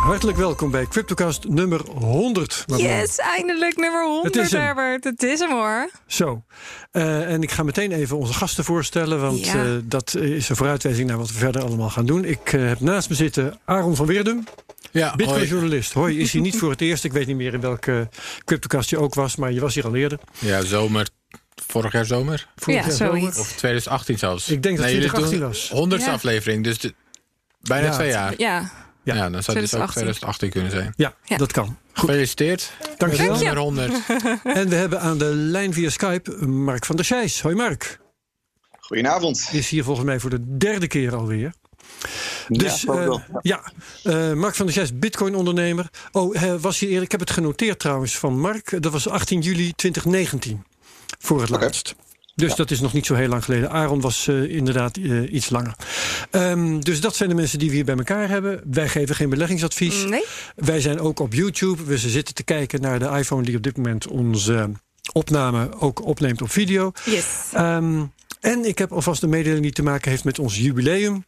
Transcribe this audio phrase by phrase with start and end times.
[0.00, 2.64] Hartelijk welkom bij CryptoCast nummer 100.
[2.66, 4.50] Yes, eindelijk nummer 100, Het.
[4.50, 5.04] Herbert.
[5.04, 5.90] Het is hem hoor.
[6.06, 6.42] Zo.
[6.90, 9.54] Eh, en ik ga meteen even onze gasten voorstellen, want Ja.
[9.64, 12.24] eh, dat is een vooruitwijzing naar wat we verder allemaal gaan doen.
[12.24, 14.44] Ik eh, heb naast me zitten Aaron van Weerdum,
[14.90, 15.92] Ja, Bitcoin-journalist.
[15.92, 17.04] Hoi, is hier niet voor het eerst.
[17.04, 18.08] Ik weet niet meer in welke
[18.44, 20.18] CryptoCast je ook was, maar je was hier al eerder.
[20.38, 21.08] Ja, zomer.
[21.66, 22.48] Vorig jaar zomer.
[22.56, 23.36] Vorig Ja, jaar zoiets.
[23.36, 23.40] zomer.
[23.40, 24.48] Of 2018 zelfs.
[24.48, 25.68] Ik denk dat jullie 2018 doen was.
[25.70, 26.12] 100 Ja.
[26.12, 26.94] aflevering, dus de-
[27.60, 27.92] bijna Ja.
[27.92, 28.34] twee jaar.
[28.36, 28.70] Ja,
[29.02, 29.14] Ja.
[29.14, 29.92] Ja, dan zou het dus ook 2018.
[29.92, 30.92] 2018 kunnen zijn.
[30.96, 31.36] Ja, Ja.
[31.36, 31.66] dat kan.
[31.66, 32.72] Goed, Gefeliciteerd.
[32.96, 33.26] dankjewel.
[33.26, 33.44] Dank je.
[33.44, 33.92] Nummer 100.
[34.60, 37.40] En we hebben aan de lijn via Skype Mark van der Scheijs.
[37.42, 38.00] Hoi Mark.
[38.80, 39.48] Goedenavond.
[39.52, 41.52] Is hier volgens mij voor de derde keer alweer.
[42.48, 43.22] Dus ja, eh, wel.
[43.40, 45.90] ja, eh, Mark van der Scheijs, Bitcoin-ondernemer.
[46.12, 48.82] Oh, eh, was hier eerder, ik heb het genoteerd trouwens van Mark.
[48.82, 50.64] Dat was 18 juli 2019
[51.18, 51.60] voor het Oké.
[51.64, 51.94] laatst.
[52.40, 53.70] Dus dat is nog niet zo heel lang geleden.
[53.70, 55.74] Aaron was eh, inderdaad eh, iets langer.
[56.30, 58.60] Ehm, dus dat zijn de mensen die we hier bij elkaar hebben.
[58.70, 60.04] Wij geven geen beleggingsadvies.
[60.04, 60.24] nee.
[60.56, 61.84] Wij zijn ook op YouTube.
[61.84, 64.70] We zitten te kijken naar de iPhone die op dit moment onze
[65.12, 66.92] opname ook opneemt op video.
[67.04, 67.26] Yes.
[67.52, 68.04] Ehm,
[68.40, 71.24] en ik heb alvast een mededeling die te maken heeft met ons jubileum.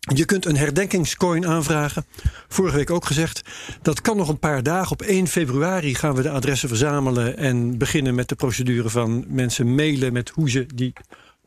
[0.00, 2.04] Je kunt een herdenkingscoin aanvragen.
[2.48, 3.42] Vorige week ook gezegd.
[3.82, 4.92] Dat kan nog een paar dagen.
[4.92, 7.36] Op 1 februari gaan we de adressen verzamelen.
[7.36, 10.92] En beginnen met de procedure van mensen mailen met hoe ze die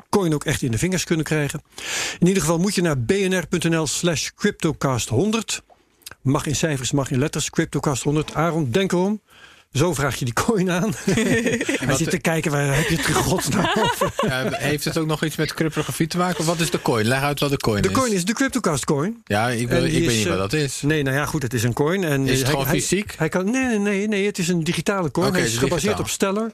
[0.09, 1.61] coin ook echt in de vingers kunnen krijgen.
[2.19, 5.63] In ieder geval moet je naar bnr.nl slash cryptocast100.
[6.21, 7.49] Mag in cijfers, mag in letters.
[7.59, 8.33] Cryptocast100.
[8.33, 9.21] Aaron, denk erom.
[9.73, 10.93] Zo vraag je die coin aan.
[11.85, 14.11] Hij zit te kijken, waar heb je het in godsnaam over?
[14.57, 16.39] Heeft het ook nog iets met cryptografie te maken?
[16.39, 17.05] Of wat is de coin?
[17.05, 17.93] Leg uit wat de coin De is.
[17.95, 19.21] coin is de CryptoCast coin.
[19.25, 20.81] Ja, ik, wil, ik weet niet wat eh, dat is.
[20.81, 22.03] Nee, nou ja, goed, het is een coin.
[22.03, 23.13] En Is het hij- gewoon fysiek?
[23.17, 25.27] Hij kan, nee, nee, nee, nee, het is een digitale coin.
[25.27, 26.33] Oké, hij is het is gebaseerd digitaal.
[26.33, 26.51] op Stellar.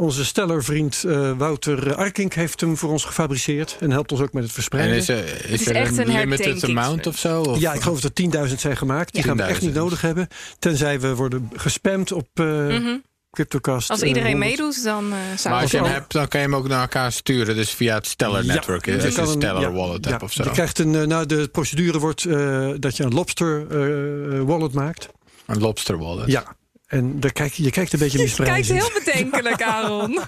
[0.00, 3.76] Onze Stellar-vriend eh, Wouter Arkink heeft hem voor ons gefabriceerd.
[3.80, 4.96] En helpt ons ook met het En verspreiden.
[4.96, 7.40] is, er- is, is er echt een, een limited amount of zo?
[7.40, 7.58] Of?
[7.60, 9.12] ja, ik geloof dat er 10.000 zijn gemaakt.
[9.14, 9.64] Die gaan we echt 10.000.
[9.66, 10.28] niet nodig hebben.
[10.58, 12.96] Tenzij we worden gespamd op eh Mhm.
[13.30, 13.90] CryptoCast.
[13.90, 14.50] Als eh, iedereen 100.
[14.50, 16.68] meedoet, dan eh zou Maar als je hem al- hebt, dan kan je hem ook
[16.68, 17.54] naar elkaar sturen.
[17.54, 18.84] Dus via het Stellar Ja, Network.
[18.86, 20.42] je Als je een Stellar ja, Wallet ja, hebt of zo.
[20.44, 25.08] Je krijgt een, nou, de procedure wordt eh, dat je een Lobster eh, wallet maakt.
[25.46, 26.26] Een lobster wallet.
[26.30, 26.56] Ja.
[26.88, 28.78] En daar kijk, je- je kijkt een beetje Je kijkt misprijzend.
[28.82, 30.18] heel bedenkelijk, Aaron.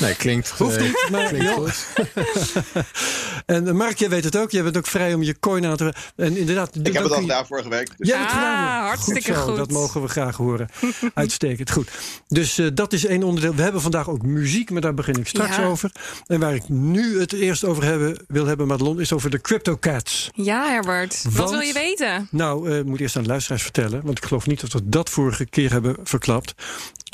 [0.00, 1.52] Nee, klinkt, Hoeft eh, niet, maar klinkt ja.
[1.52, 1.86] goed.
[3.46, 4.50] En eh, Mark, jij weet het ook.
[4.50, 5.92] Jij bent ook vrij om je coin aan te...
[6.16, 7.88] En inderdaad, Ik heb het al gedaan vorige week.
[7.96, 9.56] Dus het Ah, hartstikke zo, goed.
[9.56, 10.68] Dat mogen we graag horen.
[11.14, 11.90] Uitstekend, goed.
[12.28, 13.54] Dus eh, dat is één onderdeel.
[13.54, 15.64] We hebben vandaag ook muziek, maar daar begin ik straks Ja.
[15.64, 15.90] over.
[16.26, 19.76] En waar ik nu het eerst over hebben, wil hebben, Madelon, is over de Crypto
[19.78, 20.30] Cats.
[20.34, 21.24] Ja, Herbert.
[21.30, 22.28] Wat wil je weten?
[22.30, 24.80] Nou, eh, ik moet eerst aan de luisteraars vertellen, want ik geloof niet dat we
[24.88, 26.54] dat vorige keer hebben verklapt.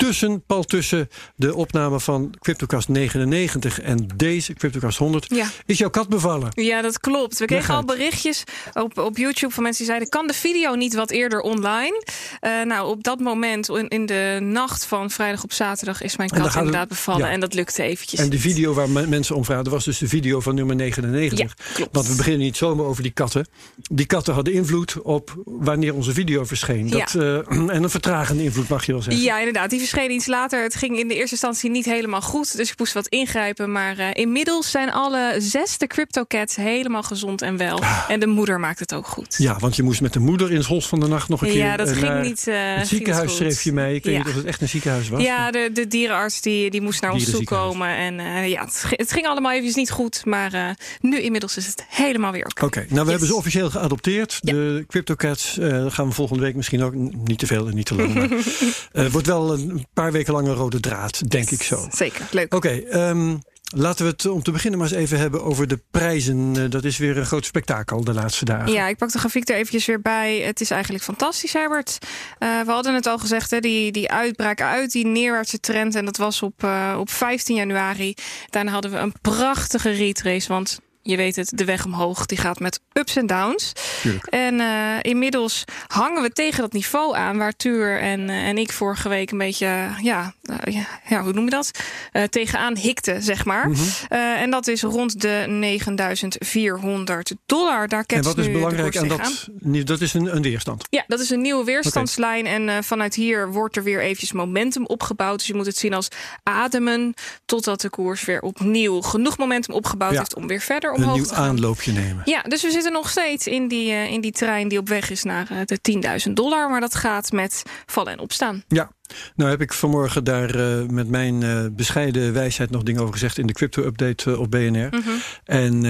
[0.07, 5.47] Tussen, pal tussen de opname van CryptoCast 99 en deze CryptoCast 100 Ja.
[5.65, 6.49] is jouw kat bevallen.
[6.53, 7.39] Ja, dat klopt.
[7.39, 8.43] We kregen al berichtjes
[8.73, 12.03] op, op YouTube van mensen die zeiden: kan de video niet wat eerder online?
[12.39, 16.29] Eh, nou, op dat moment, in, in de nacht van vrijdag op zaterdag, is mijn
[16.29, 17.25] kat het- inderdaad bevallen.
[17.25, 17.31] ja.
[17.31, 18.19] En dat lukte eventjes.
[18.19, 21.39] En de video waar me- mensen om vragen, was dus de video van nummer 99.
[21.39, 21.95] Ja, klopt.
[21.95, 23.47] Want we beginnen niet zomaar over die katten.
[23.91, 26.89] Die katten hadden invloed op wanneer onze video verscheen.
[26.89, 27.37] Dat, eh,
[27.75, 29.23] en een vertragende invloed mag je wel zeggen.
[29.23, 29.69] Ja, inderdaad.
[29.69, 30.63] Die verscheen iets later.
[30.63, 32.57] Het ging in de eerste instantie niet helemaal goed.
[32.57, 33.71] Dus ik moest wat ingrijpen.
[33.71, 37.79] Maar eh, inmiddels zijn alle zes de CryptoCats helemaal gezond en wel.
[38.07, 39.35] En de moeder maakt het ook goed.
[39.37, 41.47] Ja, want je moest met de moeder in het holst van de nacht nog een
[41.47, 42.47] keer Ja, dat eh, ging naar niet.
[42.47, 43.95] eh, ging het ziekenhuis schreef je mij.
[43.95, 44.19] Ik weet Ja.
[44.19, 45.21] niet of het echt een ziekenhuis was.
[45.23, 47.87] Ja, de, de dierenarts die, die moest naar ons toe komen.
[47.89, 50.25] En eh, ja, het, het ging allemaal even niet goed.
[50.25, 50.69] Maar eh,
[51.01, 52.65] nu inmiddels is het helemaal weer oké.
[52.65, 53.09] Oké, nou we Yes.
[53.09, 54.37] hebben ze officieel geadopteerd.
[54.41, 56.93] De CryptoCats eh gaan we volgende week misschien ook
[57.25, 58.13] niet te veel en niet te lang.
[58.13, 58.29] maar,
[59.05, 61.87] eh, wordt wel een paar weken lang een rode draad, denk ik zo.
[61.91, 62.53] Zeker, leuk.
[62.53, 63.37] Oké, ehm,
[63.75, 66.53] laten we het om te beginnen maar eens even hebben over de prijzen.
[66.55, 68.71] Eh, dat is weer een groot spektakel de laatste dagen.
[68.71, 70.39] Ja, ik pak de grafiek er eventjes weer bij.
[70.39, 71.97] Het is eigenlijk fantastisch, Herbert.
[72.37, 75.95] Eh, we hadden het al gezegd, hè, die, die uitbraak uit, die neerwaartse trend.
[75.95, 78.13] En dat was op, eh, op 15 januari.
[78.49, 80.79] Daarna hadden we een prachtige retrace, want...
[81.01, 83.71] Je weet het, de weg omhoog die gaat met ups en downs.
[84.01, 84.25] Tuurlijk.
[84.25, 88.71] En eh, inmiddels hangen we tegen dat niveau aan waar Tuur en, eh, en ik
[88.71, 91.71] vorige week een beetje, ja, eh, ja, ja, hoe noem je dat?
[92.11, 93.69] Eh, tegenaan hikten, zeg maar.
[93.69, 93.81] Mhm.
[94.07, 97.87] Eh, en dat is rond de 9400 dollar.
[97.87, 99.47] Daar En wat is belangrijk aan dat?
[99.85, 100.85] Dat is een, een weerstand.
[100.89, 102.45] Ja, dat is een nieuwe weerstandslijn.
[102.45, 105.37] En eh, vanuit hier wordt er weer eventjes momentum opgebouwd.
[105.37, 106.07] Dus je moet het zien als
[106.43, 107.13] ademen.
[107.45, 110.17] Totdat de koers weer opnieuw genoeg momentum opgebouwd Ja.
[110.17, 111.49] heeft om weer verder Een omhoog nieuw te gaan.
[111.49, 112.21] aanloopje nemen.
[112.25, 115.23] Ja, dus we zitten nog steeds in die, in die trein die op weg is
[115.23, 115.79] naar de
[116.27, 116.69] 10.000 dollar.
[116.69, 118.63] Maar dat gaat met vallen en opstaan.
[118.67, 118.89] Ja,
[119.35, 123.37] nou heb ik vanmorgen daar eh, met mijn eh, bescheiden wijsheid nog dingen over gezegd
[123.37, 124.87] in de crypto-update eh, op BNR.
[124.89, 125.09] Mhm.
[125.43, 125.83] En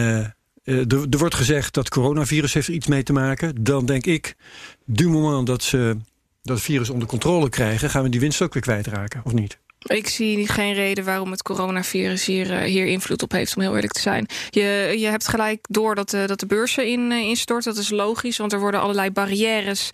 [0.63, 3.63] er, er wordt gezegd dat coronavirus heeft er iets mee te maken.
[3.63, 4.35] Dan denk ik,
[4.85, 5.97] du moment dat ze
[6.41, 9.59] dat virus onder controle krijgen, gaan we die winst ook weer kwijtraken, of niet?
[9.79, 13.75] Ik zie geen reden waarom het coronavirus hier, eh, hier invloed op heeft, om heel
[13.75, 14.25] eerlijk te zijn.
[14.49, 17.63] Je, je hebt gelijk door dat de, dat de beurzen in, uh, instort.
[17.63, 19.89] Dat is logisch, want er worden allerlei barrières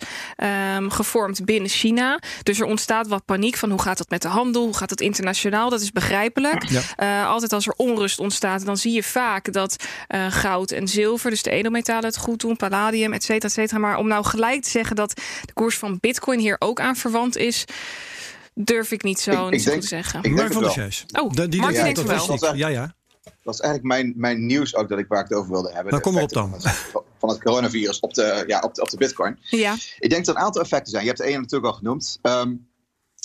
[0.76, 2.20] um, gevormd binnen China.
[2.42, 5.00] Dus er ontstaat wat paniek van hoe gaat het met de handel, hoe gaat het
[5.00, 5.70] internationaal.
[5.70, 6.68] Dat is begrijpelijk.
[6.68, 6.82] Ja.
[7.22, 9.84] Uh, altijd als er onrust ontstaat, dan zie je vaak dat
[10.28, 13.78] goud en zilver, dus de edelmetalen, het goed doen, palladium, et cetera, et cetera.
[13.78, 17.36] Maar om nou gelijk te zeggen dat de koers van Bitcoin hier ook aan verwant
[17.36, 17.64] is
[18.58, 20.22] durf ik niet zo, ik, niet ik denk, te zeggen.
[20.22, 21.04] Ik Mark van der.
[21.20, 22.26] Oh, die, die Mark denkt wel.
[22.26, 22.94] Dat ja, ja.
[23.42, 25.90] Dat is eigenlijk mijn, mijn nieuws ook dat ik waar ik het over wilde hebben.
[25.92, 26.50] Nou, kom op dan.
[26.50, 29.38] Van het, van het, coronavirus op de, ja, op de, op de bitcoin.
[29.40, 29.76] Ja.
[29.98, 31.02] Ik denk dat er een aantal effecten zijn.
[31.02, 32.18] Je hebt de ene natuurlijk al genoemd.
[32.22, 32.68] Um,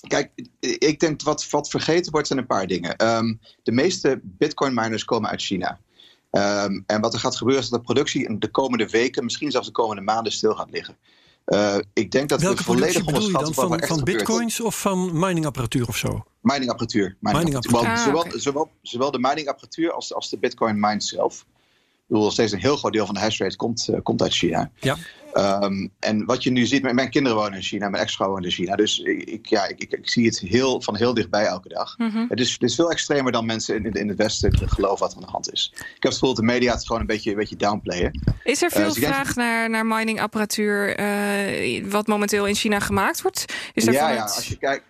[0.07, 3.07] kijk, ik denk wat, wat vergeten wordt zijn een paar dingen.
[3.07, 5.79] Um, de meeste bitcoin miners komen uit China.
[6.31, 9.51] Um, en wat er gaat gebeuren is dat de productie in de komende weken, misschien
[9.51, 10.97] zelfs de komende maanden stil gaat liggen.
[11.45, 13.53] Uh, ik denk dat Welke we volledig bedoel je dan?
[13.53, 16.23] Van, van bitcoins of van miningapparatuur of zo?
[16.41, 17.17] Miningapparatuur.
[17.19, 17.81] Mining ah, zowel,
[18.19, 18.39] okay.
[18.39, 21.45] zowel, zowel, de miningapparatuur als, als de bitcoin mine zelf.
[22.11, 24.33] Ik bedoel, steeds een heel groot deel van de hash rate komt, uh, komt uit
[24.33, 24.71] China.
[24.79, 24.97] Ja.
[25.63, 28.43] Um, en wat je nu ziet, mijn, mijn kinderen wonen in China, mijn ex-vrouw woont
[28.43, 28.75] in China.
[28.75, 31.97] Dus ik, ja, ik, ik, ik, zie het heel, van heel dichtbij elke dag.
[31.97, 32.25] Mm -hmm.
[32.29, 35.17] het, is, het is veel extremer dan mensen in, in het Westen geloven wat er
[35.17, 35.71] aan de hand is.
[35.73, 38.35] Ik heb het gevoel dat de media het gewoon een beetje, een beetje downplayen.
[38.43, 39.35] Is er veel uh, dus vraag denk...
[39.35, 43.45] naar, naar miningapparatuur uh, wat momenteel in China gemaakt wordt?
[43.73, 44.85] Is ja, ja, als je kijkt,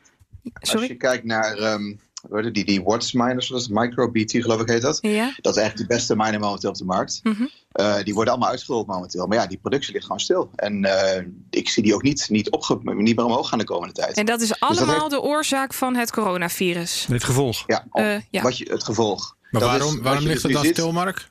[0.59, 1.74] als je kijkt naar...
[1.74, 4.97] Um, die, die Watts miners, zoals MicroBT geloof ik heet dat.
[5.01, 5.33] Ja.
[5.41, 7.19] Dat is eigenlijk de beste miner momenteel op de markt.
[7.23, 7.50] Mm -hmm.
[7.79, 9.27] uh, die worden allemaal uitgerold momenteel.
[9.27, 10.50] Maar ja, die productie ligt gewoon stil.
[10.56, 13.94] En uh, ik zie die ook niet, niet, opge niet meer omhoog gaan de komende
[13.94, 14.18] tijd.
[14.18, 15.23] En dat is allemaal dus dat heeft...
[15.23, 17.06] de oorzaak van het coronavirus?
[17.09, 17.63] Het gevolg.
[17.68, 18.41] Ja, uh, ja.
[18.41, 19.35] Wat je, het gevolg.
[19.51, 21.29] Maar dat waarom, is, waarom ligt het dan stil, Mark?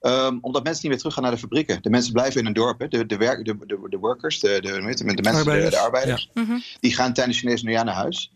[0.00, 1.82] Um, omdat mensen niet meer terug gaan naar de fabrieken.
[1.82, 2.80] De mensen blijven in een dorp.
[2.80, 2.88] Hè.
[2.88, 5.64] De, de, werk, de, de, de workers, de, de, de mensen, arbeiders.
[5.64, 6.44] De, de arbeiders, ja.
[6.44, 6.62] -hmm.
[6.80, 8.32] die gaan tijdens Chinese nieuwjaar naar huis.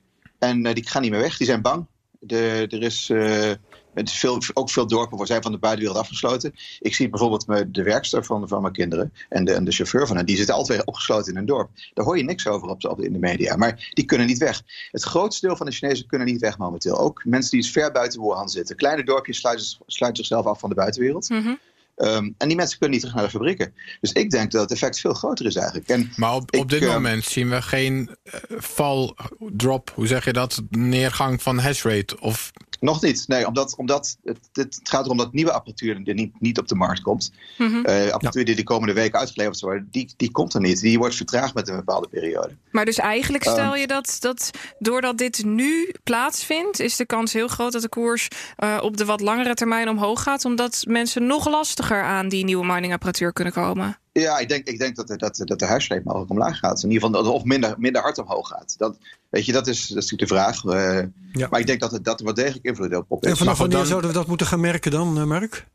[0.48, 1.86] En uh, die gaan niet meer weg, die zijn bang.
[2.18, 3.50] De, er is uh,
[3.94, 6.54] veel, ook veel dorpen zijn van de buitenwereld afgesloten.
[6.80, 10.16] Ik zie bijvoorbeeld de werkster van, van mijn kinderen en de, en de chauffeur van
[10.16, 10.26] hen.
[10.26, 11.70] Die zitten altijd opgesloten in een dorp.
[11.94, 13.56] Daar hoor je niks over op, op, in de media.
[13.56, 14.62] Maar die kunnen niet weg.
[14.90, 16.98] Het grootste deel van de Chinezen kunnen niet weg momenteel.
[16.98, 18.76] Ook mensen die ver buiten Wuhan zitten.
[18.76, 21.28] Kleine dorpjes sluiten, zichzelf af van de buitenwereld.
[21.28, 21.58] Mm.
[21.96, 23.74] Um, en die mensen kunnen niet terug naar de fabrieken.
[24.00, 25.88] Dus ik denk dat het effect veel groter is eigenlijk.
[25.88, 30.06] En maar op, ik, op dit uh, moment zien we geen uh, val, drop, hoe
[30.06, 32.20] zeg je dat, neergang van hashrate?
[32.20, 32.52] Of...
[32.84, 36.58] Nog niet, nee, omdat, omdat het, het, gaat erom dat nieuwe apparatuur er niet, niet
[36.58, 37.32] op de markt komt.
[37.58, 37.86] Mm -hmm.
[37.86, 38.46] uh, apparatuur ja.
[38.46, 40.80] die de komende weken uitgeleverd zal worden, die, die komt er niet.
[40.80, 42.56] Die wordt vertraagd met een bepaalde periode.
[42.70, 47.48] Maar dus eigenlijk stel je dat, dat doordat dit nu plaatsvindt, is de kans heel
[47.48, 48.28] groot dat de koers
[48.58, 52.66] uh, op de wat langere termijn omhoog gaat, omdat mensen nog lastiger aan die nieuwe
[52.66, 53.98] miningapparatuur kunnen komen.
[54.20, 56.82] Ja, ik denk, ik denk dat, dat, dat de mogelijk omlaag gaat.
[56.82, 58.74] In ieder geval, of minder, minder hard omhoog gaat.
[58.78, 58.98] Dat,
[59.30, 60.64] weet je, dat is, dat is natuurlijk de vraag.
[60.64, 61.48] Uh, ja.
[61.50, 63.24] Maar ik denk dat het, dat er wel degelijk invloed op heeft.
[63.24, 63.86] En vanaf wanneer dan...
[63.86, 65.66] zouden we dat moeten gaan merken dan, uh, Mark?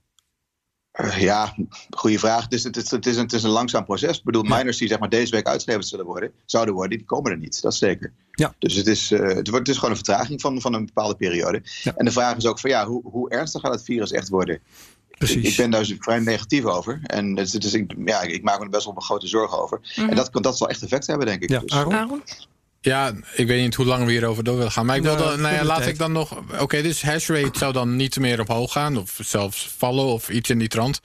[1.01, 1.55] Uh, ja,
[1.89, 2.47] goede vraag.
[2.47, 4.17] Dus het, het, het, is een, het is een langzaam proces.
[4.17, 4.57] Ik bedoel, ja.
[4.57, 7.61] miners die zeg maar, deze week uitgeleverd zullen worden, zouden worden, die komen er niet.
[7.61, 8.13] Dat is zeker.
[8.31, 8.53] Ja.
[8.59, 11.15] Dus het is, uh, het, wordt, het is gewoon een vertraging van, van een bepaalde
[11.15, 11.61] periode.
[11.83, 11.93] Ja.
[11.95, 14.59] En de vraag is ook van ja, hoe, hoe ernstig gaat het virus echt worden?
[15.19, 15.43] Precies.
[15.43, 16.99] Ik, ik ben daar vrij negatief over.
[17.03, 19.79] En dus, dus ik, ja, ik maak me er best wel een grote zorgen over.
[19.95, 20.09] Mhm.
[20.09, 21.49] En dat, dat zal echt effect hebben, denk ik.
[21.49, 21.71] Ja, dus.
[21.71, 21.93] Aaron?
[21.93, 22.23] Aaron?
[22.81, 24.85] Ja, ik weet niet hoe lang we hierover door willen gaan.
[24.85, 26.41] Maar ik wil Nou, dan, nou ja, laat ik dan nog...
[26.59, 28.97] Oké, dus hashrate zou dan niet meer omhoog gaan.
[28.97, 30.99] Of zelfs vallen of iets in die trant.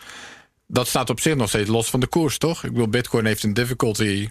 [0.67, 2.65] Dat staat op zich nog steeds los van de koers, toch?
[2.65, 4.29] Ik bedoel, bitcoin heeft een difficulty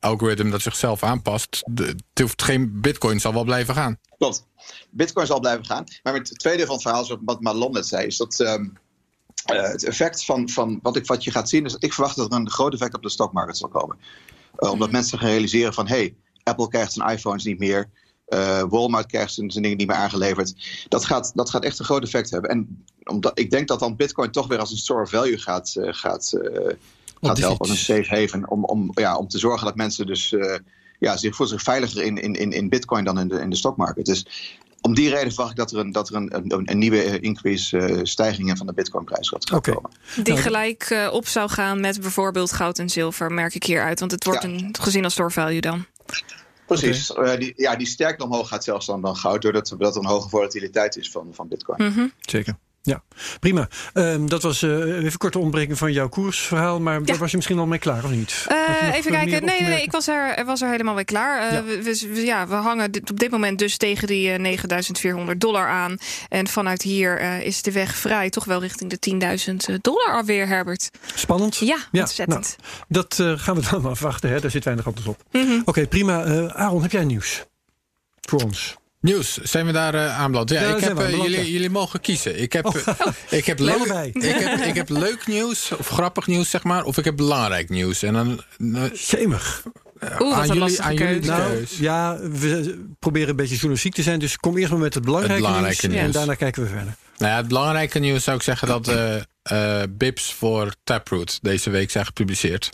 [0.00, 1.62] algoritme dat zichzelf aanpast.
[1.64, 3.98] De, het hoeft geen bitcoin zal wel blijven gaan.
[4.18, 4.46] Klopt.
[4.90, 5.84] Bitcoin zal blijven gaan.
[6.02, 8.40] Maar het tweede van het verhaal, zoals wat Madelon net zei, is dat...
[8.40, 8.78] Um,
[9.52, 11.74] uh, het effect van, van wat, ik, wat je gaat zien is...
[11.78, 13.96] Ik verwacht dat er een groot effect op de stockmarket zal komen.
[14.58, 15.88] Uh, omdat mensen gaan realiseren van...
[15.88, 17.90] hey, Apple krijgt zijn iPhones niet meer.
[18.28, 20.54] Uh, Walmart krijgt zijn, zijn dingen niet meer aangeleverd.
[20.88, 22.50] Dat gaat, dat gaat echt een groot effect hebben.
[22.50, 25.72] En omdat, ik denk dat dan Bitcoin toch weer als een store of value gaat,
[25.76, 26.36] gaat,
[27.20, 27.58] gaat helpen.
[27.58, 28.50] Als een safe haven.
[28.50, 30.34] Om, om, ja, om te zorgen dat mensen dus
[30.98, 34.06] ja, zich voelen zich veiliger in, in, in Bitcoin dan in de, in de stockmarket.
[34.06, 34.26] Dus
[34.80, 37.76] om die reden verwacht ik dat er een, dat er een, een, een nieuwe increase
[37.76, 39.74] uh, stijgingen van de bitcoinprijs gaat okay.
[39.74, 39.90] komen.
[40.22, 44.00] Die gelijk uh, op zou gaan met bijvoorbeeld goud en zilver, merk ik hier uit.
[44.00, 44.48] Want het wordt ja.
[44.48, 45.84] een, gezien als store value dan.
[46.66, 47.10] Precies.
[47.10, 47.32] Okay.
[47.32, 50.08] Uh, die, ja, die sterker omhoog gaat zelfs dan, dan goud, doordat dat er een
[50.08, 51.82] hoge volatiliteit is van, van bitcoin.
[51.82, 52.12] Mm -hmm.
[52.20, 52.56] Zeker.
[52.82, 53.02] Ja,
[53.40, 53.68] prima.
[53.92, 56.80] Ehm, dat was eh, even een korte ontbreking van jouw koersverhaal.
[56.80, 58.46] Maar daar was je misschien al mee klaar, of niet?
[58.50, 59.44] Uh, nog, even eh, kijken.
[59.44, 61.48] Nee, nee, ik was er, was er helemaal weer klaar.
[61.48, 61.62] Eh, Ja.
[62.12, 65.96] we, ja, we hangen dit- op dit moment dus tegen die eh, 9400 dollar aan.
[66.28, 68.98] En vanuit hier eh, is de weg vrij toch wel richting de
[69.76, 70.90] 10.000 dollar alweer, Herbert.
[71.14, 71.56] Spannend?
[71.56, 72.56] Ja, Ja, ontzettend.
[72.88, 74.30] Dat eh, gaan we dan maar afwachten.
[74.30, 74.40] Hè?
[74.40, 75.22] Daar zit weinig anders op.
[75.32, 75.60] Mhm.
[75.64, 76.24] Oké, prima.
[76.24, 77.44] Eh, Aaron, heb jij nieuws
[78.28, 78.76] voor ons?
[79.00, 80.50] Nieuws, zijn we daar eh aanbeland?
[80.50, 81.44] Ja, Ja, ik heb, eh, aanbeland, jullie, ja.
[81.44, 82.40] jullie mogen kiezen.
[82.40, 82.94] Ik heb, eh,
[83.38, 86.84] ik, heb leuk, ik, heb, ik heb leuk nieuws, of grappig nieuws, zeg maar.
[86.84, 88.02] Of ik heb belangrijk nieuws.
[88.02, 88.42] En dan.
[90.18, 91.20] Oeh, wat aan jullie, aan jullie keuze.
[91.20, 91.78] de Nou, keus.
[91.78, 94.18] ja, we proberen een beetje journalistiek te zijn.
[94.18, 96.00] Dus kom eerst maar met het belangrijke, Het belangrijke nieuws.
[96.02, 96.94] En daarna kijken we verder.
[97.16, 101.70] Nou ja, het belangrijke nieuws zou ik zeggen dat eh eh, BIPs voor Taproot deze
[101.70, 102.70] week zijn gepubliceerd.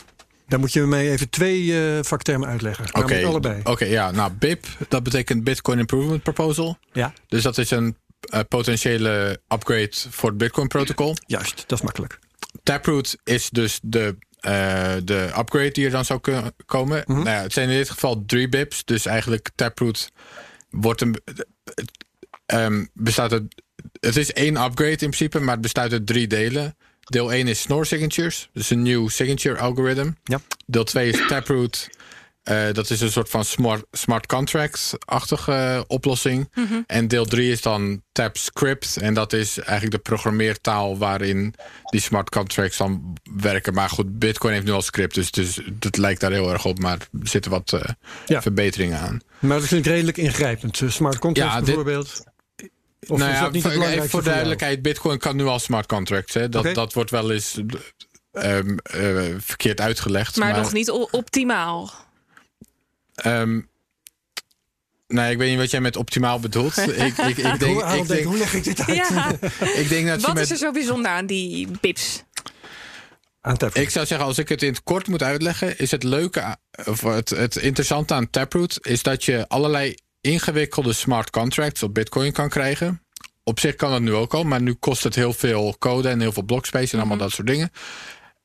[0.47, 2.85] Dan moet je mij even twee eh, vaktermen uitleggen.
[2.85, 3.61] Oké, Namelijk allebei.
[3.63, 4.11] Oké, ja.
[4.11, 6.77] Nou, BIP, dat betekent Bitcoin Improvement Proposal.
[6.91, 11.15] Ja, Dus dat is een eh, potentiële upgrade voor het Bitcoin-protocol.
[11.25, 11.63] juist.
[11.67, 12.19] Dat is makkelijk.
[12.63, 17.03] Taproot is dus de, eh, de upgrade die er dan zou kunnen komen.
[17.05, 17.17] Mhm.
[17.17, 18.85] nou ja, het zijn in dit geval drie bips.
[18.85, 20.11] Dus eigenlijk Taproot
[20.69, 21.15] wordt een.
[22.45, 23.61] ehm, bestaat uit.
[23.99, 26.75] Het is één upgrade in principe, maar het bestaat uit drie delen.
[27.07, 30.11] Deel 1 is Snore Signatures, dus een nieuw signature algorithm.
[30.23, 30.39] Ja.
[30.65, 31.89] Deel 2 is Taproot.
[32.43, 36.49] eh, dat is een soort van smart, smart contract-achtige eh, oplossing.
[36.87, 38.97] En deel 3 is dan TapScript.
[38.97, 43.73] En dat is eigenlijk de programmeertaal waarin die smart contracts dan werken.
[43.73, 46.79] Maar goed, Bitcoin heeft nu al script, dus, dus dat lijkt daar heel erg op.
[46.79, 47.81] Maar er zitten wat eh,
[48.25, 48.41] Ja.
[48.41, 49.19] verbeteringen aan.
[49.39, 50.81] Maar dat klinkt redelijk ingrijpend.
[50.87, 52.23] Smart contracts Ja, dit- bijvoorbeeld.
[52.99, 54.33] Of nou is ja, dat niet het voor, belangrijkste voor jou?
[54.33, 56.33] duidelijkheid, Bitcoin kan nu al smart contracts.
[56.33, 56.49] Hè?
[56.49, 57.61] Dat, dat wordt wel eens
[58.31, 60.35] ehm, eh, verkeerd uitgelegd.
[60.35, 61.91] Maar, nog niet optimaal.
[63.15, 63.61] ehm,
[65.07, 66.77] nee, ik weet niet wat jij met optimaal bedoelt.
[66.77, 68.97] ik, ik, ik, denk, Hoe, ik, denk, denk, hoe leg ik dit uit?
[68.97, 69.29] Ja,
[69.81, 72.23] ik denk dat je wat met is er zo bijzonder aan die bips?
[73.41, 73.77] Taproot.
[73.77, 77.01] Ik zou zeggen, als ik het in het kort moet uitleggen, is het leuke, of
[77.01, 82.49] het, het interessante aan Taproot, is dat je allerlei ingewikkelde smart contracts op Bitcoin kan
[82.49, 83.01] krijgen.
[83.43, 86.19] Op zich kan dat nu ook al, maar nu kost het heel veel code en
[86.19, 87.71] heel veel blockspace en allemaal dat soort dingen.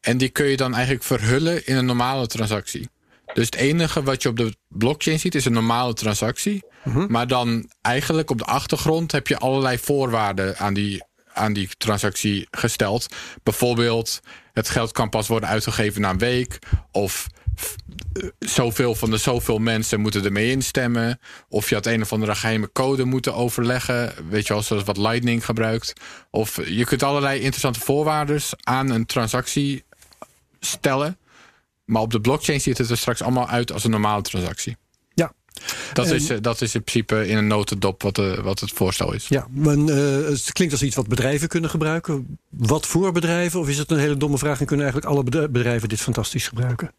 [0.01, 2.89] En die kun je dan eigenlijk verhullen in een normale transactie.
[3.35, 6.65] Dus het enige wat je op de blockchain ziet is een normale transactie.
[7.09, 11.03] Maar dan eigenlijk op de achtergrond heb je allerlei voorwaarden aan die,
[11.33, 13.07] aan die transactie gesteld.
[13.43, 14.21] Bijvoorbeeld,
[14.53, 16.59] het geld kan pas worden uitgegeven na een week.
[16.91, 17.27] Of
[18.39, 21.21] zoveel van de zoveel mensen moeten ermee instemmen.
[21.49, 24.13] Of je had een of andere geheime code moeten overleggen.
[24.29, 25.93] Weet je wel, zoals wat Lightning gebruikt.
[26.31, 29.85] Of je kunt allerlei interessante voorwaarden aan een transactie
[30.61, 31.19] stellen.
[31.85, 34.77] Maar op de blockchain ziet het er straks allemaal uit als een normale transactie.
[35.93, 38.71] Dat, En- is, eh, dat is in principe in een notendop wat, de, wat het
[38.71, 39.29] voorstel is.
[39.29, 42.39] Ja, maar, eh, het klinkt als iets wat bedrijven kunnen gebruiken.
[42.49, 43.61] Wat voor bedrijven?
[43.61, 46.49] Of is het een hele domme vraag en kunnen eigenlijk alle bedri- bedrijven dit fantastisch
[46.49, 46.93] gebruiken?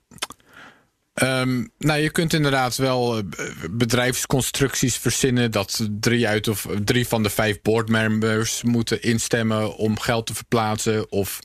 [1.14, 3.24] Ehm, nou, je kunt inderdaad wel eh,
[3.72, 10.26] bedrijfsconstructies verzinnen dat drie, uit of, drie van de vijf boardmembers moeten instemmen om geld
[10.26, 11.12] te verplaatsen.
[11.12, 11.40] Of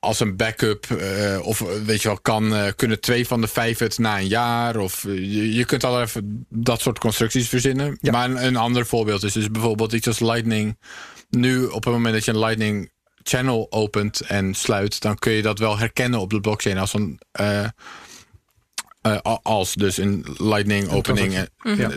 [0.00, 3.48] als een backup, eh, of eh, weet je wel, kan, eh, kunnen twee van de
[3.48, 4.76] vijf het na een jaar.
[4.76, 7.98] Of je, je kunt al even dat soort constructies verzinnen.
[8.00, 8.12] Ja.
[8.12, 10.78] Maar een, een ander voorbeeld is dus bijvoorbeeld iets als Lightning.
[11.30, 12.90] Nu, op het moment dat je een Lightning
[13.22, 17.20] channel opent en sluit, dan kun je dat wel herkennen op de blockchain als een.
[19.42, 21.34] als dus een lightning opening.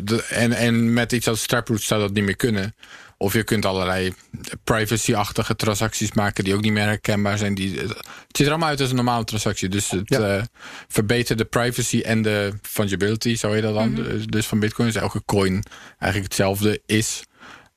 [0.03, 2.75] de- en, en met iets als Taproot zou dat niet meer kunnen.
[3.21, 4.13] Of je kunt allerlei
[4.63, 7.55] privacy-achtige transacties maken die ook niet meer herkenbaar zijn.
[7.55, 7.97] Die, het
[8.31, 9.69] ziet er allemaal uit als een normale transactie.
[9.69, 10.37] Dus het Ja.
[10.37, 10.43] eh,
[10.87, 13.95] verbetert de privacy en de fungibility, zou je dat dan.
[13.95, 15.63] Dus- Dus van Bitcoin is elke coin
[15.97, 17.23] eigenlijk hetzelfde is.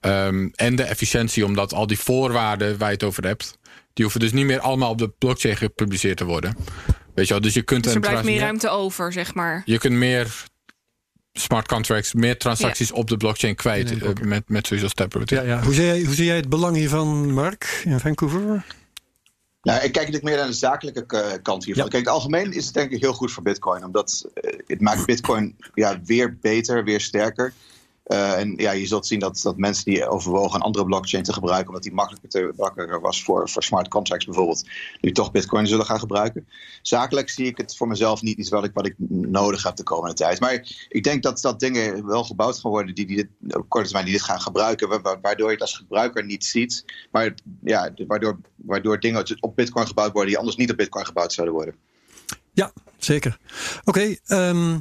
[0.00, 3.58] Ehm, en de efficiëntie, omdat al die voorwaarden waar je het over hebt,
[3.92, 6.56] die hoeven dus niet meer allemaal op de blockchain gepubliceerd te worden.
[7.14, 9.62] Weet je wel, dus je kunt Dus er blijft meer ruimte over, zeg maar.
[9.64, 10.44] je kunt meer
[11.38, 15.30] smart contracts, meer transacties op de blockchain kwijt eh, met, met zoiets als Taproot.
[15.30, 15.62] Ja, ja.
[15.62, 18.64] Hoe, zie jij, hoe zie jij het belang hiervan, Mark, in Vancouver?
[19.62, 21.84] Nou, ik kijk natuurlijk meer naar de zakelijke k- kant hiervan.
[21.84, 21.90] Ja.
[21.90, 23.84] Kijk, in het algemeen is het denk ik heel goed voor Bitcoin.
[23.84, 27.52] Omdat eh, het maakt Bitcoin ja, weer beter, weer sterker.
[28.04, 31.32] Eh, en ja, je zult zien dat, dat mensen die overwogen een andere blockchain te
[31.32, 34.68] gebruiken, omdat die makkelijker, te, was voor, voor smart contracts bijvoorbeeld,
[35.00, 36.48] nu toch Bitcoin zullen gaan gebruiken.
[36.82, 39.82] Zakelijk zie ik het voor mezelf niet iets wat ik, wat ik nodig heb de
[39.82, 40.40] komende tijd.
[40.40, 44.04] Maar ik denk dat, dat dingen wel gebouwd gaan worden die, die op korte termijn
[44.04, 46.84] die dit gaan gebruiken, wa- wa- waardoor je het als gebruiker niet ziet.
[47.10, 51.32] Maar ja, waardoor, waardoor dingen op Bitcoin gebouwd worden die anders niet op Bitcoin gebouwd
[51.32, 51.74] zouden worden.
[52.52, 53.38] Ja, zeker.
[53.84, 54.78] Oké, ehm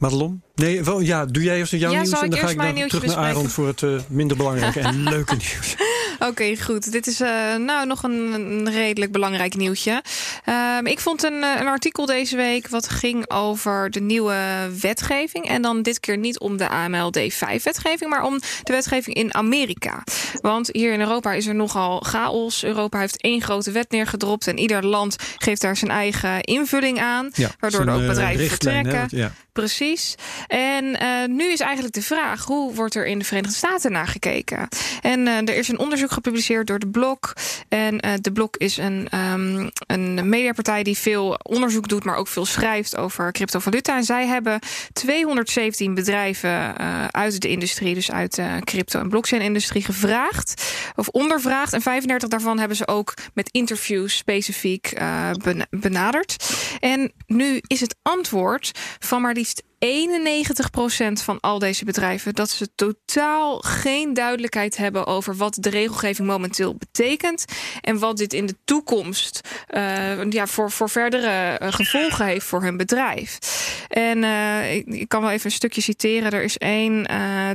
[0.00, 0.42] Madelon?
[0.54, 3.06] Nee, wel, ja, doe jij eerst jouw Ja, nieuws en dan ga ik dan terug
[3.06, 5.76] naar Aaron voor het eh, minder belangrijke en leuke nieuws.
[6.18, 6.92] Oké, goed.
[6.92, 10.02] Dit is uh, nou nog een, een, redelijk belangrijk nieuwtje.
[10.48, 15.48] Uh, ik vond een, een, artikel deze week wat ging over de nieuwe wetgeving.
[15.48, 20.02] En dan dit keer niet om de AMLD5-wetgeving, maar om de wetgeving in Amerika.
[20.40, 22.64] Want hier in Europa is er nogal chaos.
[22.64, 27.30] Europa heeft één grote wet neergedropt en ieder land geeft daar zijn eigen invulling aan.
[27.32, 29.06] Ja, waardoor er ook bedrijven vertrekken.
[29.08, 29.32] Ja.
[29.60, 30.14] Precies.
[30.46, 34.06] En uh, nu is eigenlijk de vraag: hoe wordt er in de Verenigde Staten naar
[34.06, 34.68] gekeken?
[35.00, 37.32] En uh, er is een onderzoek gepubliceerd door de Blok.
[37.68, 42.28] En uh, de Blok is een, um, een mediapartij die veel onderzoek doet, maar ook
[42.28, 43.96] veel schrijft over cryptovaluta.
[43.96, 44.58] En zij hebben
[44.92, 46.78] 217 bedrijven
[47.12, 51.72] uit de industrie, dus uit de crypto- en blockchain-industrie, gevraagd of ondervraagd.
[51.72, 54.92] En 35 daarvan hebben ze ook met interviews specifiek
[55.70, 56.44] benaderd.
[56.80, 62.74] En nu is het antwoord van maar least 91% van al deze bedrijven dat ze
[62.74, 67.44] totaal geen duidelijkheid hebben over wat de regelgeving momenteel betekent
[67.80, 72.62] en wat dit in de toekomst uh, ja, voor, voor verdere uh, gevolgen heeft voor
[72.62, 73.38] hun bedrijf.
[73.88, 74.24] En
[74.70, 76.32] ik, ik, kan wel even een stukje citeren.
[76.32, 77.06] Er is één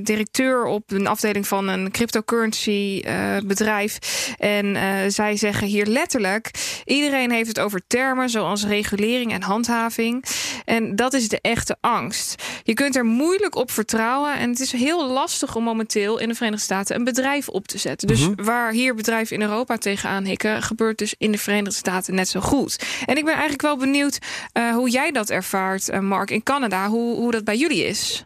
[0.03, 3.03] directeur op een afdeling van een cryptocurrency
[3.45, 3.97] bedrijf
[4.37, 4.77] en
[5.11, 6.51] zij zeggen hier letterlijk:
[6.85, 10.25] iedereen heeft het over termen zoals regulering en handhaving.
[10.65, 12.14] En dat is de echte angst.
[12.63, 14.37] Je kunt er moeilijk op vertrouwen.
[14.37, 17.77] En het is heel lastig om momenteel in de Verenigde Staten een bedrijf op te
[17.77, 18.07] zetten.
[18.07, 18.43] Dus mhm.
[18.43, 22.39] waar hier bedrijven in Europa tegenaan hikken, gebeurt dus in de Verenigde Staten net zo
[22.39, 22.85] goed.
[23.05, 24.19] En ik ben eigenlijk wel benieuwd
[24.53, 28.25] uh, hoe jij dat ervaart, uh, Mark, in Canada, hoe, hoe dat bij jullie is.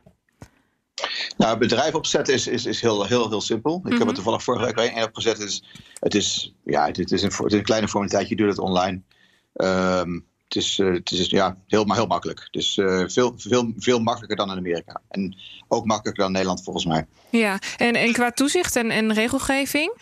[1.37, 3.75] Nou, bedrijf opzetten is, is, is heel, heel, heel simpel.
[3.75, 4.13] Ik heb het mhm.
[4.13, 5.37] toevallig vorige week al opgezet.
[5.37, 5.63] Het is,
[5.99, 8.29] het is, ja, het is, een, het is een kleine formaliteit.
[8.29, 9.01] Je doet het online.
[9.53, 12.47] Um, het is, uh, het is ja, heel, heel makkelijk.
[12.51, 15.01] Dus uh, veel, veel, veel makkelijker dan in Amerika.
[15.09, 15.35] En
[15.67, 17.05] ook makkelijker dan Nederland volgens mij.
[17.29, 19.93] Ja, en, en qua toezicht en, en regelgeving?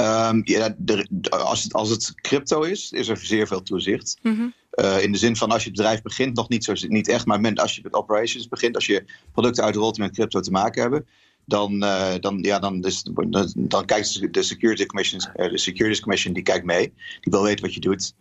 [0.00, 4.18] Um, ja, de, als, het, als het crypto is, is er zeer veel toezicht.
[4.22, 4.54] Mm -hmm.
[4.74, 7.26] uh, in de zin van als je het bedrijf begint, nog niet, zo, niet echt,
[7.26, 10.82] maar als je met operations begint, als je producten uitrolt die met crypto te maken
[10.82, 11.06] hebben,
[11.44, 16.34] dan, uh, dan, ja, dan, is, dan, dan kijkt de Security Commission, de Securities Commission
[16.34, 16.92] die kijkt mee.
[17.20, 18.14] Die wil weten wat je doet.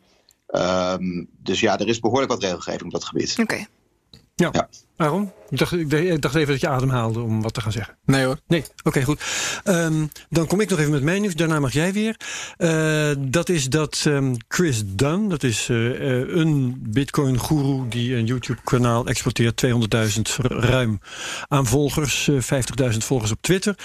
[0.56, 3.36] Um, dus ja, er is behoorlijk wat regelgeving op dat gebied.
[3.40, 3.66] Oké.
[4.36, 4.50] Ja.
[4.52, 4.70] ja.
[4.96, 5.34] Waarom?
[5.50, 7.98] Ik dacht, ik dacht even dat je ademhaalde om wat te gaan zeggen.
[8.06, 8.38] Nee hoor.
[8.48, 9.22] Nee, oké, goed.
[9.64, 11.36] Um, dan kom ik nog even met mijn nieuws.
[11.36, 12.18] Daarna mag jij weer.
[12.58, 17.88] Uh, dat is dat um, Chris Dunn, dat is uh, een bitcoin-guru...
[17.90, 19.66] die een YouTube-kanaal exporteert.
[19.66, 21.00] 200.000 ruim
[21.48, 22.30] aan volgers.
[22.32, 23.76] 50.000 volgers op Twitter.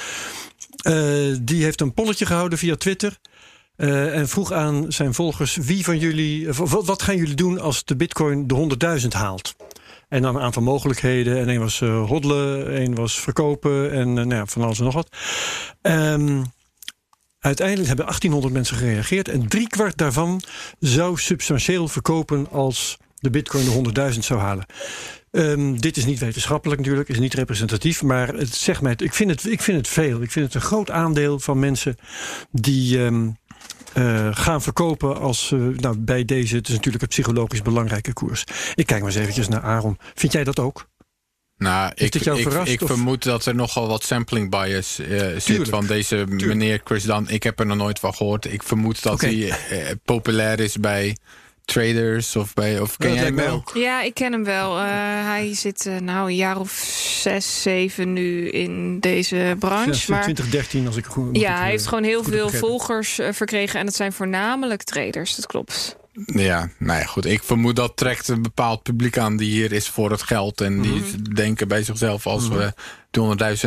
[1.40, 3.18] die heeft een polletje gehouden via Twitter...
[3.78, 7.84] Uh, en vroeg aan zijn volgers: wie van jullie, wat, wat gaan jullie doen als
[7.84, 9.54] de Bitcoin de 100.000 haalt?
[10.08, 11.38] En dan een aantal mogelijkheden.
[11.38, 14.94] En één was uh, hoddelen, één was verkopen en nou ja, van alles en nog
[14.94, 15.16] wat.
[15.82, 16.44] Um,
[17.40, 19.28] uiteindelijk hebben 1800 mensen gereageerd.
[19.28, 20.42] En driekwart daarvan
[20.78, 24.66] zou substantieel verkopen als de Bitcoin de 100.000 zou halen.
[25.30, 29.30] Um, dit is niet wetenschappelijk natuurlijk, is niet representatief, maar het zegt mij, ik vind
[29.30, 30.22] het, ik vind het veel.
[30.22, 31.96] Ik vind het een groot aandeel van mensen
[32.50, 33.36] die, um,
[33.94, 36.56] uh, gaan verkopen als uh, nou, bij deze.
[36.56, 38.44] Het is natuurlijk een psychologisch belangrijke koers.
[38.74, 39.98] Ik kijk maar eens eventjes naar Aaron.
[40.14, 40.88] Vind jij dat ook?
[41.56, 42.24] Nou, ik, ik,
[42.64, 47.28] ik vermoed dat er nogal wat sampling bias uh, zit van deze meneer Chris Dan.
[47.28, 48.52] Ik heb er nog nooit van gehoord.
[48.52, 49.34] Ik vermoed dat okay.
[49.34, 51.16] hij populair is bij
[51.68, 53.62] traders of bij of ken jij hem wel?
[53.74, 54.76] Ja, ik ken hem wel.
[54.76, 54.84] Uh,
[55.24, 56.70] hij zit uh, nou een jaar of
[57.20, 60.10] zes, zeven nu in deze branche.
[60.10, 61.36] Maar 2013 als ik goed.
[61.36, 65.34] Ja, hij heeft gewoon heel veel volgers uh, verkregen en dat zijn voornamelijk traders.
[65.34, 65.96] Dat klopt.
[66.26, 67.24] Ja, nou ja, goed.
[67.24, 70.60] Ik vermoed dat trekt een bepaald publiek aan die hier is voor het geld.
[70.60, 71.34] En die mhm.
[71.34, 72.58] denken bij zichzelf, als mm -hmm.
[72.58, 72.72] we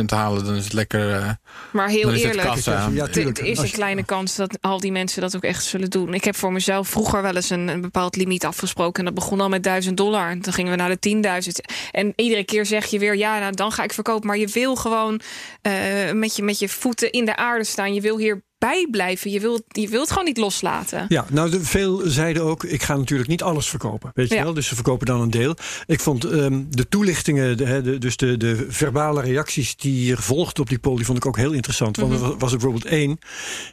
[0.00, 1.10] 200.000 halen, dan is het lekker.
[1.10, 1.30] Uh,
[1.72, 5.36] maar heel eerlijk, het, ja, het is een kleine kans dat al die mensen dat
[5.36, 6.14] ook echt zullen doen.
[6.14, 8.98] Ik heb voor mezelf vroeger wel eens een, een bepaald limiet afgesproken.
[8.98, 10.30] En dat begon al met 1000 dollar.
[10.30, 11.74] En dan gingen we naar de 10.000.
[11.90, 14.26] En iedere keer zeg je weer, ja, nou, dan ga ik verkopen.
[14.26, 15.20] Maar je wil gewoon
[15.62, 17.94] uh, met, je, met je voeten in de aarde staan.
[17.94, 19.30] Je wil hier bijblijven.
[19.30, 21.04] Je wilt, je wilt gewoon niet loslaten.
[21.08, 24.10] Ja, nou, de, veel zeiden ook: ik ga natuurlijk niet alles verkopen.
[24.14, 24.54] Weet je wel?
[24.54, 25.56] Dus ze verkopen dan een deel.
[25.86, 30.62] Ik vond um, de toelichtingen, de, de, dus de, de verbale reacties die er volgden
[30.62, 31.96] op die poll, die vond ik ook heel interessant.
[31.96, 32.30] Want mm -hmm.
[32.30, 33.18] er was er bijvoorbeeld één.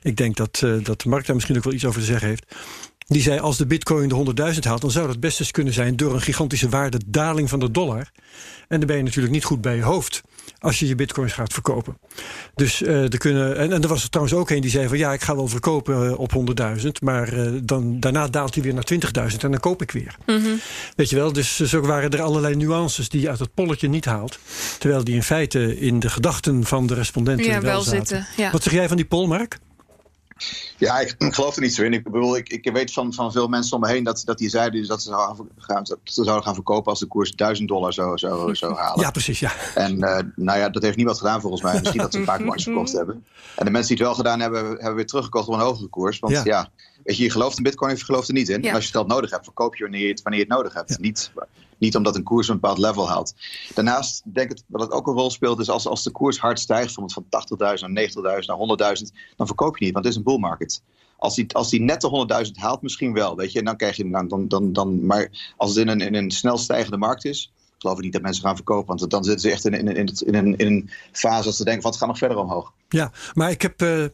[0.02, 2.46] Ik denk dat, uh, dat Mark daar misschien ook wel iets over te zeggen heeft.
[3.08, 5.96] Die zei: als de bitcoin de 100.000 haalt, dan zou dat best eens kunnen zijn
[5.96, 8.12] door een gigantische waardedaling van de dollar.
[8.68, 10.22] En dan ben je natuurlijk niet goed bij je hoofd
[10.60, 11.98] als je je bitcoins gaat verkopen.
[12.56, 13.58] Dus uh, er kunnen.
[13.58, 15.48] En, en er was er trouwens ook een die zei van ja, ik ga wel
[15.48, 16.32] verkopen uh, op
[16.82, 18.88] 100.000, maar uh, dan, daarna daalt hij weer naar
[19.32, 20.16] 20.000 en dan koop ik weer.
[20.26, 20.60] Mm -hmm.
[20.96, 24.06] Weet je wel, dus zo waren er allerlei nuances die je uit het polletje niet
[24.06, 24.40] haalt.
[24.80, 28.28] Terwijl die in feite in de gedachten van de respondenten ja, wel, wel zitten.
[28.38, 28.52] Ja.
[28.52, 29.60] Wat zeg jij van die poll, Mark?
[30.78, 31.94] Ja, ik, ik geloof er niet zo in.
[31.94, 34.50] Ik bedoel, ik, ik weet van, van veel mensen om me heen dat, dat die
[34.50, 37.94] zeiden dat ze zouden gaan, dat ze zouden gaan verkopen als de koers 1000 dollar
[37.94, 39.02] zou, zou, zou halen.
[39.02, 39.52] Ja, precies, ja.
[39.76, 41.80] En uh, nou ja, dat heeft niemand gedaan volgens mij.
[41.80, 43.26] Misschien dat ze een paar verkocht hebben.
[43.56, 46.20] En de mensen die het wel gedaan hebben, hebben weer teruggekocht op een hogere koers.
[46.20, 46.70] Want ja, ja
[47.04, 48.62] weet je, je gelooft in bitcoin of je gelooft er niet in.
[48.62, 48.70] Ja.
[48.70, 50.56] En als je het geld nodig hebt, verkoop je wanneer je het, wanneer je het
[50.56, 50.90] nodig hebt.
[50.90, 50.98] Ja.
[51.00, 51.32] Niet,
[51.80, 53.34] niet omdat een koers een bepaald level haalt.
[53.74, 55.60] Daarnaast denk ik dat het ook een rol speelt.
[55.60, 59.04] is als, als de koers hard stijgt, van 80.000 naar 90.000 naar 100.000,
[59.36, 60.82] dan verkoop je niet, want het is een bull market.
[61.18, 63.36] Als die, als die net de 100.000 haalt, misschien wel.
[63.36, 65.06] Weet je, en dan krijg je dan, dan, dan.
[65.06, 68.22] Maar als het in een, in een snel stijgende markt is, geloof ik niet dat
[68.22, 68.98] mensen gaan verkopen.
[68.98, 71.64] Want dan zitten ze echt in, in, in, in, een, in een fase dat ze
[71.64, 72.74] denken: van het gaat nog verder omhoog.
[72.90, 74.08] Ja, maar ik heb uh, uh,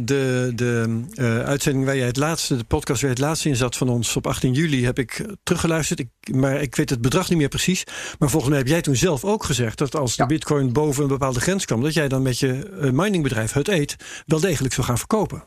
[0.00, 3.56] de, de uh, uitzending waar jij het laatste, de podcast waar je het laatste in
[3.56, 5.98] zat van ons op 18 juli, heb ik teruggeluisterd.
[6.00, 7.84] Ik, maar ik weet het bedrag niet meer precies.
[8.18, 11.08] Maar volgens mij heb jij toen zelf ook gezegd dat als de Bitcoin boven een
[11.08, 13.96] bepaalde grens kwam, dat jij dan met je miningbedrijf Hut Eet
[14.26, 15.44] wel degelijk zou gaan verkopen.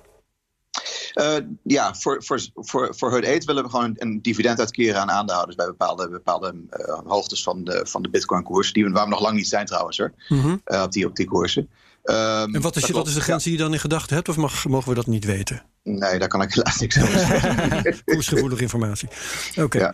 [1.13, 5.11] Uh, ja, voor, voor, voor, voor Hut 8 willen we gewoon een dividend uitkeren aan
[5.11, 8.73] aandeelhouders bij bepaalde, bepaalde uh, hoogtes van de, van de Bitcoin-koers.
[8.73, 10.61] Die we, waar we nog lang niet zijn trouwens hoor, mm -hmm.
[10.65, 11.69] uh, op, die, op die koersen.
[12.03, 14.37] Um, en wat is, wat is de grens die je dan in gedachten hebt, of
[14.37, 15.63] mag, mogen we dat niet weten?
[15.83, 17.95] Nee, daar kan ik helaas niks over zeggen.
[18.05, 19.09] Koersgevoelige informatie.
[19.49, 19.61] Oké.
[19.61, 19.81] Okay.
[19.81, 19.93] Ja.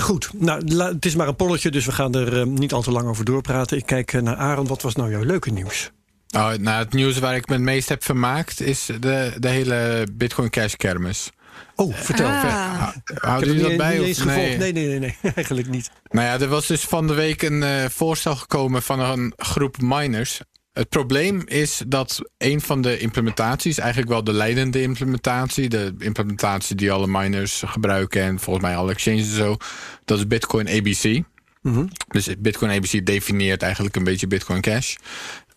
[0.00, 3.08] Goed, nou, het is maar een polletje, dus we gaan er niet al te lang
[3.08, 3.76] over doorpraten.
[3.76, 4.66] Ik kijk naar Aaron.
[4.66, 5.92] Wat was nou jouw leuke nieuws?
[6.34, 10.06] Oh, nou, het nieuws waar ik me het meest heb vermaakt is de, de hele
[10.12, 11.30] Bitcoin Cash kermis.
[11.76, 12.26] Oh, vertel.
[12.26, 12.88] Ah.
[13.14, 14.10] Houden jullie dat bij?
[14.10, 14.24] Of?
[14.24, 14.56] Nee.
[14.56, 15.90] nee, nee, nee, nee, eigenlijk niet.
[16.08, 19.80] Nou ja, er was dus van de week een uh, voorstel gekomen van een groep
[19.80, 20.40] miners.
[20.72, 26.76] Het probleem is dat een van de implementaties, eigenlijk wel de leidende implementatie, de implementatie
[26.76, 29.56] die alle miners gebruiken en volgens mij alle exchanges en zo,
[30.04, 31.22] dat is Bitcoin ABC.
[31.62, 31.88] Mm -hmm.
[32.08, 34.96] Dus Bitcoin ABC definieert eigenlijk een beetje Bitcoin Cash.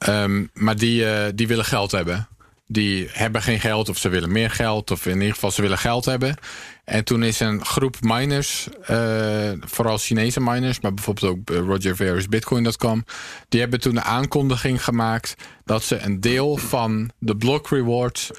[0.08, 2.28] Um, maar die, uh, die willen geld hebben.
[2.68, 4.92] Die hebben geen geld of ze willen meer geld.
[4.92, 6.36] Of in ieder geval ze willen geld hebben.
[6.84, 10.80] En toen is een groep miners, uh, vooral Chinese miners...
[10.80, 13.06] maar bijvoorbeeld ook eh, Roger Ver's Bitcoin.com...
[13.50, 15.36] die hebben toen een aankondiging gemaakt...
[15.66, 18.32] dat ze een deel van de block rewards...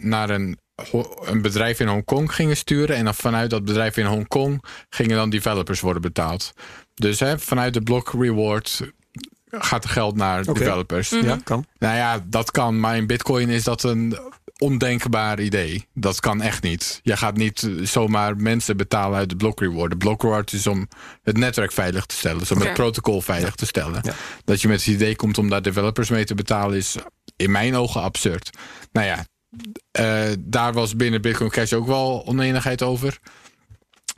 [0.00, 0.58] Naar een,
[1.24, 2.96] een bedrijf in Hongkong gingen sturen...
[2.96, 4.64] en dan vanuit dat bedrijf in Hongkong...
[4.88, 6.52] gingen dan developers worden betaald.
[6.94, 8.82] Dus hè, vanuit de block reward
[9.58, 10.54] gaat er geld naar okay.
[10.54, 11.10] developers.
[11.10, 11.28] Mm -hmm.
[11.28, 11.66] Ja, kan.
[11.78, 12.80] Nou ja, dat kan.
[12.80, 14.18] Maar in Bitcoin is dat een
[14.58, 15.86] ondenkbaar idee.
[15.94, 17.00] Dat kan echt niet.
[17.02, 19.90] Je gaat niet zomaar mensen betalen uit de block reward.
[19.90, 20.88] De block reward is om
[21.22, 22.38] het netwerk veilig te stellen.
[22.38, 22.68] Dus om okay.
[22.68, 24.00] het protocol veilig te stellen.
[24.02, 24.12] Ja.
[24.44, 26.76] Dat je met het idee komt om daar developers mee te betalen...
[26.76, 26.96] is
[27.36, 28.50] in mijn ogen absurd.
[28.92, 29.24] Nou ja,
[30.00, 33.18] uh, daar was binnen Bitcoin Cash ook wel oneenigheid over.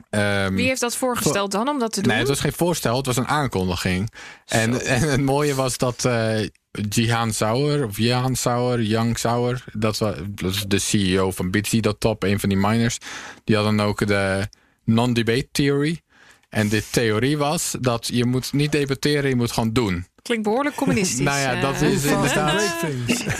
[0.09, 2.11] Um, Wie heeft dat voorgesteld dan om dat te doen?
[2.11, 4.11] Nee, het was geen voorstel, het was een aankondiging.
[4.45, 6.47] En, en, het mooie was dat uh,
[6.89, 12.39] Jihan Sauer, of Jihan Sauer, Yang Sauer, dat was, dat de CEO van Bitsy.top, een
[12.39, 12.97] van die miners,
[13.43, 14.47] die had dan ook de
[14.83, 16.01] non-debate theory.
[16.49, 20.05] En de theorie was dat je moet niet debatteren, je moet gewoon doen.
[20.21, 21.19] Klinkt behoorlijk communistisch.
[21.19, 22.85] nou ja, dat is inderdaad.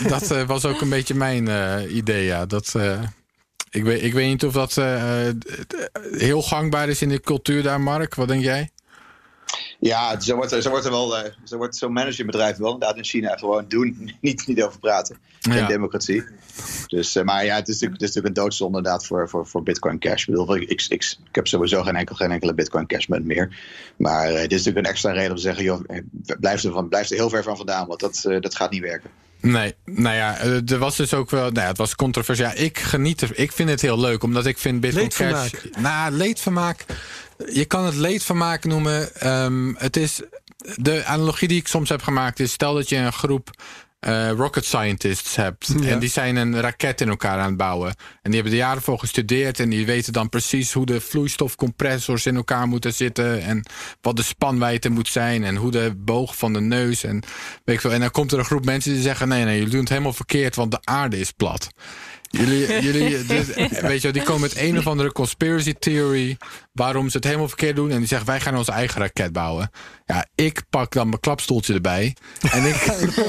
[0.08, 2.46] dat uh, was ook een beetje mijn uh, idee, ja.
[2.46, 3.00] Dat, uh,
[3.70, 5.28] ik weet, ik weet niet of dat uh,
[6.10, 8.14] heel gangbaar is in de cultuur daar, Mark.
[8.14, 8.70] Wat denk jij?
[9.80, 13.36] Ja, zo wordt zo wordt er wel, zo wordt zo'n managementbedrijf wel inderdaad in China
[13.36, 15.16] gewoon doen, niet, niet over praten.
[15.40, 15.66] Geen ja.
[15.66, 16.24] democratie.
[16.86, 19.62] Dus, maar ja, het is natuurlijk, het is natuurlijk een doodzonde inderdaad voor, voor, voor
[19.62, 20.20] Bitcoin Cash.
[20.20, 23.58] Ik, bedoel, ik, ik, ik, heb sowieso geen, enkel, geen enkele Bitcoin Cash meer.
[23.96, 25.80] Maar uh, dit is natuurlijk een extra reden om te zeggen, joh,
[26.40, 28.82] blijf er, van, blijf er heel ver van vandaan, want dat, uh, dat gaat niet
[28.82, 29.10] werken.
[29.40, 31.42] Nee, nou ja, er was dus ook wel.
[31.42, 32.48] Nou ja, het was controversieel.
[32.48, 33.30] Ja, ik geniet er.
[33.38, 35.50] Ik vind het heel leuk, omdat ik vind Bitcoin leedvermaak.
[35.50, 35.82] Cash.
[35.82, 36.84] Nou, leedvermaak.
[37.52, 39.28] Je kan het leedvermaak noemen.
[39.28, 40.20] Um, het is.
[40.76, 43.50] De analogie die ik soms heb gemaakt is: stel dat je een groep
[44.00, 45.72] uh, rocket scientists hebt.
[45.80, 45.88] Ja.
[45.88, 47.88] En die zijn een raket in elkaar aan het bouwen.
[48.22, 49.60] En die hebben er jaren voor gestudeerd.
[49.60, 53.42] En die weten dan precies hoe de vloeistofcompressors in elkaar moeten zitten.
[53.42, 53.66] En
[54.00, 55.44] wat de spanwijdte moet zijn.
[55.44, 57.04] En hoe de boog van de neus.
[57.04, 57.22] En,
[57.64, 57.92] weet ik veel.
[57.92, 60.12] en dan komt er een groep mensen die zeggen: nee, nee, jullie doen het helemaal
[60.12, 61.70] verkeerd, want de aarde is plat.
[62.30, 66.36] Jullie, jullie dit, weet je, die komen met een of andere conspiracy theory.
[66.72, 67.90] Waarom ze het helemaal verkeerd doen.
[67.90, 69.70] En die zeggen: wij gaan onze eigen raket bouwen.
[70.06, 72.16] Ja, ik pak dan mijn klapstoeltje erbij.
[72.50, 72.74] En ik,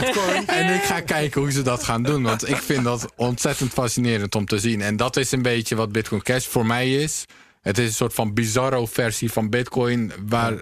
[0.60, 2.24] en ik ga kijken hoe ze dat gaan doen.
[2.24, 4.82] Want ik vind dat ontzettend fascinerend om te zien.
[4.82, 7.26] En dat is een beetje wat Bitcoin Cash voor mij is.
[7.62, 10.12] Het is een soort van bizarro versie van Bitcoin.
[10.28, 10.54] Waar,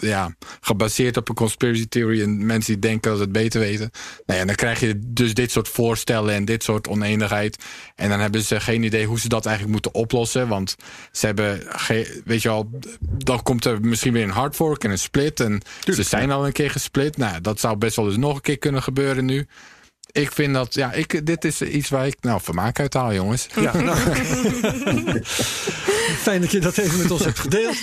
[0.00, 2.22] ja, gebaseerd op een conspiracy theory.
[2.22, 3.90] En mensen die denken dat ze het beter weten.
[4.26, 7.64] Nou ja, dan krijg je dus dit soort voorstellen en dit soort oneenigheid.
[7.94, 10.48] En dan hebben ze geen idee hoe ze dat eigenlijk moeten oplossen.
[10.48, 10.76] Want
[11.12, 11.62] ze hebben,
[12.24, 15.40] weet je al, dan komt er misschien weer een hard fork en een split.
[15.40, 17.16] En Tuurlijk, ze zijn al een keer gesplit.
[17.16, 19.46] Nou, dat zou best wel eens nog een keer kunnen gebeuren nu.
[20.12, 23.46] Ik vind dat, ja, ik, dit is iets waar ik nou vermaak uit haal, jongens.
[23.54, 23.98] Ja, nou,
[26.26, 27.76] fijn dat je dat even met ons hebt gedeeld.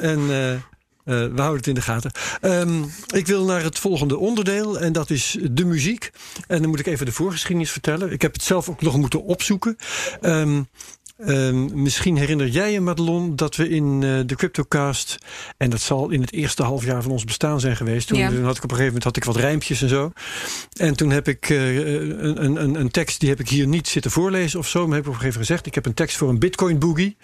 [0.00, 0.60] En eh, eh,
[1.04, 2.10] we houden het in de gaten.
[2.40, 2.82] Ehm,
[3.14, 6.10] ik wil naar het volgende onderdeel en dat is de muziek.
[6.46, 8.12] En dan moet ik even de voorgeschiedenis vertellen.
[8.12, 9.76] Ik heb het zelf ook nog moeten opzoeken.
[10.20, 10.62] Ehm,
[11.26, 15.18] ehm, misschien herinner jij je, Madelon, dat we in eh, de Cryptocast...
[15.56, 18.08] en dat zal in het eerste half jaar van ons bestaan zijn geweest...
[18.08, 18.28] toen, Ja.
[18.28, 20.12] toen had ik op een gegeven moment had ik wat rijmpjes en zo.
[20.76, 24.10] En toen heb ik eh, een, een, een- tekst, die heb ik hier niet zitten
[24.10, 24.86] voorlezen of zo...
[24.86, 25.66] maar heb ik op een gegeven moment gezegd...
[25.66, 27.16] ik heb een tekst voor een Bitcoin Boogie...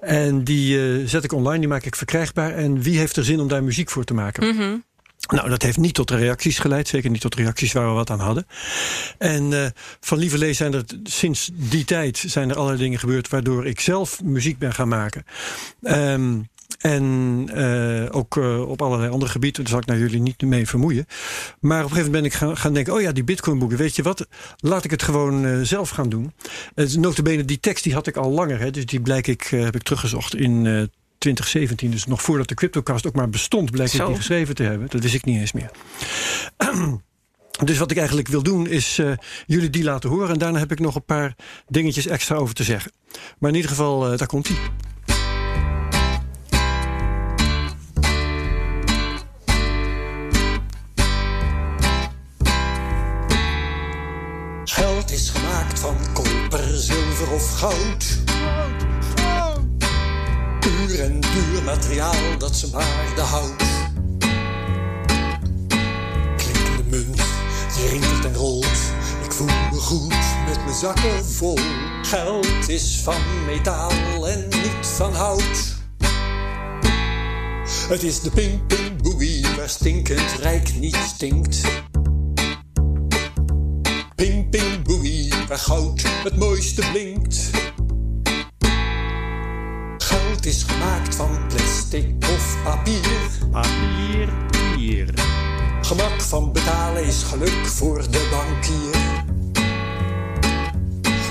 [0.00, 2.54] en die eh, zet ik online, die maak ik verkrijgbaar...
[2.54, 4.54] en wie heeft er zin om daar muziek voor te maken?
[4.54, 4.76] Mhm.
[5.26, 6.88] Nou, dat heeft niet tot reacties geleid.
[6.88, 8.46] Zeker niet tot reacties waar we wat aan hadden.
[9.18, 13.66] En eh, van Lieverlee zijn er sinds die tijd zijn er allerlei dingen gebeurd waardoor
[13.66, 15.24] ik zelf muziek ben gaan maken.
[15.82, 16.40] Ehm,
[16.78, 20.68] en eh, ook eh, op allerlei andere gebieden, daar zal ik naar jullie niet mee
[20.68, 21.06] vermoeien.
[21.60, 23.96] Maar op een gegeven moment ben ik gaan, gaan denken: oh ja, die Bitcoin-boeken, weet
[23.96, 24.26] je wat?
[24.56, 26.32] Laat ik het gewoon zelf gaan doen.
[26.74, 29.74] Uh, notabene, die tekst die had ik al langer, hè, dus die blijk ik, heb
[29.74, 30.90] ik teruggezocht in.
[31.26, 34.62] Eh, 2017, dus nog voordat de CryptoCast ook maar bestond, bleek ik die geschreven te
[34.62, 34.88] hebben.
[34.90, 35.70] Dat wist ik niet eens meer.
[37.62, 39.12] Dus wat ik eigenlijk wil doen is eh,
[39.46, 40.28] jullie die laten horen.
[40.28, 41.36] En daarna heb ik nog een paar
[41.68, 42.92] dingetjes extra over te zeggen.
[43.38, 44.56] Maar in ieder geval, eh, daar komt hij.
[54.64, 58.22] Geld is gemaakt van koper, zilver of goud.
[60.86, 63.64] Puur en duur materiaal dat zijn waarde houdt.
[66.36, 67.22] Klinkende munt,
[67.76, 68.78] die rinkelt en rolt.
[69.24, 70.14] Ik voel me goed
[70.46, 71.58] met mijn zakken vol.
[72.02, 75.74] Geld is van metaal en niet van hout.
[77.88, 81.60] Het is de ping ping waar stinkend rijk niet stinkt.
[84.14, 87.50] Ping ping boogie, waar goud het mooiste blinkt.
[90.34, 93.30] Goud is gemaakt van plastic of papier.
[93.50, 94.28] Papier,
[94.76, 95.14] hier.
[95.82, 99.24] Gemak van betalen is geluk voor de bankier.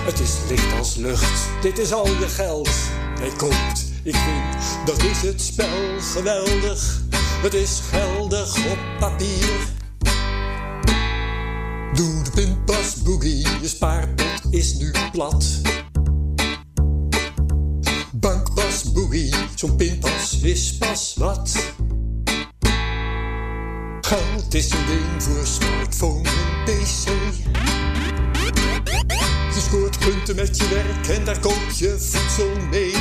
[0.06, 2.70] Het is licht als lucht, dit is al je geld.
[3.20, 7.02] Jij koopt, ik vind, dat is het spel geweldig.
[7.42, 9.50] Het is geldig op papier.
[11.94, 15.62] Doe de pinpas boogie, je spaarpot is nu plat.
[19.14, 21.74] Boogie, zo'n pinpas is pas wat.
[24.02, 27.12] Geld is een ding voor smartphone en pc.
[29.54, 32.94] Je scoort punten met je werk en daar koop je voedsel mee.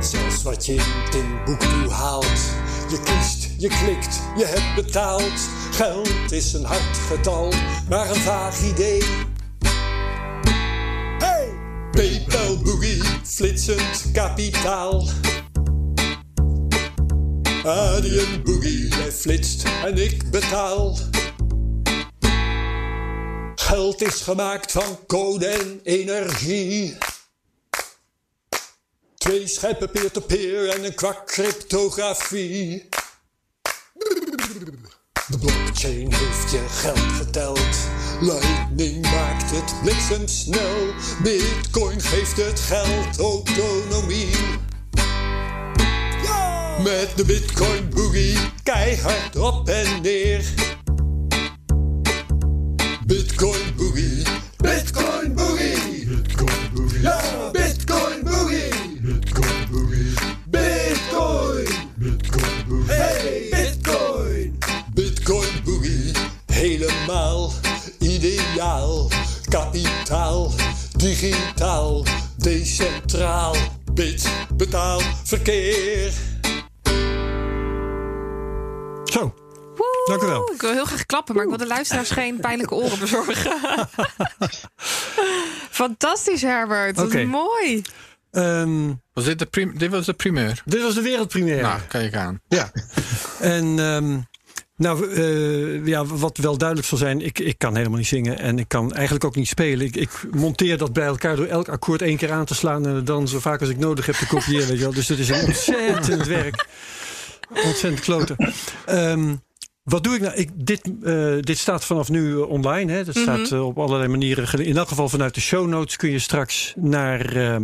[0.00, 2.40] Zelfs wat je in Timbuktu haalt.
[2.90, 5.48] Je kiest, je klikt, je hebt betaald.
[5.70, 7.52] Geld is een hard getal,
[7.88, 9.02] maar een vaag idee.
[11.18, 11.48] Hey!
[11.92, 12.37] Boogie,
[13.38, 15.08] flitsend kapitaal.
[17.64, 20.98] Adyen boogie, jij flitst en ik betaal.
[23.54, 26.96] Geld is gemaakt van code en energie.
[29.14, 32.88] Twee schepen peer-to-peer en een kwak cryptografie.
[35.30, 37.76] De blockchain heeft je geld geteld.
[38.20, 40.94] Lightning maakt het bliksemsnel.
[41.22, 44.30] Bitcoin geeft het geld autonomie.
[46.82, 50.44] Met de Bitcoin boogie keihard op en neer.
[53.06, 53.87] Bitcoin boogie.
[66.68, 67.52] Helemaal
[67.98, 69.10] ideaal.
[69.48, 70.52] Kapitaal.
[70.96, 72.04] Digitaal.
[72.36, 73.54] Decentraal.
[73.92, 74.30] Bit.
[74.54, 75.00] Betaal.
[75.24, 76.12] Verkeer.
[79.04, 79.34] Zo,
[80.04, 80.52] Dank u wel.
[80.52, 83.36] Ik wil heel graag klappen, maar ik wil de luisteraars geen pijnlijke oren bezorgen.
[85.70, 86.96] Fantastisch, Herbert.
[86.96, 87.18] Dat Oké.
[87.18, 87.82] is mooi.
[88.30, 90.62] Ehm, Was dit, de prim dit was de primeur.
[90.64, 91.62] dit was de wereldpremière.
[91.62, 92.40] Nou, kijk aan.
[92.48, 92.70] Ja.
[93.40, 94.18] En ehm,
[94.78, 98.58] nou, eh, ja, wat wel duidelijk zal zijn, ik, ik kan helemaal niet zingen en
[98.58, 99.86] ik kan eigenlijk ook niet spelen.
[99.86, 103.04] Ik, ik monteer dat bij elkaar door elk akkoord één keer aan te slaan en
[103.04, 104.68] dan zo vaak als ik nodig heb te kopiëren.
[104.68, 104.92] Weet je wel.
[104.92, 106.66] Dus dat is een ontzettend werk.
[107.64, 108.36] Ontzettend kloten.
[108.86, 109.34] Ehm,
[109.88, 110.34] Wat doe ik nou?
[110.34, 112.92] Ik, dit, eh, dit staat vanaf nu eh, online.
[112.92, 113.04] Hè.
[113.04, 113.22] Dat Mhm.
[113.24, 114.66] staat eh, op allerlei manieren.
[114.66, 117.56] In elk geval vanuit de show notes kun je straks naar eh,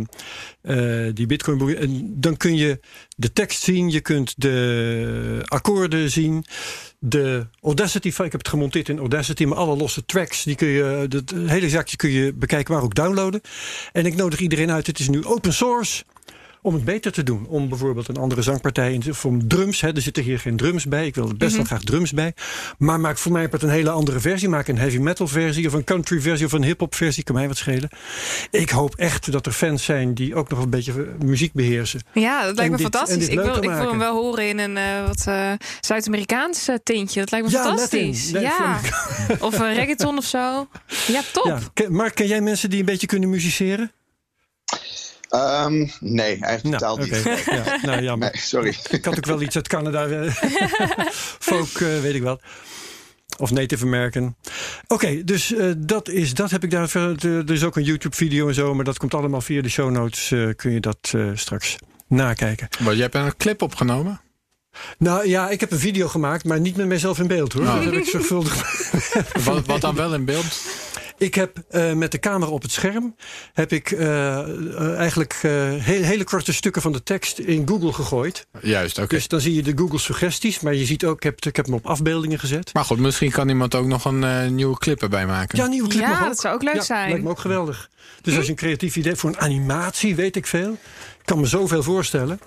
[1.07, 1.77] eh, die Bitcoin.
[1.77, 2.79] En dan kun je
[3.15, 3.91] de tekst zien.
[3.91, 6.45] Je kunt de akkoorden zien.
[6.99, 10.83] De Audacity, ik heb het gemonteerd in Audacity, maar alle losse tracks, die kun je,
[11.09, 13.41] het hele zakje kun je bekijken, maar ook downloaden.
[13.91, 16.03] En ik nodig iedereen uit, het is nu open source
[16.65, 17.45] om het beter te doen.
[17.49, 20.57] Om bijvoorbeeld een andere zangpartij, in te- of om drums, hè, er zitten hier geen
[20.57, 22.33] drums bij, ik wil er best wel graag drums bij.
[22.77, 25.83] Maar maak voor mij een hele andere versie, maak een heavy metal versie of een
[25.83, 27.89] country versie of een hip hop versie, kan mij wat schelen.
[28.51, 32.01] Ik hoop echt dat er fans zijn die ook nog een beetje eh, muziek beheersen.
[32.13, 33.27] Ja, dat lijkt me dit- fantastisch.
[33.27, 35.51] Ik wil, ik wil hem wel horen in een eh, wat eh,
[35.81, 37.19] Zuid-Amerikaans tintje.
[37.19, 38.31] Dat lijkt me Ja, fantastisch.
[38.31, 38.79] Nee, ja.
[39.39, 40.67] Of een reggaeton of zo.
[41.07, 41.45] Ja, top.
[41.45, 41.89] Ja.
[41.89, 43.91] Mark, ken jij mensen die een beetje kunnen musiceren?
[45.29, 47.03] Ehm, nee, eigenlijk totaal oké.
[47.03, 47.43] niet.
[47.45, 48.31] Ja, nou, jammer.
[48.33, 48.75] Nee, sorry.
[48.89, 50.05] Ik had ook wel iets uit Canada.
[50.07, 50.31] eh,
[51.39, 52.39] Folk, eh, weet ik wel.
[53.37, 54.35] Of Native American.
[54.87, 56.95] Oké, dus eh, dat is dat heb ik daar.
[57.23, 60.31] Er is ook een YouTube-video en zo, maar dat komt allemaal via de show notes.
[60.31, 61.75] eh, kun je dat eh, straks
[62.07, 62.67] nakijken.
[62.79, 64.21] Maar je hebt een clip opgenomen?
[64.97, 67.61] Nou ja, ik heb een video gemaakt, maar niet met mijzelf in beeld hoor.
[67.63, 67.75] Oh.
[67.75, 68.83] Dat heb ik zorgvuldig.
[69.43, 70.61] Wat, wat dan wel in beeld?
[71.17, 73.15] Ik heb eh, met de camera op het scherm
[73.53, 77.93] heb ik eh, eh, eigenlijk eh, he- hele korte stukken van de tekst in Google
[77.93, 78.47] gegooid.
[78.61, 79.07] Juist, oké.
[79.15, 81.65] Dus dan zie je de Google suggesties, maar je ziet ook, ik heb, ik heb
[81.65, 82.73] hem op afbeeldingen gezet.
[82.73, 85.57] Maar goed, misschien kan iemand ook nog een eh, nieuwe clip erbij maken.
[85.57, 86.27] Ja, een nieuwe clip Ja, mag ook.
[86.27, 87.09] dat zou ook leuk ja, zijn.
[87.09, 87.89] Lijkt me ook geweldig.
[88.21, 90.71] Dus als je een creatief idee hebt voor een animatie, weet ik veel.
[91.19, 92.39] Ik kan me zoveel voorstellen.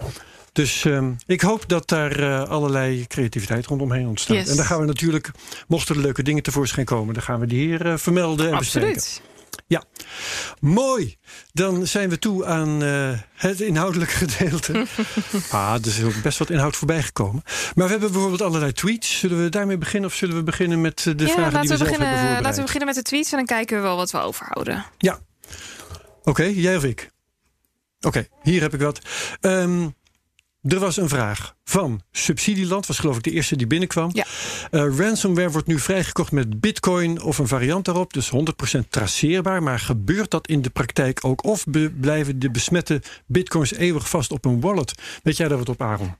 [0.58, 4.36] Dus ehm, ik hoop dat daar eh, allerlei creativiteit rondomheen ontstaat.
[4.36, 4.48] Yes.
[4.48, 5.30] En dan gaan we natuurlijk,
[5.68, 8.94] mochten er leuke dingen tevoorschijn komen, dan gaan we die hier eh, vermelden en bespreken.
[8.94, 9.26] Absoluut.
[10.60, 11.16] Mooi.
[11.52, 14.86] Dan zijn we toe aan eh, het inhoudelijke gedeelte.
[15.50, 17.42] ah, er is ook best wat inhoud voorbij gekomen.
[17.74, 19.18] Maar we hebben bijvoorbeeld allerlei tweets.
[19.18, 21.68] Zullen we daarmee beginnen of zullen we beginnen met de ja, vragen laten die we,
[21.68, 22.42] we zelf hebben beginnen, voorbereid?
[22.42, 24.84] laten we beginnen met de tweets en dan kijken we wel wat we overhouden.
[24.98, 25.18] Ja.
[26.22, 27.10] Oké, jij of ik?
[28.00, 28.98] Oké, hier heb ik wat.
[29.40, 29.86] Ehm,
[30.62, 34.10] er was een vraag van Subsidieland, was geloof ik de eerste die binnenkwam.
[34.12, 34.24] Ja.
[34.70, 39.62] Eh, ransomware wordt nu vrijgekocht met bitcoin of een variant daarop, dus 100% traceerbaar.
[39.62, 41.44] Maar gebeurt dat in de praktijk ook?
[41.44, 41.64] Of
[42.00, 44.94] blijven de besmette bitcoins eeuwig vast op een wallet?
[45.22, 46.14] Weet jij daar wat op, Aaron?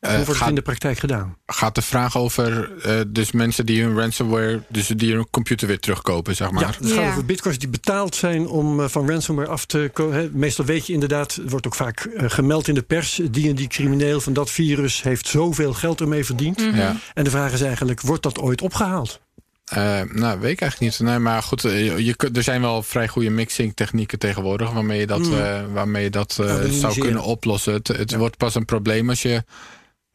[0.00, 1.36] Eh, Hoe wordt het gaat, in de praktijk gedaan?
[1.46, 5.78] gaat de vraag over eh, dus mensen die hun ransomware, dus die hun computer weer
[5.78, 6.60] terugkopen, zeg maar.
[6.62, 7.10] Ja, het gaat Ja.
[7.10, 10.30] over bitcoins die betaald zijn om eh, van ransomware af te komen.
[10.32, 13.20] Meestal weet je inderdaad, er wordt ook vaak eh, gemeld in de pers...
[13.30, 16.60] die en die crimineel van dat virus heeft zoveel geld ermee verdiend.
[16.74, 16.96] Ja.
[17.14, 19.20] En de vraag is eigenlijk, wordt dat ooit opgehaald?
[19.64, 21.08] Eh, nou, weet ik eigenlijk niet.
[21.08, 25.18] Nee, maar goed, je, er zijn wel vrij goede mixing technieken tegenwoordig waarmee je dat,
[25.28, 25.72] Mm.
[25.72, 27.72] waarmee je dat eh, zou kunnen oplossen.
[27.72, 29.44] Het, het wordt pas een probleem als je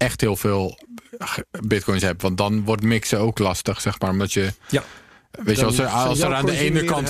[0.03, 0.79] echt heel veel
[1.63, 2.21] bitcoins hebt.
[2.21, 4.09] Want dan wordt mixen ook lastig, zeg maar.
[4.09, 4.53] Omdat je.
[4.69, 4.83] Ja.
[5.43, 7.09] Weet je, als er, als er aan de ene kant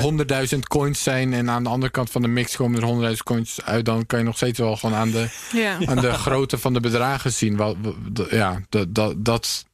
[0.54, 3.62] 100.000 coins zijn en aan de andere kant van de mix komen er 100.000 coins
[3.64, 5.78] uit, dan kan je nog steeds wel gewoon aan de, Ja.
[5.86, 7.56] aan de grootte van de bedragen zien.
[7.56, 7.76] Wat,
[8.14, 9.66] wat- ja, dat, dat, dat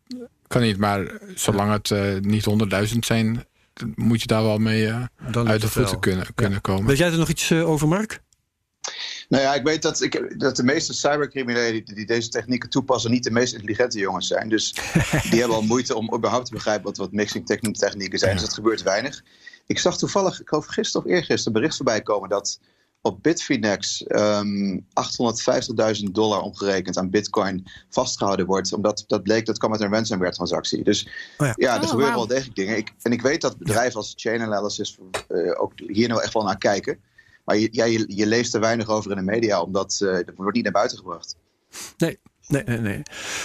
[0.47, 0.77] kan niet.
[0.77, 2.45] Maar zolang het eh, niet
[2.93, 3.45] 100.000 zijn,
[3.95, 5.01] moet je daar wel mee eh,
[5.31, 6.85] Dan uit de voeten kunnen, kunnen komen.
[6.85, 8.21] Weet jij er nog iets eh, over, Mark?
[9.29, 13.11] Nou ja, ik weet dat, ik, dat de meeste cybercriminelen die, die deze technieken toepassen,
[13.11, 14.49] niet de meest intelligente jongens zijn.
[14.49, 14.73] Dus
[15.29, 18.33] die hebben al moeite om überhaupt te begrijpen wat, wat mixing techni- technieken zijn.
[18.33, 19.23] Dus dat gebeurt weinig.
[19.67, 22.59] Ik zag toevallig, ik geloof gisteren of eergisteren, een bericht voorbij komen dat
[23.01, 28.73] op Bitfinex ehm 850.000 dollar omgerekend aan bitcoin vastgehouden wordt.
[28.73, 30.83] Omdat dat bleek, dat kwam uit een ransomware transactie.
[30.83, 31.53] Dus Oh ja.
[31.55, 32.77] ja, er Oh, gebeuren wel degelijk dingen.
[32.77, 36.43] Ik, en ik weet dat bedrijven als Chain Analysis eh, ook hier nou echt wel
[36.43, 36.99] naar kijken.
[37.49, 40.63] Maar je, je, leest er weinig over in de media, omdat eh, dat wordt niet
[40.63, 41.35] naar buiten gebracht.
[41.97, 42.19] Nee.
[42.49, 43.01] Nee, nee.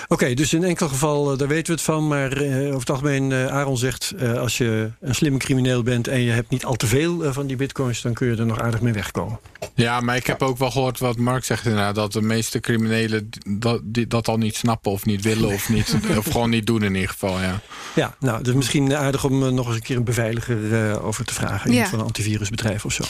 [0.08, 2.08] Oké, dus in enkel geval, eh, daar weten we het van.
[2.08, 4.14] Maar eh, over het algemeen, eh, Aaron zegt...
[4.36, 7.56] als je een slimme crimineel bent en je hebt niet al te veel van die
[7.56, 8.02] bitcoins...
[8.02, 9.38] dan kun je er nog aardig mee wegkomen.
[9.74, 11.94] Ja, maar ik heb ook wel gehoord wat Mark zegt inderdaad.
[11.94, 15.96] Dat de meeste criminelen dat, die, dat al niet snappen of niet willen of niet.
[16.18, 17.60] of gewoon niet doen in ieder geval, ja.
[17.94, 21.24] Ja, nou, is misschien aardig om eh, nog eens een keer een beveiliger eh, over
[21.24, 21.66] te vragen.
[21.70, 21.72] Ja.
[21.72, 23.04] Iemand van een antivirusbedrijf of zo.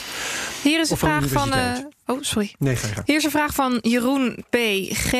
[0.61, 1.53] Hier is een vraag van.
[1.53, 1.71] eh,
[2.05, 2.55] oh, sorry.
[2.59, 2.93] Nee, ga je.
[3.05, 5.13] Hier is een vraag van Jeroen PG.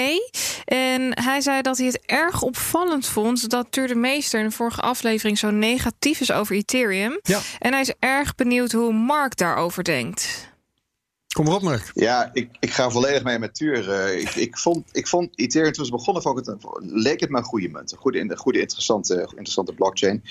[0.65, 4.51] En hij zei dat hij het erg opvallend vond dat Tuur de Meester in de
[4.55, 7.19] vorige aflevering zo negatief is over Ethereum.
[7.23, 10.53] Ja, En hij is erg benieuwd hoe Mark daarover denkt.
[11.35, 11.91] Kom erop, Mark.
[11.93, 13.89] Ja, ik, ik ga volledig mee met Tuur.
[13.91, 16.61] Eh, ik, ik, vond, ik vond Ethereum toen ze begonnen, vond het, een-
[17.01, 17.91] leek het me een goede munt.
[17.91, 20.23] Een goede, een goede interessante, interessante blockchain.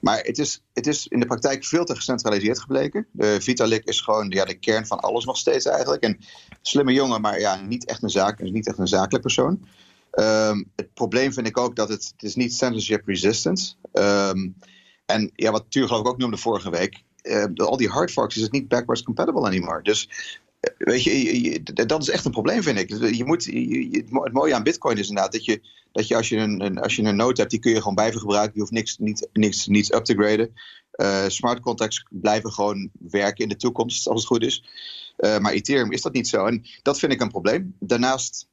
[0.00, 3.06] Maar het is, het is in de praktijk veel te gecentraliseerd gebleken.
[3.18, 6.02] Vitalik is gewoon ja, de kern van alles nog steeds eigenlijk.
[6.02, 6.18] En
[6.62, 9.66] slimme jongen, maar ja, niet echt een zaak, niet echt een zakelijk persoon.
[10.10, 13.76] Ehm, het probleem vind ik ook dat het, het is niet censorship resistant.
[13.92, 14.56] Um,
[15.06, 17.02] en ja, wat Tuur geloof ik ook noemde vorige week.
[17.22, 19.82] Uh, al die hard forks is het niet backwards compatible anymore.
[19.82, 20.08] Dus
[20.78, 23.14] weet je, dat is echt een probleem, vind ik.
[23.14, 23.44] Je moet,
[24.24, 25.60] het mooie aan Bitcoin is inderdaad dat je,
[25.92, 28.20] dat je als je een, als je een node hebt, die kun je gewoon blijven
[28.20, 28.52] gebruiken.
[28.54, 30.54] Je hoeft niks, niet, niks, niets up te graden.
[30.92, 34.64] Uh, smart contracts blijven gewoon werken in de toekomst, als het goed is.
[35.16, 36.46] Maar Ethereum is dat niet zo.
[36.46, 37.76] En dat vind ik een probleem.
[37.78, 38.48] Daarnaast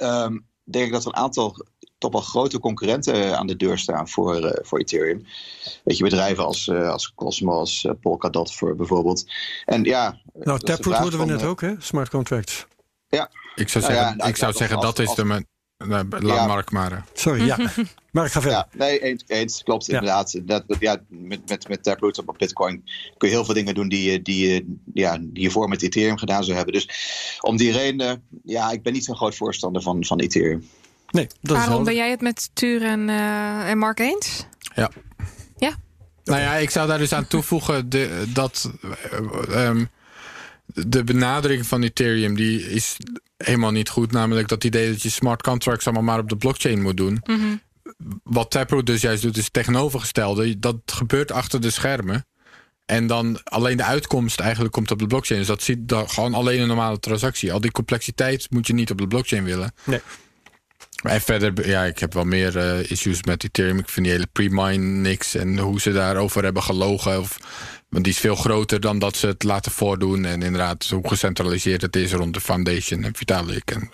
[0.00, 1.66] um, denk ik dat er een aantal
[1.98, 5.26] toch wel grote concurrenten aan de deur staan voor, uh, voor Ethereum.
[5.84, 9.24] Weet je, bedrijven als, uh, als Cosmos, uh, Polkadot voor bijvoorbeeld.
[9.64, 10.20] En ja.
[10.34, 11.74] Nou, Taproot hoorden we net ook, hè?
[11.78, 12.66] Smart contracts.
[13.08, 13.30] Ja.
[13.54, 15.44] Ik zou zeggen, nou ja, ik zou zeggen als, dat als, is de.
[15.86, 16.46] Nee, laat ja.
[16.46, 17.04] Mark maar.
[17.12, 17.56] Sorry, ja.
[18.10, 18.58] Mark, ga verder.
[18.58, 19.94] Ja, nee, eens, eens klopt ja.
[19.94, 20.40] inderdaad.
[20.42, 22.84] Dat, ja, met, met, met Taproot op Bitcoin
[23.16, 26.44] kun je heel veel dingen doen die, die, ja, die je voor met Ethereum gedaan
[26.44, 26.74] zou hebben.
[26.74, 26.88] Dus
[27.40, 30.68] om die reden, ja, ik ben niet zo'n groot voorstander van, van Ethereum.
[31.10, 34.46] Nee, dat Waarom ben jij het met Tuur en, uh, en Mark eens?
[34.74, 34.90] Ja.
[35.56, 35.76] Ja.
[36.24, 38.70] Nou ja, ik zou daar dus aan toevoegen de, dat
[39.50, 39.88] um,
[40.64, 42.96] de benadering van Ethereum die is
[43.36, 44.12] helemaal niet goed.
[44.12, 47.20] Namelijk dat idee dat je smart contracts allemaal maar op de blockchain moet doen.
[47.24, 47.60] Mm -hmm.
[48.22, 50.58] Wat Taproot dus juist doet, is het tegenovergestelde.
[50.58, 52.26] Dat gebeurt achter de schermen.
[52.86, 55.40] En dan alleen de uitkomst eigenlijk komt op de blockchain.
[55.40, 57.52] Dus dat ziet dan gewoon alleen een normale transactie.
[57.52, 59.72] Al die complexiteit moet je niet op de blockchain willen.
[59.84, 60.00] Nee.
[61.02, 63.78] En verder, ja, ik heb wel meer uh, issues met Ethereum.
[63.78, 67.18] Ik vind die hele pre-mine niks en hoe ze daarover hebben gelogen.
[67.18, 67.38] Of,
[67.88, 70.24] want die is veel groter dan dat ze het laten voordoen.
[70.24, 73.70] En inderdaad, hoe gecentraliseerd het is rond de foundation en Vitalik.
[73.70, 73.90] En,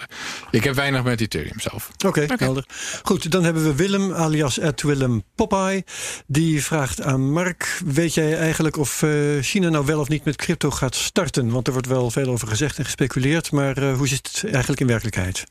[0.51, 1.91] ik heb weinig met Ethereum zelf.
[1.95, 2.37] Oké, okay, okay.
[2.39, 2.65] helder.
[3.03, 5.85] Goed, dan hebben we Willem, alias Ed Willem Popeye.
[6.27, 10.37] Die vraagt aan Mark, weet jij eigenlijk of uh, China nou wel of niet met
[10.37, 11.51] crypto gaat starten?
[11.51, 13.53] Want er wordt wel veel over gezegd en gespeculeerd.
[13.53, 15.45] Maar uh, hoe zit het eigenlijk in werkelijkheid?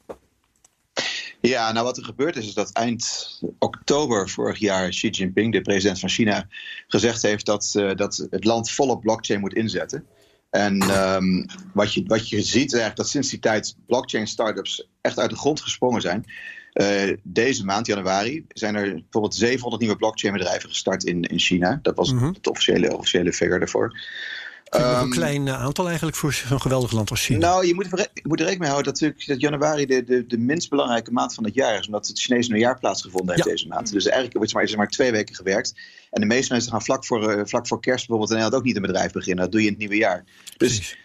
[1.50, 3.04] Ja, nou wat er gebeurd is, is dat eind
[3.60, 6.48] oktober vorig jaar Xi Jinping, de president van China,
[6.88, 10.06] gezegd heeft dat, uh, dat het land volop blockchain moet inzetten.
[10.50, 10.82] En
[11.16, 15.20] um, wat, je, wat je ziet is eigenlijk dat sinds die tijd blockchain startups echt
[15.20, 16.26] uit de grond gesprongen zijn.
[16.74, 21.80] Uh, deze maand, januari, zijn er bijvoorbeeld 700 nieuwe blockchain bedrijven gestart in, in China.
[21.82, 22.34] Dat was mm -hmm.
[22.34, 24.00] het officiële, officiële figure daarvoor.
[24.80, 27.40] Nog een klein uh, aantal eigenlijk voor zo'n geweldig land als China.
[27.40, 30.04] Nou, je moet, er, je moet er rekening mee houden dat, natuurlijk, dat januari de,
[30.04, 31.86] de, de minst belangrijke maand van het jaar is.
[31.86, 33.52] Omdat het Chinese nieuwjaar plaatsgevonden heeft Ja.
[33.52, 33.92] deze maand.
[33.92, 35.74] Dus eigenlijk wordt er maar, is er maar twee weken gewerkt.
[36.12, 38.68] En de meeste mensen gaan vlak voor, uh, vlak voor kerst bijvoorbeeld in Nederland ook
[38.68, 39.44] niet een bedrijf beginnen.
[39.44, 40.24] Dat doe je in het nieuwe jaar.
[40.26, 40.98] Dus Precies.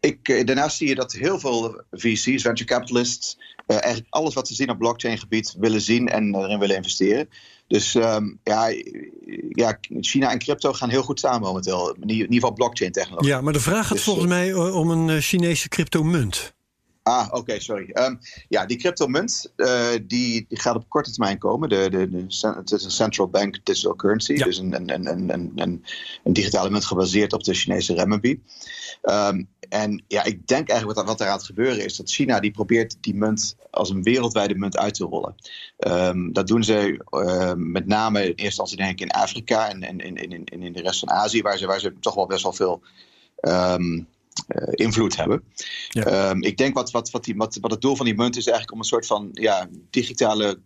[0.00, 4.48] ik, eh, daarnaast zie je dat heel veel VC's, venture capitalists, eh, eigenlijk alles wat
[4.48, 7.28] ze zien op blockchain gebied willen zien en erin willen investeren.
[7.66, 8.68] Dus um, ja,
[9.48, 11.96] ja, China en crypto gaan heel goed samen momenteel.
[12.00, 13.30] In ieder geval blockchain technologie.
[13.30, 16.54] Ja, maar de vraag gaat Dus, volgens eh, mij uh, om een uh, Chinese cryptomunt.
[17.02, 17.90] Ah, oké, okay, sorry.
[17.92, 21.68] Um, ja, die cryptomunt uh, die, die gaat op korte termijn komen.
[21.68, 24.32] De, de, de, het is een central bank digital currency.
[24.32, 24.44] Ja.
[24.44, 25.82] Dus een,
[26.24, 28.40] een digitale munt gebaseerd op de Chinese renminbi.
[29.10, 31.96] Um, en ja, ik denk eigenlijk wat, wat er aan het gebeuren is...
[31.96, 35.34] dat China die probeert die munt als een wereldwijde munt uit te rollen.
[35.78, 39.68] Um, dat doen ze uh, met name in eerste instantie denk ik in Afrika...
[39.68, 42.26] en in, in, in, in de rest van Azië, waar ze, waar ze toch wel
[42.26, 42.82] best wel veel...
[43.40, 44.06] Um,
[44.56, 45.42] uh, invloed hebben.
[45.88, 46.30] Ja.
[46.30, 48.46] Um, ik denk wat, wat, wat, die, wat, wat het doel van die munt is
[48.46, 50.58] eigenlijk om een soort van ja, digitale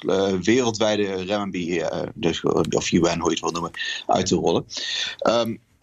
[0.00, 3.70] uh, wereldwijde renminbi, uh, dus, of yuan, hoe je het wil noemen,
[4.06, 4.66] uit te rollen.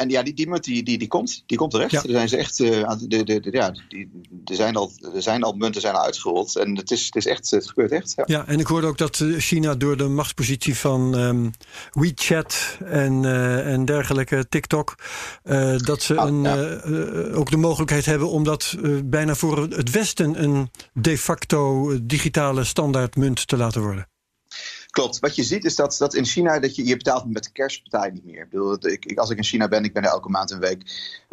[0.02, 1.92] En ja, die, die munt die, die, die, komt, die komt terecht.
[1.92, 2.04] Ja.
[2.04, 4.10] Er zijn ze echt, uh, de, de, de, ja, die,
[4.46, 6.56] er, zijn al, er zijn al munten zijn al uitgerold.
[6.56, 8.14] En het is, het is echt, het gebeurt echt.
[8.16, 8.24] Ja.
[8.28, 11.52] ja, en ik hoorde ook dat eh, China door de machtspositie van um,
[11.92, 14.96] WeChat en, uh, en dergelijke, TikTok,
[15.44, 17.34] uh, dat ze Ah, een, ja.
[17.34, 18.76] ook de mogelijkheid hebben om dat
[19.06, 24.11] bijna voor het Westen een de facto digitale standaardmunt te laten worden.
[24.92, 25.20] Klopt.
[25.20, 28.12] Wat je ziet is dat, dat in China dat je, je betaalt met betaal je
[28.12, 28.44] niet meer.
[28.44, 30.60] Ik bedoel, ik, ik, als ik in China ben, ik ben er elke maand een
[30.60, 30.84] week,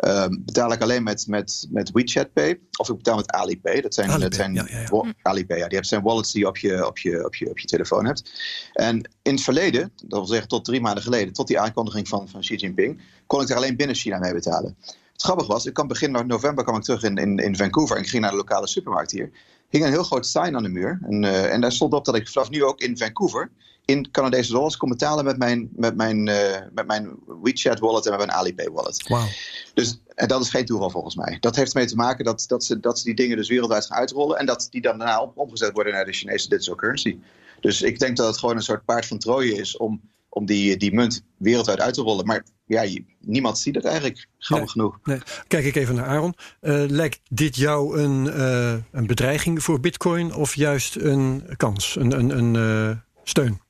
[0.04, 3.80] um, betaal ik alleen met, met, met WeChat Pay of ik betaal met Alipay.
[3.80, 5.14] Dat zijn, Alipay, dat zijn ja, ja, ja.
[5.22, 7.66] Alipay, ja, die zijn wallets die je op je, op, je, op, je, op je
[7.66, 8.30] telefoon hebt.
[8.72, 12.28] En in het verleden, dat wil zeggen tot drie maanden geleden, tot die aankondiging van,
[12.28, 14.76] van Xi Jinping, kon ik er alleen binnen China mee betalen.
[15.12, 18.02] Het grappige was, ik kwam begin november kwam ik terug in, in, in Vancouver en
[18.02, 19.30] ik ging naar de lokale supermarkt hier.
[19.68, 20.98] Hing een heel groot sign aan de muur.
[21.02, 23.50] En, uh, en daar stond op dat ik vanaf nu ook in Vancouver
[23.84, 28.10] in Canadese dollars kon betalen met mijn, met mijn, uh, met mijn WeChat wallet en
[28.10, 29.08] met mijn Alipay wallet.
[29.08, 29.26] Wow.
[29.74, 31.36] Dus en dat is geen toeval volgens mij.
[31.40, 33.98] Dat heeft ermee te maken dat, dat, ze, dat ze die dingen dus wereldwijd gaan
[33.98, 34.38] uitrollen.
[34.38, 37.18] En dat die dan daarna op, omgezet worden naar de Chinese digital currency.
[37.60, 40.76] Dus ik denk dat het gewoon een soort paard van Troje is om om die,
[40.76, 42.26] die munt wereldwijd uit te rollen.
[42.26, 44.84] Maar ja, niemand ziet het eigenlijk, grappig Nee.
[44.84, 44.98] genoeg.
[45.04, 45.18] Nee.
[45.48, 46.34] Kijk ik even naar Aaron.
[46.60, 52.18] Eh, lijkt dit jou een, eh, een bedreiging voor Bitcoin of juist een kans, een,
[52.18, 52.56] een, een
[52.90, 53.60] eh, steun?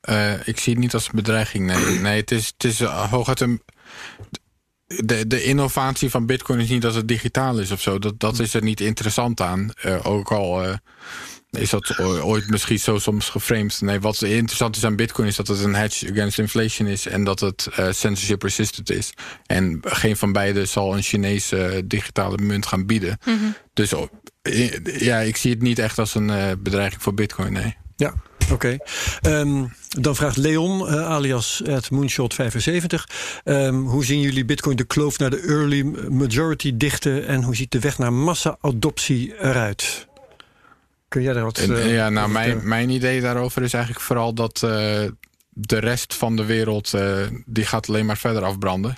[0.00, 1.66] Eh, ik zie het niet als een bedreiging.
[1.66, 3.62] Nee, nee het is, het is eh, hooguit een.
[5.04, 7.98] De, de innovatie van Bitcoin is niet dat het digitaal is of zo.
[7.98, 9.70] Dat, dat is er niet interessant aan.
[9.80, 10.74] Eh, ook al eh,
[11.50, 13.80] is dat ooit misschien zo soms geframed.
[13.80, 17.06] Nee, wat interessant is aan Bitcoin is dat het een hedge against inflation is.
[17.06, 19.12] En dat het eh, censorship resistant is.
[19.46, 23.18] En geen van beide zal een Chinese eh, digitale munt gaan bieden.
[23.74, 24.08] Dus oh,
[24.42, 27.52] eh, ja, ik zie het niet echt als een eh, bedreiging voor Bitcoin.
[27.52, 27.76] Nee.
[27.96, 28.14] Ja,
[28.52, 28.76] oké.
[29.20, 33.04] Ehm, dan vraagt Leon, eh, alias at Moonshot75.
[33.44, 37.70] ehm, hoe zien jullie Bitcoin de kloof naar de early majority dichten en hoe ziet
[37.70, 40.07] de weg naar massa-adoptie eruit?
[41.08, 44.34] Kun jij daar wat En, eh, ja, nou, mijn, mijn idee daarover is eigenlijk vooral
[44.34, 44.70] dat eh,
[45.48, 48.96] de rest van de wereld eh, die gaat alleen maar verder afbranden.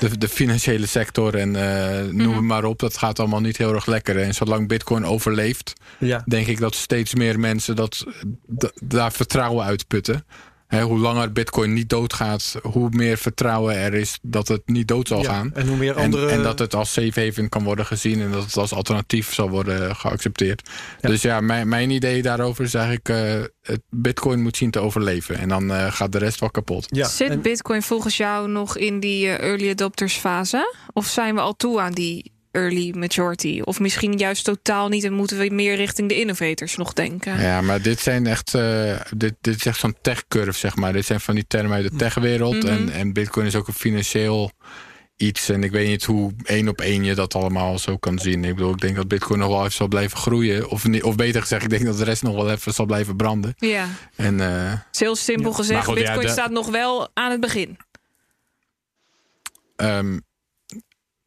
[0.00, 3.74] De, de financiële sector en eh, noem het maar op, dat gaat allemaal niet heel
[3.74, 4.18] erg lekker.
[4.18, 8.04] En zolang Bitcoin overleeft, Ja, denk ik dat steeds meer mensen dat,
[8.58, 10.26] d- daar vertrouwen uitputten.
[10.68, 15.08] Hè, hoe langer Bitcoin niet doodgaat, hoe meer vertrouwen er is dat het niet dood
[15.08, 15.32] zal ja.
[15.32, 15.50] gaan.
[15.54, 16.28] En hoe meer En, andere...
[16.28, 19.50] en dat het als safe haven kan worden gezien en dat het als alternatief zal
[19.50, 20.68] worden geaccepteerd.
[21.00, 21.08] Ja.
[21.08, 25.38] Dus ja, mijn, mijn idee daarover is eigenlijk: eh, het Bitcoin moet zien te overleven.
[25.38, 26.86] En dan eh, gaat de rest wel kapot.
[26.88, 30.74] ja, Zit en- Bitcoin volgens jou nog in die eh, early adopters fase?
[30.92, 33.60] Of zijn we al toe aan die early majority?
[33.64, 37.40] Of misschien juist totaal niet en moeten we meer richting de innovators nog denken?
[37.40, 38.54] Ja, maar dit zijn echt.
[38.54, 40.92] eh, dit, dit is echt zo'n tech-curve, zeg maar.
[40.92, 42.62] Dit zijn van die termen uit de techwereld.
[42.62, 42.66] Mhm.
[42.66, 44.50] en, en Bitcoin is ook een financieel
[45.16, 45.48] iets.
[45.48, 48.44] En ik weet niet hoe één op één je dat allemaal zo kan zien.
[48.44, 50.68] Ik bedoel, ik denk dat Bitcoin nog wel even zal blijven groeien.
[50.68, 53.16] Of, niet- of beter gezegd, ik denk dat de rest nog wel even zal blijven
[53.16, 53.54] branden.
[53.56, 53.86] Ja,
[54.16, 54.40] En.
[54.40, 55.86] eh, het is heel simpel gezegd.
[55.86, 57.76] Ja, Bitcoin de- staat nog wel aan het begin.
[59.76, 60.18] Ehm,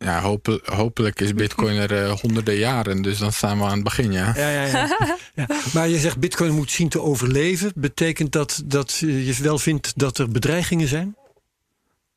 [0.01, 3.01] ja, hope- hopelijk is Bitcoin er eh, honderden jaren.
[3.01, 4.33] Dus dan staan we aan het begin, ja.
[4.35, 4.87] Ja, ja, ja.
[5.35, 5.45] ja.
[5.73, 7.71] Maar je zegt Bitcoin moet zien te overleven.
[7.75, 11.15] Betekent dat dat je wel vindt dat er bedreigingen zijn?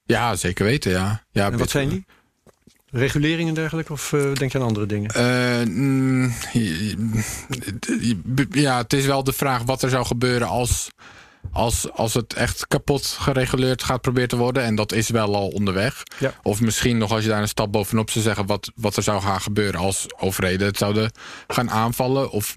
[0.05, 1.24] Ja, zeker weten, ja.
[1.30, 2.05] ja En wat Bitcoin- zijn die?
[2.91, 3.93] Reguleringen en dergelijke?
[3.93, 5.11] Of eh, denk je aan andere dingen?
[5.11, 6.32] Eh, mm,
[8.51, 10.89] ja, het is wel de vraag wat er zou gebeuren als,
[11.55, 14.63] als, als het echt kapot gereguleerd gaat proberen te worden.
[14.63, 16.03] En dat is wel al onderweg.
[16.19, 16.35] Ja.
[16.43, 19.23] Of misschien nog als je daar een stap bovenop zou zeggen wat, wat er zou
[19.23, 21.13] gaan gebeuren als overheden het zouden
[21.47, 22.31] gaan aanvallen.
[22.31, 22.57] Of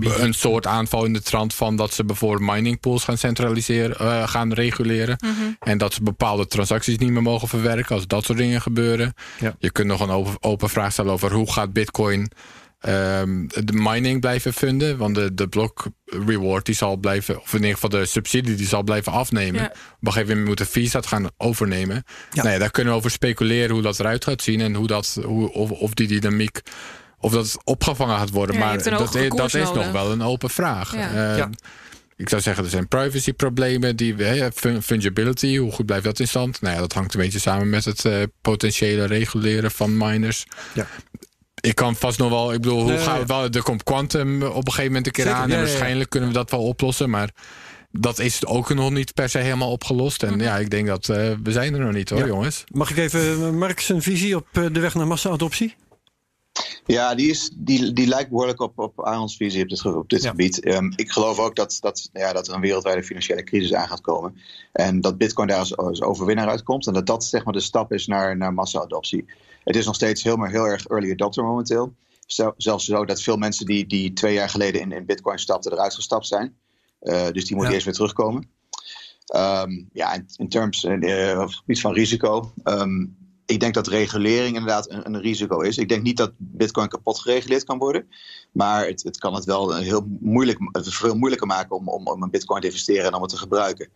[0.00, 4.52] een soort aanval in de trant van dat ze bijvoorbeeld miningpools gaan centraliseren, eh, gaan
[4.52, 5.16] reguleren.
[5.60, 9.14] En dat ze bepaalde transacties niet meer mogen verwerken als dat soort dingen gebeuren.
[9.40, 9.54] Ja.
[9.58, 12.30] Je kunt nog een open, open vraag stellen over hoe gaat Bitcoin
[12.78, 14.96] ehm, de mining blijven funden.
[14.96, 18.66] Want de, de block reward die zal blijven, of in ieder geval de subsidie die
[18.66, 19.60] zal blijven afnemen.
[19.60, 19.66] Ja.
[19.66, 19.74] Op
[20.06, 22.04] een gegeven moment moet de fees dat gaan overnemen.
[22.32, 22.42] Ja.
[22.42, 25.18] Nou ja, daar kunnen we over speculeren hoe dat eruit gaat zien en hoe dat,
[25.24, 26.60] hoe, of, of die dynamiek.
[27.20, 28.58] Of dat opgevangen gaat worden.
[28.58, 30.94] Maar dat, is, dat is nog wel een open vraag.
[30.94, 31.30] Ja.
[31.30, 31.50] Eh, Ja.
[32.18, 33.96] Ik zou zeggen, er zijn privacy-problemen.
[33.96, 34.14] Die,
[34.82, 36.60] fungibility, hoe goed blijft dat in stand?
[36.60, 40.46] Nou ja, dat hangt een beetje samen met het eh, potentiële reguleren van miners.
[40.74, 40.86] Ja.
[41.60, 44.42] Ik kan vast nog wel, ik bedoel, hoe Nee, gaan we wel, er komt quantum
[44.42, 45.44] op een gegeven moment een keer Zeker, aan.
[45.44, 45.62] en ja, ja.
[45.68, 47.10] waarschijnlijk kunnen we dat wel oplossen.
[47.10, 47.30] Maar
[47.92, 50.22] dat is ook nog niet per se helemaal opgelost.
[50.22, 52.26] En ja, ik denk dat eh, we zijn er nog niet hoor, Ja.
[52.26, 52.64] jongens.
[52.72, 55.74] Mag ik even eh, Mark zijn visie op eh, de weg naar massa-adoptie?
[56.86, 60.08] Ja, die, is, die, die lijkt behoorlijk op, op Arons visie op dit, ge- op
[60.08, 60.30] dit Ja.
[60.30, 60.60] gebied.
[60.60, 64.00] Ehm, ik geloof ook dat, dat, ja, dat er een wereldwijde financiële crisis aan gaat
[64.00, 64.36] komen.
[64.72, 66.86] En dat Bitcoin daar als, als overwinnaar uitkomt.
[66.86, 69.24] En dat dat zeg maar, de stap is naar, naar massa-adoptie.
[69.64, 71.94] Het is nog steeds heel, maar heel erg early adopter momenteel.
[72.26, 75.72] Zel- zelfs zo dat veel mensen die, die twee jaar geleden in, in Bitcoin stapten,
[75.72, 76.56] eruit gestapt zijn.
[77.00, 77.72] Eh, dus die moeten Ja.
[77.72, 78.50] eerst weer terugkomen.
[79.26, 82.52] Ehm, ja, in, in terms eh, op het gebied van risico.
[82.64, 83.04] ehm,
[83.48, 85.78] ik denk dat regulering inderdaad een, een risico is.
[85.78, 88.08] Ik denk niet dat Bitcoin kapot gereguleerd kan worden.
[88.52, 92.30] Maar het, het kan het wel heel moeilijk, veel moeilijker maken om, om, om een
[92.30, 93.88] Bitcoin te investeren en om het te gebruiken.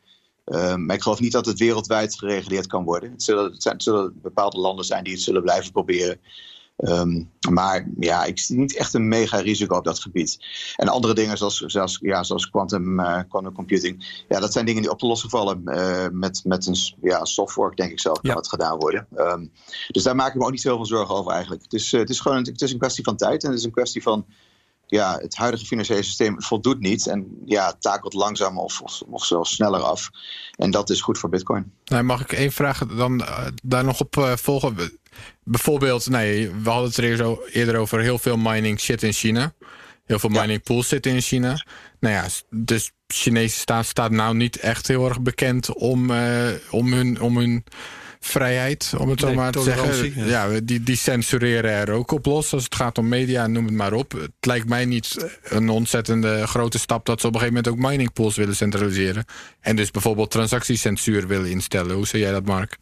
[0.44, 3.10] Ehm, maar ik geloof niet dat het wereldwijd gereguleerd kan worden.
[3.10, 3.22] Het
[3.82, 6.20] zullen bepaalde landen zijn die het zullen blijven proberen.
[6.82, 10.38] Ehm, maar ja, ik zie niet echt een mega risico op dat gebied.
[10.76, 14.24] En andere dingen zoals, zoals, ja, zoals quantum, eh, quantum computing.
[14.28, 15.64] Ja, dat zijn dingen die op te lossen vallen.
[15.64, 18.36] eh, met, met een ja, software, denk ik zelf, kan Ja.
[18.36, 19.06] het gedaan worden.
[19.14, 19.46] Ehm,
[19.88, 21.62] dus daar maak ik me ook niet zoveel zorgen over eigenlijk.
[21.62, 23.42] Het is, eh, het is gewoon het is een kwestie van tijd.
[23.42, 24.26] En het is een kwestie van...
[24.92, 27.06] Ja, het huidige financiële systeem voldoet niet.
[27.06, 30.10] En ja, het takelt langzaam of, of, of zelfs sneller af.
[30.56, 31.72] En dat is goed voor bitcoin.
[31.84, 34.98] Nou, mag ik één vraag dan eh, daar nog op eh, volgen?
[35.44, 39.12] Bijvoorbeeld, nee, we hadden het er eerder o- eerder over heel veel mining shit in
[39.12, 39.52] China.
[40.04, 41.64] heel veel mining pools zitten in China.
[42.00, 46.92] Nou ja, de Chinese staat staat nou niet echt heel erg bekend om, uh, om,
[46.92, 47.64] hun, om hun
[48.26, 50.26] vrijheid, om het zo Nee, maar te zeggen.
[50.26, 53.74] Ja, die, die censureren er ook op los als het gaat om media, noem het
[53.74, 54.12] maar op.
[54.12, 57.90] Het lijkt mij niet een ontzettende grote stap dat ze op een gegeven moment ook
[57.90, 59.24] mining pools willen centraliseren.
[59.60, 61.96] En dus bijvoorbeeld transactiecensuur willen instellen.
[61.96, 62.76] Hoe zie jij dat, Mark?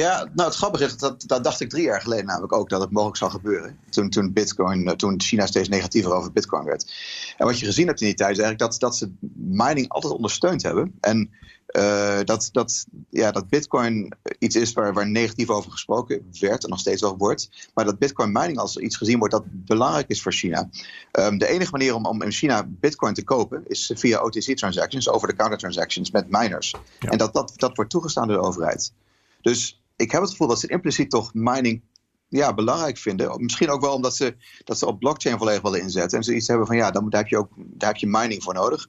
[0.00, 2.80] Ja, nou het grappige is, dat, dat dacht ik drie jaar geleden namelijk ook dat
[2.80, 3.78] het mogelijk zou gebeuren.
[3.90, 6.92] Toen, toen, Bitcoin, eh, toen China steeds negatiever over Bitcoin werd.
[7.36, 10.12] En wat je gezien hebt in die tijd is eigenlijk dat, dat ze mining altijd
[10.12, 10.94] ondersteund hebben.
[11.00, 11.30] En
[11.76, 16.70] uh, dat, dat, ja, dat Bitcoin iets is waar, waar negatief over gesproken werd en
[16.70, 17.70] nog steeds over wordt.
[17.74, 20.68] Maar dat Bitcoin mining als iets gezien wordt dat belangrijk is voor China.
[21.12, 25.58] Um, de enige manier om, om in China Bitcoin te kopen is via OTC-transactions, over-the-counter
[25.58, 26.74] transactions met miners.
[26.98, 27.10] Ja.
[27.10, 28.92] En dat, dat, dat wordt toegestaan door de overheid.
[29.40, 31.82] Dus ik heb het gevoel dat ze impliciet toch mining
[32.28, 33.42] ja, belangrijk vinden.
[33.42, 36.18] Misschien ook wel omdat ze, dat ze op blockchain volledig willen inzetten.
[36.18, 38.42] En ze iets hebben van ja, dan, daar, heb je ook, daar heb je mining
[38.42, 38.86] voor nodig.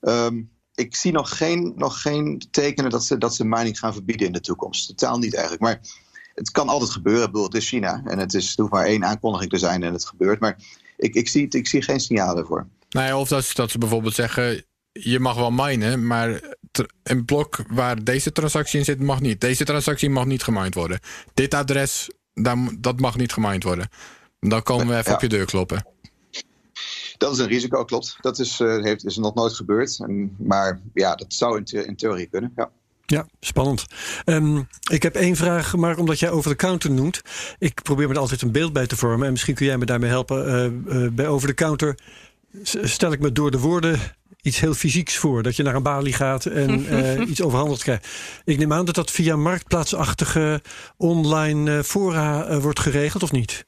[0.00, 4.26] Um, ik zie nog geen, nog geen tekenen dat ze, dat ze mining gaan verbieden
[4.26, 4.86] in de toekomst.
[4.86, 5.62] Totaal niet eigenlijk.
[5.62, 5.80] Maar
[6.34, 7.24] het kan altijd gebeuren.
[7.24, 8.02] Ik bedoel, het is China.
[8.04, 10.40] En het, is, het hoeft maar één aankondiging te zijn en het gebeurt.
[10.40, 10.58] Maar
[10.96, 12.66] ik, ik, zie, ik zie geen signalen ervoor.
[12.88, 14.64] Nou of dat, dat ze bijvoorbeeld zeggen...
[14.92, 16.53] je mag wel minen, maar
[17.02, 19.40] een blok waar deze transactie in zit mag niet.
[19.40, 21.00] Deze transactie mag niet gemined worden.
[21.34, 22.10] Dit adres,
[22.78, 23.88] dat mag niet gemined worden.
[24.40, 25.14] Dan komen we even ja.
[25.14, 25.86] op je deur kloppen.
[27.16, 28.16] Dat is een risico, klopt.
[28.20, 29.98] Dat is, uh, heeft, is nog nooit gebeurd.
[30.00, 32.52] En, maar ja, dat zou in, theorie kunnen.
[32.56, 32.70] Ja.
[33.06, 33.86] Ja, spannend.
[34.24, 37.22] Um, ik heb één vraag, maar omdat jij over de counter noemt.
[37.58, 39.26] Ik probeer me er altijd een beeld bij te vormen.
[39.26, 40.48] En misschien kun jij me daarmee helpen.
[40.88, 41.98] Uh, uh, bij over de counter
[42.62, 44.00] stel ik me door de woorden
[44.44, 45.42] iets heel fysieks voor.
[45.42, 48.08] Dat je naar een balie gaat en uh, iets overhandigd krijgt.
[48.44, 50.62] Ik neem aan dat dat via marktplaatsachtige
[50.96, 53.64] online fora uh, wordt geregeld, of niet?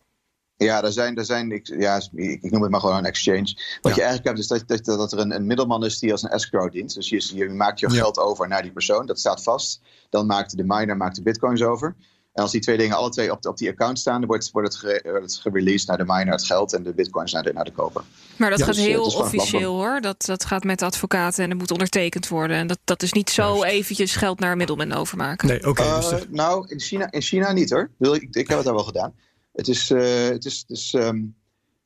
[0.57, 3.79] Ja, er zijn, er zijn ik, ja, ik noem het maar gewoon een exchange.
[3.81, 4.03] Wat ja.
[4.03, 6.31] je eigenlijk hebt is dat, dat, dat er een, een, middelman is die als een
[6.31, 6.95] escrow dient.
[6.95, 7.95] Dus je, je maakt je ja.
[7.95, 9.81] geld over naar die persoon, dat staat vast.
[10.11, 11.97] Dan maakt de miner maakt de bitcoins over.
[12.37, 14.51] En als die twee dingen alle twee op, de, op die account staan, dan wordt,
[14.51, 17.43] wordt het, ge, wordt het gereleased naar de miner het geld en de bitcoins naar
[17.43, 18.03] de, naar de koper.
[18.37, 20.01] Maar dat ja, gaat dus, heel dus officieel hoor.
[20.01, 22.57] Dat, dat gaat met advocaten en dat moet ondertekend worden.
[22.57, 23.65] En dat, dat is niet zo Juist.
[23.65, 25.49] eventjes geld naar een middelman overmaken.
[25.49, 25.69] Nee, oké.
[25.69, 27.91] Okay, dus uh, nou, in China, in China niet hoor.
[27.99, 29.15] Ik, ik heb het daar wel gedaan.
[29.53, 31.36] Het is, uh, het is, het is um,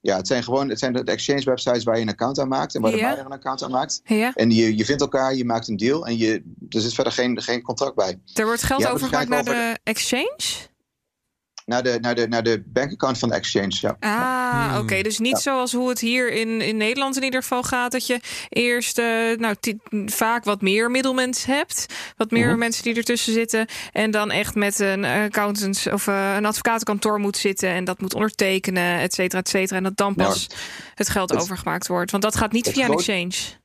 [0.01, 2.75] ja, het zijn gewoon het zijn de exchange websites waar je een account aan maakt
[2.75, 4.01] en waar de miner een account aan maakt.
[4.35, 7.43] En je, je vindt elkaar, je maakt een deal en je, er zit verder geen,
[7.43, 8.21] geen contract bij.
[8.35, 10.69] Er wordt geld Ja, overgemaakt naar de exchange?
[11.71, 13.97] Naar de, naar de, naar de bankaccount van de exchange, ja.
[14.01, 14.79] Ah, Hmm.
[14.79, 15.03] oké.
[15.03, 15.39] Dus niet Ja.
[15.39, 17.93] zoals hoe het hier in, in Nederland in ieder geval gaat.
[17.93, 19.57] Dat je eerst eh, nou,
[20.07, 21.87] vaak wat meer middelmens hebt.
[22.17, 22.59] Wat meer Mhm.
[22.59, 23.67] mensen die ertussen zitten.
[23.93, 27.69] En dan echt met een accountant of eh, een advocatenkantoor moet zitten.
[27.69, 29.77] En dat moet ondertekenen, et cetera, et cetera.
[29.77, 30.47] En dat dan Nou, pas
[30.95, 32.11] het geld het- overgemaakt wordt.
[32.11, 33.59] Want dat gaat niet via een exchange.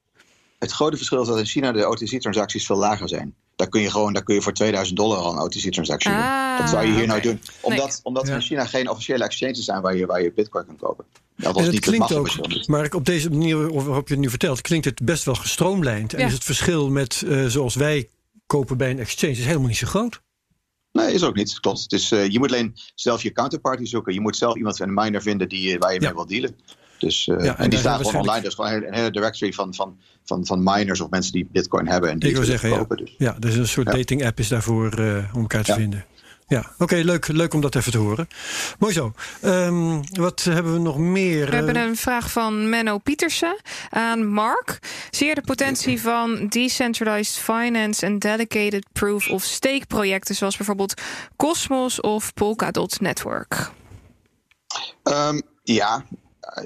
[0.59, 3.35] Het grote verschil is dat in China de OTC-transacties veel lager zijn.
[3.55, 6.19] Daar kun je gewoon daar kun je voor 2000 dollar al een OTC-transactie doen.
[6.19, 7.41] Ah, Dat zou je hier nou doen.
[7.61, 8.33] Omdat, omdat Ja.
[8.35, 11.05] in China geen officiële exchanges zijn waar je, waar je bitcoin kan kopen.
[11.35, 14.23] Dat was En het niet klinkt het ook, maar op deze manier waarop je het
[14.23, 16.13] nu vertelt, klinkt het best wel gestroomlijnd.
[16.13, 18.09] En is het verschil met uh, zoals wij
[18.45, 20.21] kopen bij een exchange is helemaal niet zo groot.
[20.91, 21.59] Nee, is ook niet.
[21.59, 21.89] Klopt.
[21.89, 24.13] Dus uh, je moet alleen zelf je counterparty zoeken.
[24.13, 26.05] Je moet zelf iemand, een miner vinden die, waar je Ja.
[26.05, 26.55] mee wil dealen.
[26.97, 28.47] Dus, uh, Ja, en die staan gewoon waarschijnlijk- online.
[28.47, 32.09] Is gewoon een hele, directory van, van, van, van miners of mensen die bitcoin hebben.
[32.09, 32.77] En die Ik wil zeggen, ja.
[32.77, 32.97] kopen.
[32.97, 33.15] Dus.
[33.17, 33.93] Ja, dus een soort Ja.
[33.93, 35.77] dating app is daarvoor uh, om elkaar te Ja.
[35.77, 36.05] vinden.
[36.47, 38.27] Ja, oké, leuk, leuk om dat even te horen.
[38.79, 39.13] Mooi zo.
[39.45, 41.49] Um, wat hebben we nog meer?
[41.49, 44.79] We hebben een vraag van Menno Pietersen aan Mark.
[45.11, 51.01] Zie je de potentie van decentralized finance en dedicated proof of stake projecten zoals bijvoorbeeld
[51.35, 53.71] Cosmos of Polkadot Network?
[55.03, 56.05] Um, ja,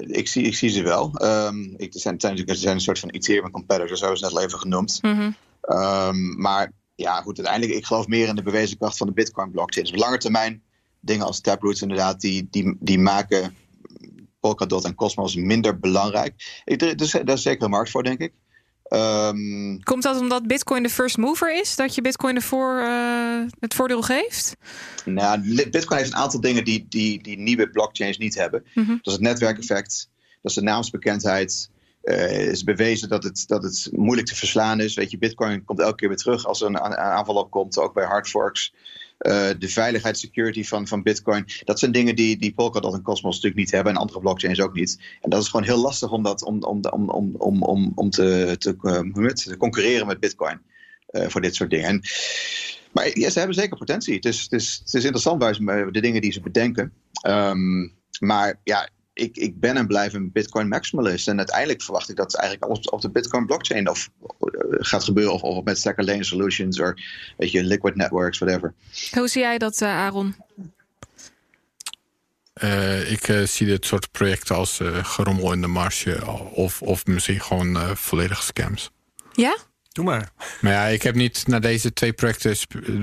[0.06, 1.22] ik zie, ik zie ze wel.
[1.22, 4.20] Um, ik, er, zijn, er, zijn, er zijn een soort van Ethereum competitors, zo is
[4.20, 4.98] het net al even genoemd.
[5.02, 5.36] Mm -hmm.
[5.78, 9.86] um, maar ja, goed, uiteindelijk, ik geloof meer in de bewezen kracht van de Bitcoin-blockchain.
[9.86, 10.62] Dus op lange termijn,
[11.00, 13.56] dingen als Taproot inderdaad, die, die, die maken
[14.40, 16.62] Polkadot en Cosmos minder belangrijk.
[16.64, 16.88] Ik, er,
[17.26, 18.32] er, is zeker een markt voor, denk ik.
[18.92, 21.76] Um, Komt dat omdat Bitcoin de first mover is?
[21.76, 24.56] Dat je Bitcoin ervoor, uh, het voordeel geeft?
[25.04, 28.64] Nou, Bitcoin heeft een aantal dingen die, die, die nieuwe blockchains niet hebben.
[28.74, 28.94] Mm -hmm.
[28.94, 30.08] Dat is het netwerkeffect,
[30.42, 31.70] dat is de naamsbekendheid.
[32.04, 34.94] Uh, is bewezen dat het, dat het moeilijk te verslaan is.
[34.94, 37.94] Weet je, Bitcoin komt elke keer weer terug als er een, een aanval opkomt, ook
[37.94, 38.74] bij hard forks.
[39.26, 41.44] Uh, de veiligheid, security van, van Bitcoin.
[41.64, 44.74] Dat zijn dingen die, die Polkadot en Cosmos natuurlijk niet hebben en andere blockchains ook
[44.74, 45.00] niet.
[45.20, 48.46] En dat is gewoon heel lastig om, dat, om, om, om, om, om, om, te,
[48.46, 50.60] uh, te concurreren met Bitcoin
[51.10, 51.86] uh, voor dit soort dingen.
[51.86, 52.02] En,
[52.92, 54.14] maar ja, ze hebben zeker potentie.
[54.14, 56.92] Het is, het is, het is interessant bij de dingen die ze bedenken.
[57.26, 58.88] Um, maar ja,
[59.20, 61.28] ik, ik ben en blijf een Bitcoin maximalist.
[61.28, 64.28] En uiteindelijk verwacht ik dat eigenlijk alles op de Bitcoin blockchain of, uh,
[64.70, 65.32] gaat gebeuren.
[65.32, 66.92] Of, of met second lane solutions of
[67.36, 68.74] weet je, liquid networks, whatever.
[69.10, 70.34] Hoe zie jij dat, uh, Aaron?
[72.62, 77.06] Uh, ik uh, zie dit soort projecten als uh, gerommel in de marge of, of
[77.06, 78.90] misschien gewoon volledige scams.
[79.32, 79.56] Ja?
[79.92, 80.30] Doe maar.
[80.60, 82.56] Maar ja, ik heb niet naar deze twee projecten,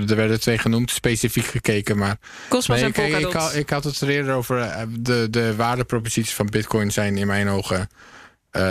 [0.08, 1.98] er werden twee genoemd, specifiek gekeken.
[1.98, 2.16] Maar
[2.48, 4.86] Cosmos nee, en ik, ik, ik, ik, had het er eerder over.
[5.00, 7.88] De, de waardeproposities van Bitcoin zijn in mijn ogen
[8.52, 8.62] uh,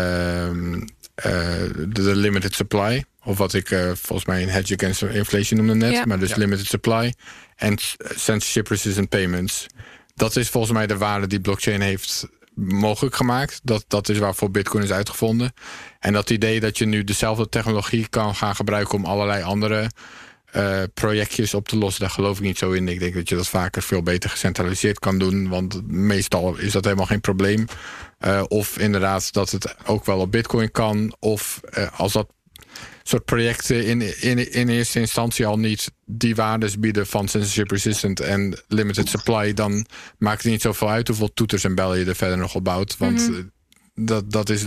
[1.88, 3.04] de limited supply.
[3.24, 5.92] Of wat ik volgens mij een hedge against inflation noemde net.
[5.92, 6.06] Ja.
[6.06, 6.38] Maar dus Ja.
[6.38, 7.14] limited supply.
[7.56, 7.78] En
[8.16, 9.68] censorship resistant payments.
[10.16, 12.28] Dat is volgens mij de waarde die blockchain heeft
[12.58, 13.60] mogelijk gemaakt.
[13.64, 15.54] Dat, dat is waarvoor Bitcoin is uitgevonden.
[16.00, 19.90] En dat idee dat je nu dezelfde technologie kan gaan gebruiken om allerlei andere
[20.56, 22.88] uh, projectjes op te lossen, daar geloof ik niet zo in.
[22.88, 25.50] Ik denk dat je dat vaker veel beter gecentraliseerd kan doen.
[25.50, 27.66] Want meestal is dat helemaal geen probleem.
[28.26, 31.16] Uh, of inderdaad dat het ook wel op Bitcoin kan.
[31.20, 32.28] Of uh, als dat
[33.04, 38.20] soort projecten in, in, in eerste instantie al niet die waardes bieden van censorship resistant
[38.20, 39.86] en limited supply, dan
[40.18, 42.98] maakt het niet zoveel uit hoeveel toeters en bellen je er verder nog op bouwt.
[42.98, 43.52] Want mm -hmm.
[44.06, 44.66] dat, dat is.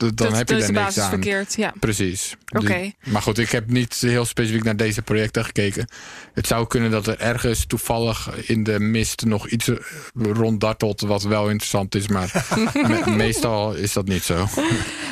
[0.00, 1.08] Dan dat, heb je de niks aan.
[1.08, 1.72] verkeerd, ja.
[1.80, 2.36] Precies.
[2.52, 2.78] Oké.
[2.78, 5.88] Dus- maar goed, ik heb niet heel specifiek naar deze projecten gekeken.
[6.34, 9.70] Het zou kunnen dat er ergens toevallig in de mist nog iets
[10.14, 14.46] ronddartelt wat wel interessant is, maar me meestal is dat niet zo.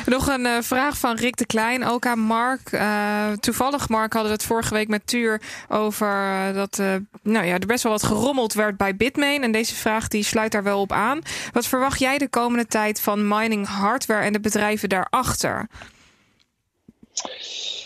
[0.05, 2.71] Nog een uh, vraag van Rick de Klein, ook aan Mark.
[2.71, 6.81] Uh, toevallig, Mark, hadden we het vorige week met Tuur over uh, dat
[7.23, 9.43] nou ja, er best wel wat gerommeld werd bij Bitmain.
[9.43, 11.21] En deze vraag die sluit daar wel op aan.
[11.51, 15.67] Wat verwacht jij de komende tijd van mining hardware en de bedrijven daarachter?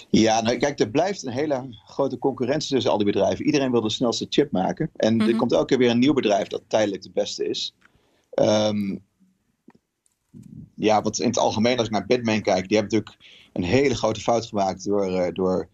[0.10, 3.46] Ja, nou kijk, er blijft een hele grote concurrentie tussen al die bedrijven.
[3.46, 4.90] Iedereen wil de snelste chip maken.
[4.96, 5.30] En mm -hmm.
[5.30, 7.76] er komt elke keer weer een nieuw bedrijf dat tijdelijk de beste is.
[8.34, 9.04] Um,
[10.76, 13.96] ja, wat in het algemeen, als ik naar Bitmain kijk, die hebben natuurlijk een hele
[13.96, 15.70] grote fout gemaakt door, uh, door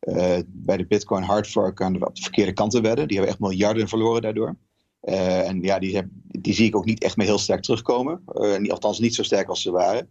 [0.00, 3.08] uh, bij de Bitcoin hard fork aan de, op de verkeerde kant te wedden.
[3.08, 4.56] Die hebben echt miljarden verloren daardoor.
[5.02, 8.22] Uh, en ja, die, heb, die zie ik ook niet echt meer heel sterk terugkomen.
[8.68, 10.08] althans niet zo sterk als ze waren.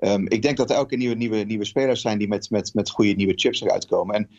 [0.00, 2.90] Um, ik denk dat er elke nieuwe, nieuwe, nieuwe spelers zijn die met, met, met
[2.90, 4.14] goede nieuwe chips eruit komen.
[4.14, 4.30] En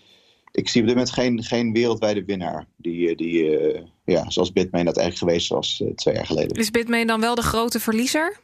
[0.52, 2.68] ik zie op dit moment geen, geen wereldwijde winnaar.
[2.76, 3.60] Die, die
[4.06, 6.58] ja, zoals Bitmain dat eigenlijk geweest was twee jaar geleden.
[6.58, 8.40] Is Bitmain dan wel de grote verliezer?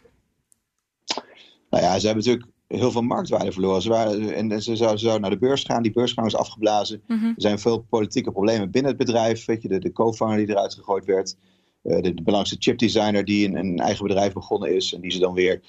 [1.69, 3.81] Nou ja, ze hebben natuurlijk heel veel marktwaarde verloren.
[3.81, 5.83] Ze, waren, en ze zouden zou naar de beurs gaan.
[5.83, 7.01] Die beursgang is afgeblazen.
[7.07, 7.17] Mhm.
[7.17, 7.33] Mm -hmm.
[7.35, 9.45] Er zijn veel politieke problemen binnen het bedrijf.
[9.45, 11.35] Weet je, de, de co-founder die eruit gegooid werd.
[11.83, 14.93] Uh, de, de belangrijkste chipdesigner die een, een, eigen bedrijf begonnen is.
[14.93, 15.61] En die ze dan weer...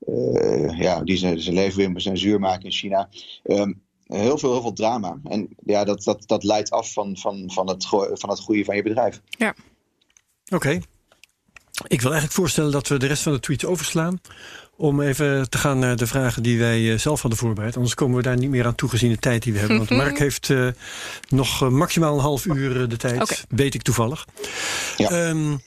[0.00, 3.08] Uh, ja, die zijn, zijn leven weer met zijn zuur maken in China.
[3.44, 5.18] Um, heel veel, heel veel drama.
[5.24, 8.76] En ja, dat, dat, dat leidt af van, van, van, het, van het groeien van
[8.76, 9.20] je bedrijf.
[9.28, 9.54] Ja.
[10.44, 10.54] Oké.
[10.54, 10.82] Okay.
[11.86, 14.20] Ik wil eigenlijk voorstellen dat we de rest van de tweets overslaan.
[14.76, 17.76] Om even te gaan naar de vragen die wij zelf hadden voorbereid.
[17.76, 19.76] Anders komen we daar niet meer aan toe gezien de tijd die we hebben.
[19.76, 20.68] Want Mark heeft uh,
[21.28, 23.22] nog maximaal een half uur de tijd.
[23.22, 23.36] Okay.
[23.48, 24.26] Weet ik toevallig.
[24.96, 25.28] Ja.
[25.28, 25.60] Um,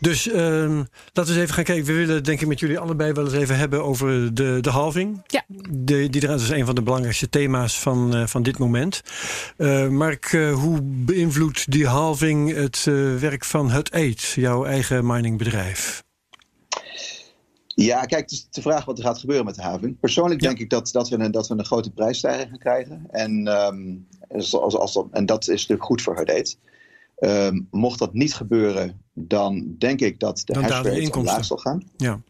[0.00, 1.84] dus um, laten we eens even gaan kijken.
[1.84, 5.22] We willen denk ik met jullie allebei wel eens even hebben over de, de halving.
[5.26, 5.44] Ja.
[5.70, 9.02] De, die is een van de belangrijkste thema's van, uh, van dit moment.
[9.56, 12.84] Uh, Mark, uh, hoe beïnvloedt die halving het
[13.20, 16.06] werk van het Eet, jouw eigen miningbedrijf?
[17.66, 20.00] Ja, kijk, het is de vraag wat er gaat gebeuren met de halving.
[20.00, 20.48] Persoonlijk Ja.
[20.48, 23.06] denk ik dat, dat, we een, dat we een grote prijsstijging gaan krijgen.
[23.10, 26.56] En, um, als, als dat, en dat is natuurlijk goed voor Hudate.
[27.20, 31.18] Um, mocht dat niet gebeuren, dan denk ik dat de Dan inkomsten.
[31.18, 31.82] omlaag zal gaan.
[31.96, 32.20] Ja,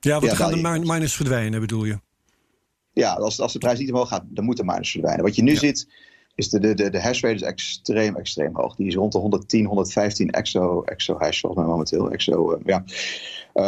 [0.00, 1.98] ja want Ja, dan gaan de min- miners verdwijnen, bedoel je?
[2.92, 5.24] Ja, als, als de prijs niet omhoog gaat, dan moet de miners verdwijnen.
[5.24, 5.58] Wat je nu Ja.
[5.58, 5.88] ziet,
[6.34, 8.74] is de, de, de, de hashrate is extreem, extreem hoog.
[8.76, 12.10] Die is rond de 110, 115 exo, exo hash volgens mij momenteel.
[12.10, 12.84] Exo, uh, ja.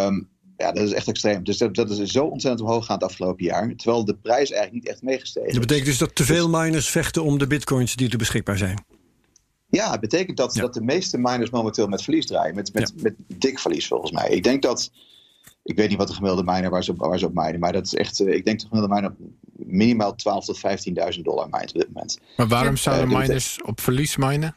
[0.07, 1.45] Um, ja, dat is echt extreem.
[1.45, 3.74] Dus dat, dat is zo ontzettend omhoog gegaan het afgelopen jaar.
[3.76, 5.66] Terwijl de prijs eigenlijk niet echt meegestegen Dat is.
[5.66, 8.85] betekent dus dat te veel miners vechten om de bitcoins die er beschikbaar zijn.
[9.71, 10.61] Ja, het betekent dat, Ja.
[10.61, 12.55] dat de meeste miners momenteel met verlies draaien.
[12.55, 14.29] Met, met, met dik verlies volgens mij.
[14.29, 14.91] Ik denk dat.
[15.62, 17.61] Ik weet niet wat de gemiddelde miner waar ze op, waar ze op minen.
[17.61, 18.21] Maar dat is echt.
[18.21, 19.14] eh, Ik denk dat de gemiddelde miner
[19.66, 20.59] minimaal 12.000 tot
[21.16, 22.19] 15.000 dollar mijnt op dit moment.
[22.37, 24.55] Maar waarom zouden Eh, miners op verlies minen?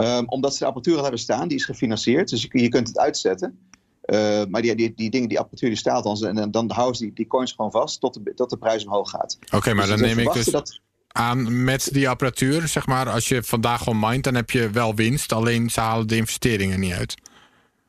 [0.00, 2.28] Um, omdat ze de apparatuur al hebben staan, die is gefinancierd.
[2.28, 3.58] Dus je, je kunt het uitzetten.
[4.04, 6.24] Uh, maar die, die, die dingen, die apparatuur die staat dan.
[6.26, 8.84] En dan, dan houden ze die, die coins gewoon vast tot de, tot de prijs
[8.84, 9.38] omhoog gaat.
[9.54, 10.80] Oké, maar Dus dan neem ik dus dat,
[11.12, 14.94] aan met die apparatuur, zeg maar, als je vandaag gewoon mined, dan heb je wel
[14.94, 15.32] winst.
[15.32, 17.14] Alleen ze halen de investeringen niet uit.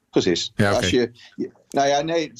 [0.09, 0.51] Precies.
[0.55, 0.71] Ja.
[0.71, 1.11] Als je,
[1.69, 2.31] nou ja, nee,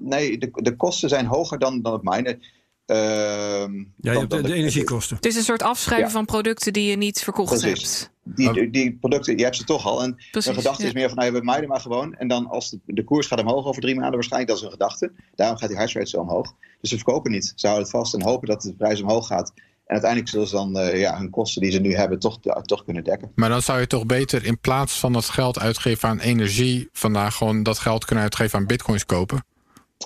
[0.00, 2.40] nee de, de kosten zijn hoger dan, dan het minen.
[2.86, 5.16] Ehm, Ja, dan- de, energiekosten.
[5.16, 6.12] Het is een soort afschrijven Ja.
[6.12, 7.98] van producten die je niet verkocht Precies.
[8.00, 8.12] hebt.
[8.36, 10.02] Die, die producten, je hebt ze toch al.
[10.02, 10.88] En Precies, gedachte ja.
[10.88, 12.14] is meer van, nou, we mijden maar gewoon.
[12.14, 14.72] En dan als de, de koers gaat omhoog over drie maanden, waarschijnlijk dat is een
[14.72, 15.12] gedachte.
[15.34, 16.54] Daarom gaat die hash rate zo omhoog.
[16.80, 17.52] Dus ze verkopen niet.
[17.56, 19.52] Ze houden het vast en hopen dat de prijs omhoog gaat.
[19.94, 22.84] En uiteindelijk zullen ze dan eh, ja, hun kosten die ze nu hebben toch, toch
[22.84, 23.32] kunnen dekken.
[23.34, 26.88] Maar dan zou je toch beter in plaats van dat geld uitgeven aan energie...
[26.92, 29.44] vandaag gewoon dat geld kunnen uitgeven aan bitcoins kopen?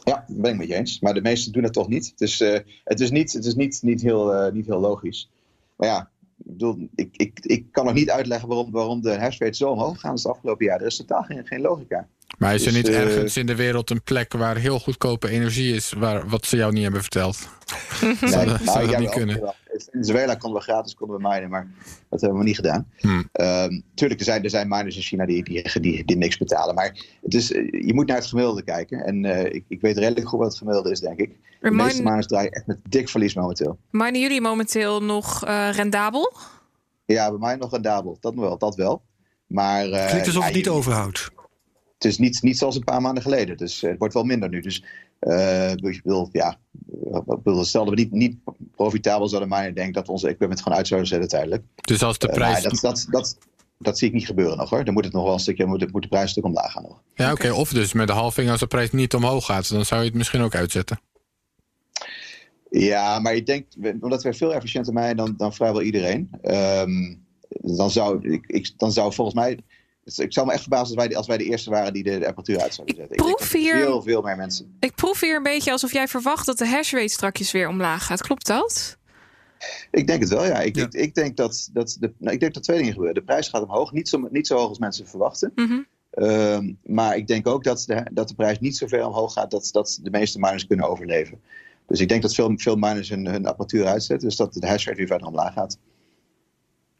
[0.05, 1.01] Ja, dat ben ik met je eens.
[1.01, 2.13] Maar de meesten doen het toch niet.
[2.17, 2.39] Dus
[2.85, 5.31] het is niet, het is niet, niet, heel, eh, niet heel logisch.
[5.77, 9.39] Maar ja, ik, bedoel, ik, ik, ik kan nog niet uitleggen waarom, waarom de hash
[9.39, 10.81] rate zo omhoog gaat het afgelopen jaar.
[10.81, 12.09] Er is totaal geen, geen logica.
[12.39, 15.29] Maar is er Dus, niet eh, ergens in de wereld een plek waar heel goedkope
[15.29, 15.93] energie is...
[15.93, 17.39] Waar, wat ze jou niet hebben verteld?
[18.21, 19.37] Nee, zou dat niet kunnen?
[19.73, 21.67] In Venezuela konden we gratis konden we minen, maar
[22.09, 22.89] dat hebben we niet gedaan.
[22.97, 23.29] Hmm.
[23.33, 26.75] Ehm, tuurlijk, er zijn, er zijn miners in China die, die, die, die niks betalen.
[26.75, 29.01] Maar het is, eh, je moet naar het gemiddelde kijken.
[29.05, 31.31] En eh, ik, ik weet redelijk goed wat het gemiddelde is, denk ik.
[31.61, 33.79] De meeste mine- miners draaien echt met dik verlies momenteel.
[33.91, 36.33] Minen jullie momenteel nog eh, rendabel?
[37.05, 38.17] Ja, bij mij nog rendabel.
[38.21, 39.03] Dat wel, dat wel.
[39.47, 41.31] Maar, eh, Klinkt alsof ja, het niet je- overhoudt.
[41.99, 43.57] Het is niet, niet zoals een paar maanden geleden.
[43.57, 44.61] Dus eh, het wordt wel minder nu.
[44.61, 44.85] Dus
[45.19, 46.59] eh, ik wil, ja,
[47.45, 48.37] wil, stel dat we niet, niet
[48.77, 51.63] profitabel zouden minen, denk dat onze equipment gewoon uit zouden zetten tijdelijk.
[51.81, 52.63] Dus als de Eh, prijs...
[52.63, 53.39] dat, dat, dat,
[53.79, 54.85] dat zie ik niet gebeuren nog hoor.
[54.85, 56.83] Dan moet het nog wel een stukje, moet, moet de prijs een stuk omlaag gaan
[56.83, 57.03] nog.
[57.15, 57.51] Ja, oké.
[57.53, 59.69] Of dus met de halving als de prijs niet omhoog gaat...
[59.71, 61.01] dan zou je het misschien ook uitzetten.
[62.71, 66.31] Ja, maar ik denk, we- omdat we veel efficiënter mijnen dan, dan vrijwel iedereen.
[66.43, 67.15] ehm,
[67.49, 69.59] dan, zou, ik, ik, dan zou volgens mij.
[70.17, 72.11] Ik zou me echt verbazen als wij, de- als wij de eerste waren die de,
[72.19, 73.25] de apparatuur uit zouden Ik zetten.
[73.27, 74.77] denk proef hier- Veel, veel meer mensen.
[74.81, 78.07] Ik proef hier een beetje alsof jij verwacht dat de hash rate strakjes weer omlaag
[78.07, 78.23] gaat.
[78.23, 78.97] Klopt dat?
[79.91, 80.61] Ik denk het wel, ja.
[80.61, 80.83] Ik, Ja.
[80.85, 83.15] Ik, ik, denk dat, dat de, nou, ik denk dat twee dingen gebeuren.
[83.15, 85.53] De prijs gaat omhoog, niet zo, niet zo hoog als mensen verwachten.
[85.55, 85.79] Mhm.
[86.11, 89.51] Ehm, maar ik denk ook dat de, dat de prijs niet zo ver omhoog gaat
[89.51, 91.41] dat, dat de meeste miners kunnen overleven.
[91.87, 94.29] Dus ik denk dat veel, veel miners hun, hun apparatuur uitzetten.
[94.29, 95.79] Dus dat de hash rate weer verder omlaag gaat.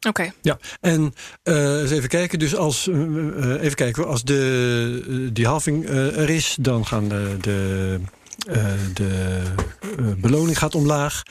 [0.07, 0.31] Oké.
[0.41, 2.39] Ja, en eh, eens even kijken.
[2.39, 2.95] Dus als, eh,
[3.27, 7.99] eh, even kijken, als de, die halving eh, er is, dan gaan de, de,
[8.47, 9.41] eh, de
[9.97, 11.23] eh, beloning gaat omlaag.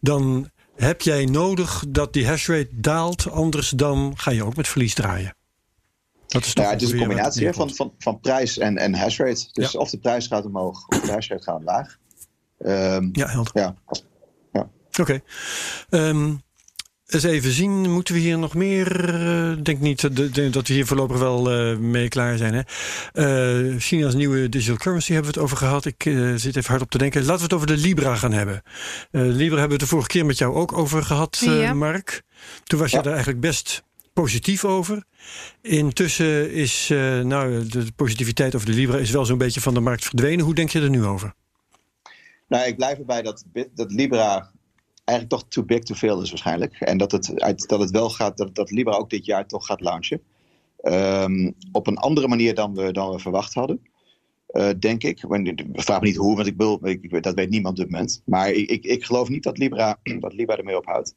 [0.00, 3.30] Dan heb jij nodig dat die hashrate daalt.
[3.30, 5.34] Anders dan ga je ook met verlies draaien.
[6.26, 9.18] Dat is toch ja, het is een combinatie van, van, van prijs en, en hash
[9.18, 9.48] rate.
[9.52, 9.78] Dus Ja.
[9.78, 11.96] of de prijs gaat omhoog of de hash rate gaat omlaag.
[12.58, 13.52] Ehm, Ja, helder.
[13.54, 14.04] ja, als-
[15.00, 15.20] Oké.
[15.90, 16.34] Ehm,
[17.12, 19.14] eens even zien, moeten we hier nog meer?
[19.14, 20.00] eh, Ik denk niet
[20.52, 22.54] dat- we hier voorlopig wel eh, mee klaar zijn.
[22.54, 22.62] Hè?
[23.72, 25.84] Eh, China's nieuwe digital currency hebben we het over gehad.
[25.84, 27.20] Ik eh, zit even hard op te denken.
[27.20, 28.62] Laten we het over de Libra gaan hebben.
[29.10, 31.74] Eh, Libra hebben we het de vorige keer met jou ook over gehad, eh, Ja.
[31.74, 32.22] Mark.
[32.64, 33.02] Toen was je Ja.
[33.02, 33.82] daar eigenlijk best
[34.12, 35.04] positief over.
[35.62, 39.80] Intussen is eh, nou, de positiviteit over de Libra is wel zo'n beetje van de
[39.80, 40.44] markt verdwenen.
[40.44, 41.34] Hoe denk je er nu over?
[42.48, 43.44] Nou, ik blijf erbij dat,
[43.74, 44.50] dat Libra
[45.10, 46.80] eigenlijk toch too big to fail is waarschijnlijk.
[46.80, 49.66] En dat het, uit, dat het wel gaat, dat, dat Libra ook dit jaar toch
[49.66, 50.22] gaat launchen.
[50.80, 53.80] Ehm, op een andere manier dan we, dan we verwacht hadden.
[54.46, 55.22] Eh, denk ik.
[55.22, 58.22] Ik vraag me niet hoe, want ik wil, ik, dat weet niemand op dit moment.
[58.24, 61.14] Maar ik, ik, ik geloof niet dat Libra, dat Libra ermee ophoudt.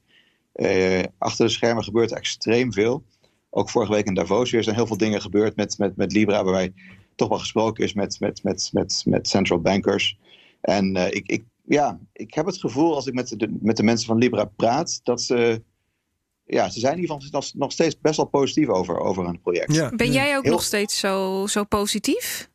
[0.53, 3.03] Eh, achter de schermen gebeurt er extreem veel.
[3.49, 6.43] Ook vorige week in Davos weer zijn heel veel dingen gebeurd met, met, met Libra,
[6.43, 6.73] waarbij
[7.15, 10.17] toch wel gesproken is met, met, met, met, met central bankers.
[10.61, 13.83] En eh, ik, ik, ja, ik heb het gevoel als ik met de, met de
[13.83, 15.63] mensen van Libra praat, dat ze,
[16.45, 19.41] ja, ze zijn in ieder geval nog, nog steeds best wel positief over, over een
[19.41, 19.73] project.
[19.75, 22.51] Ja, Ben jij ook Heel- nog steeds zo, zo positief?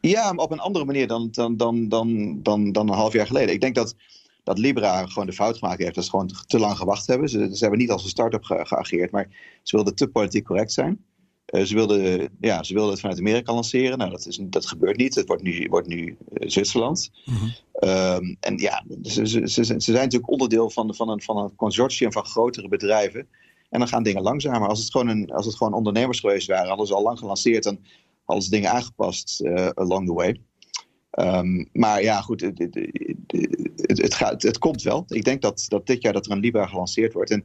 [0.00, 3.26] Ja, maar op een andere manier dan, dan, dan, dan, dan, dan een half jaar
[3.26, 3.54] geleden.
[3.54, 3.94] Ik denk dat,
[4.42, 5.94] dat Libra gewoon de fout gemaakt heeft.
[5.94, 7.28] Dat ze gewoon te lang gewacht hebben.
[7.28, 10.72] Ze, ze hebben niet als een start-up ge- geageerd, maar ze wilden te politiek correct
[10.72, 11.04] zijn.
[11.44, 13.98] Eh, ze, wilden, ja, ze wilden het vanuit Amerika lanceren.
[13.98, 15.14] Nou, dat, is, dat gebeurt niet.
[15.14, 17.10] Het wordt nu, wordt nu eh, Zwitserland.
[17.24, 17.48] Mhm.
[17.72, 21.54] Ehm, en ja, ze, ze, ze, ze zijn natuurlijk onderdeel van, van, een, van een
[21.56, 23.28] consortium van grotere bedrijven.
[23.70, 24.68] En dan gaan dingen langzamer.
[24.68, 27.66] Als het gewoon, een, als het gewoon ondernemers geweest waren, hadden ze al lang gelanceerd
[27.66, 27.84] en
[28.24, 30.40] hadden ze dingen aangepast eh, along the way.
[31.10, 32.74] Ehm, maar ja, goed, het, het,
[33.76, 35.04] het, het gaat, het komt wel.
[35.08, 37.30] Ik denk dat, dat dit jaar dat er een Libra gelanceerd wordt.
[37.30, 37.44] En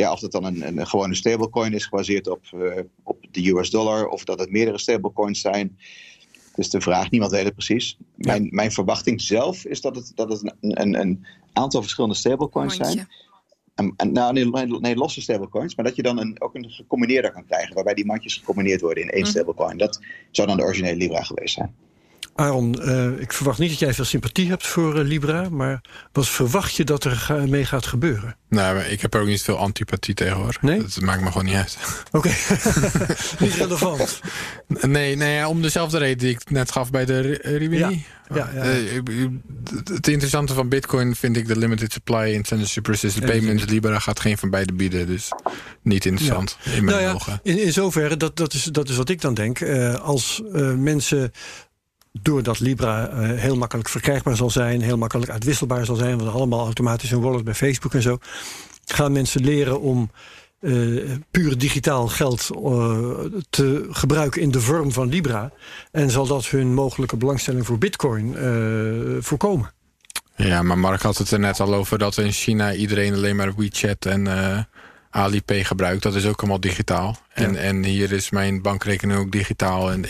[0.00, 3.70] ja, of dat dan een, een gewone stablecoin is gebaseerd op, eh, op de US
[3.70, 5.78] dollar, of dat het meerdere stablecoins zijn.
[6.54, 7.96] Dus de vraag, niemand weet het precies.
[8.14, 12.76] Mijn, mijn verwachting zelf is dat het, dat het een, een, een aantal verschillende stablecoins
[12.76, 13.08] zijn.
[13.74, 15.74] En, en, nou, nee, nee, losse stablecoins.
[15.74, 17.74] Maar dat je dan een, ook een gecombineerde kan krijgen.
[17.74, 19.30] Waarbij die mandjes gecombineerd worden in één Mhm.
[19.30, 19.76] stablecoin.
[19.76, 21.74] Dat zou dan de originele Libra geweest zijn.
[22.40, 25.80] Aaron, eh, ik verwacht niet dat jij veel sympathie hebt voor eh, Libra, maar
[26.12, 28.36] wat verwacht je dat er ga- mee gaat gebeuren?
[28.48, 30.56] Nou, ik heb er ook niet veel antipathie tegen hoor.
[30.60, 30.78] Nee?
[30.80, 31.78] Dat maakt me gewoon niet uit.
[32.10, 32.28] Oké,
[33.38, 34.20] niet relevant.
[34.66, 38.04] Nee, nee om dezelfde reden die ik net gaf bij de Ri- Rimini.
[38.28, 38.62] Ja, ja, ja.
[38.62, 39.02] Eh,
[39.84, 42.42] het interessante van Bitcoin vind ik de limited supply
[42.82, 43.64] resistant Ja, payments.
[43.64, 45.28] Libra gaat geen van beide bieden, dus
[45.82, 47.40] niet interessant in mijn Nou ja, ogen.
[47.42, 49.60] in, in zoverre, dat, dat, is, dat is wat ik dan denk.
[49.60, 51.32] Eh, als eh, mensen,
[52.12, 56.64] doordat Libra eh, heel makkelijk verkrijgbaar zal zijn, heel makkelijk uitwisselbaar zal zijn, want allemaal
[56.64, 58.18] automatisch een wallet bij Facebook en zo,
[58.84, 60.10] gaan mensen leren om
[60.60, 60.72] eh,
[61.30, 62.98] puur digitaal geld eh,
[63.50, 65.52] te gebruiken in de vorm van Libra.
[65.90, 68.36] En zal dat hun mogelijke belangstelling voor Bitcoin
[69.20, 69.72] voorkomen.
[70.36, 73.54] Ja, maar Mark had het er net al over dat in China iedereen alleen maar
[73.54, 74.26] WeChat en
[75.10, 76.02] Alipay gebruikt.
[76.02, 77.16] Dat is ook allemaal digitaal.
[77.32, 77.58] En, Ja.
[77.58, 79.90] en hier is mijn bankrekening ook digitaal.
[79.90, 80.04] En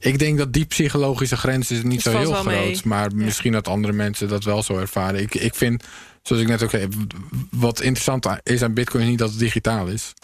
[0.00, 2.44] ik, denk dat die psychologische grens is niet Het zo heel groot.
[2.44, 2.80] mee.
[2.84, 5.20] Maar misschien dat andere mensen dat wel zo ervaren.
[5.20, 5.84] Ik, ik vind,
[6.22, 6.88] zoals ik net ook zei,
[7.50, 10.14] wat interessant is aan Bitcoin is niet dat het digitaal is.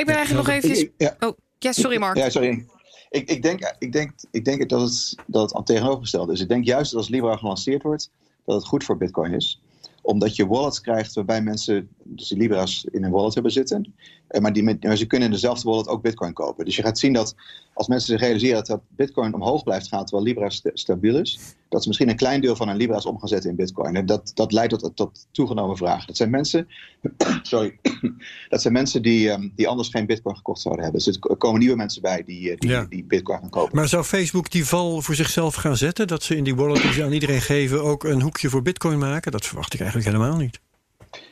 [0.00, 1.16] Ik ben eigenlijk nog ja.
[1.20, 2.16] Oh, ja, sorry Mark.
[2.16, 2.66] Ja, sorry.
[3.10, 6.40] Ik, ik, denk, ik, denk, ik denk dat het, dat het aan tegenovergesteld is.
[6.40, 8.10] Ik denk juist dat als Libra gelanceerd wordt,
[8.44, 9.60] dat het goed voor Bitcoin is.
[10.00, 13.94] Omdat je wallets krijgt waarbij mensen dus die Libra's in een wallet hebben zitten.
[14.30, 16.64] Eh, Maar, die, maar ze kunnen in dezelfde wallet ook Bitcoin kopen.
[16.64, 17.34] Dus je gaat zien dat
[17.74, 21.82] als mensen zich realiseren dat, Bitcoin omhoog blijft gaan terwijl Libra sta- stabiel is, dat
[21.82, 23.96] ze misschien een klein deel van hun Libra's om gaan zetten in Bitcoin.
[23.96, 26.04] En dat, dat leidt tot, tot toegenomen vraag.
[26.04, 26.68] Dat zijn mensen,
[27.42, 27.78] sorry,
[28.48, 31.02] dat zijn mensen die, ehm, die anders geen Bitcoin gekocht zouden hebben.
[31.04, 32.86] Dus er komen nieuwe mensen bij die, eh, die, Ja.
[32.88, 33.76] die Bitcoin gaan kopen.
[33.76, 36.06] Maar zou Facebook die val voor zichzelf gaan zetten?
[36.06, 38.98] Dat ze in die wallet die ze aan iedereen geven ook een hoekje voor Bitcoin
[38.98, 39.32] maken?
[39.32, 40.60] Dat verwacht ik eigenlijk helemaal niet.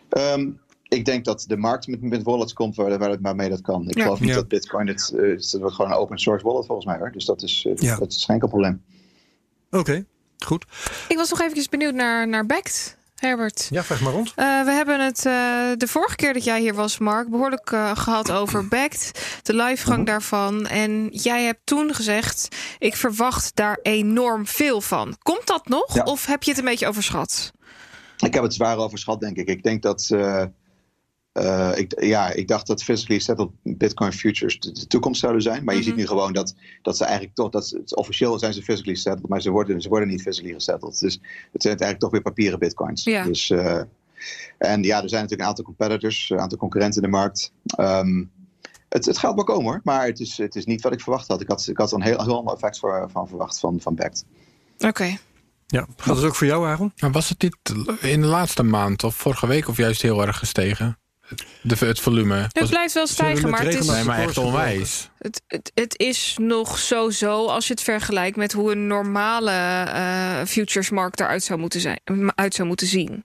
[0.09, 0.49] Ehm,
[0.89, 3.61] ik denk dat de markt met, met wallets komt waar, waar het maar mee dat
[3.61, 3.89] kan.
[3.89, 4.03] Ik Ja.
[4.03, 4.35] geloof niet Ja.
[4.35, 7.13] dat Bitcoin, het, eh, het wordt gewoon een open source wallet volgens mij hoor.
[7.13, 7.97] Dus dat is, eh, Ja.
[7.97, 8.83] dat is geen enkel probleem.
[9.71, 10.05] Oké,
[10.39, 10.65] goed.
[11.09, 13.67] Ik was nog eventjes benieuwd naar, naar Backed, Herbert.
[13.71, 14.33] Ja, vraag maar rond.
[14.37, 15.33] Eh, we hebben het eh,
[15.77, 20.07] de vorige keer dat jij hier was, Mark, behoorlijk eh, gehad over Backed, de livegang
[20.07, 20.67] daarvan.
[20.67, 25.17] En jij hebt toen gezegd: ik verwacht daar enorm veel van.
[25.23, 25.95] Komt dat nog?
[25.95, 26.03] Ja.
[26.03, 27.53] Of heb je het een beetje overschat?
[28.19, 29.49] Ik heb het zwaar overschat, denk ik.
[29.49, 30.11] Ik denk dat.
[31.39, 35.65] Eh, ik, ja, ik dacht dat physically settled Bitcoin futures de, de toekomst zouden zijn.
[35.65, 35.89] Maar je Mhm.
[35.89, 37.51] ziet nu gewoon dat, dat ze eigenlijk toch.
[37.51, 41.01] Dat, ze- officieel zijn ze physically settled, maar ze worden, ze worden niet physically gesetteld.
[41.01, 41.13] Dus
[41.53, 43.05] het zijn eigenlijk toch weer papieren bitcoins.
[43.05, 43.25] Ja.
[43.25, 43.81] Dus, eh,
[44.59, 47.53] en ja, er zijn natuurlijk een aantal competitors, een aantal concurrenten in de markt.
[47.67, 48.25] Ehm,
[48.89, 51.29] het, het gaat wel komen hoor, maar het is, het is niet wat ik verwacht
[51.29, 51.41] had.
[51.41, 53.95] Ik had, ik had er een heel, heel ander effect voor, van verwacht van, van
[53.95, 54.25] Backed.
[54.79, 55.17] Oké.
[55.67, 56.93] Ja, gaat het ook voor jou, Aaron?
[57.01, 57.57] Maar was het niet
[58.01, 60.99] in de laatste maand of vorige week of juist heel erg gestegen?
[61.63, 62.49] De, het volume.
[62.53, 65.11] Het blijft wel stijgen, maar het is, nee, maar echt onwijs.
[65.19, 69.51] het, het, het is nog zo zo als je het vergelijkt met hoe een normale
[69.51, 72.01] eh, futuresmarkt eruit zou moeten, zijn,
[72.35, 73.25] uit zou moeten zien.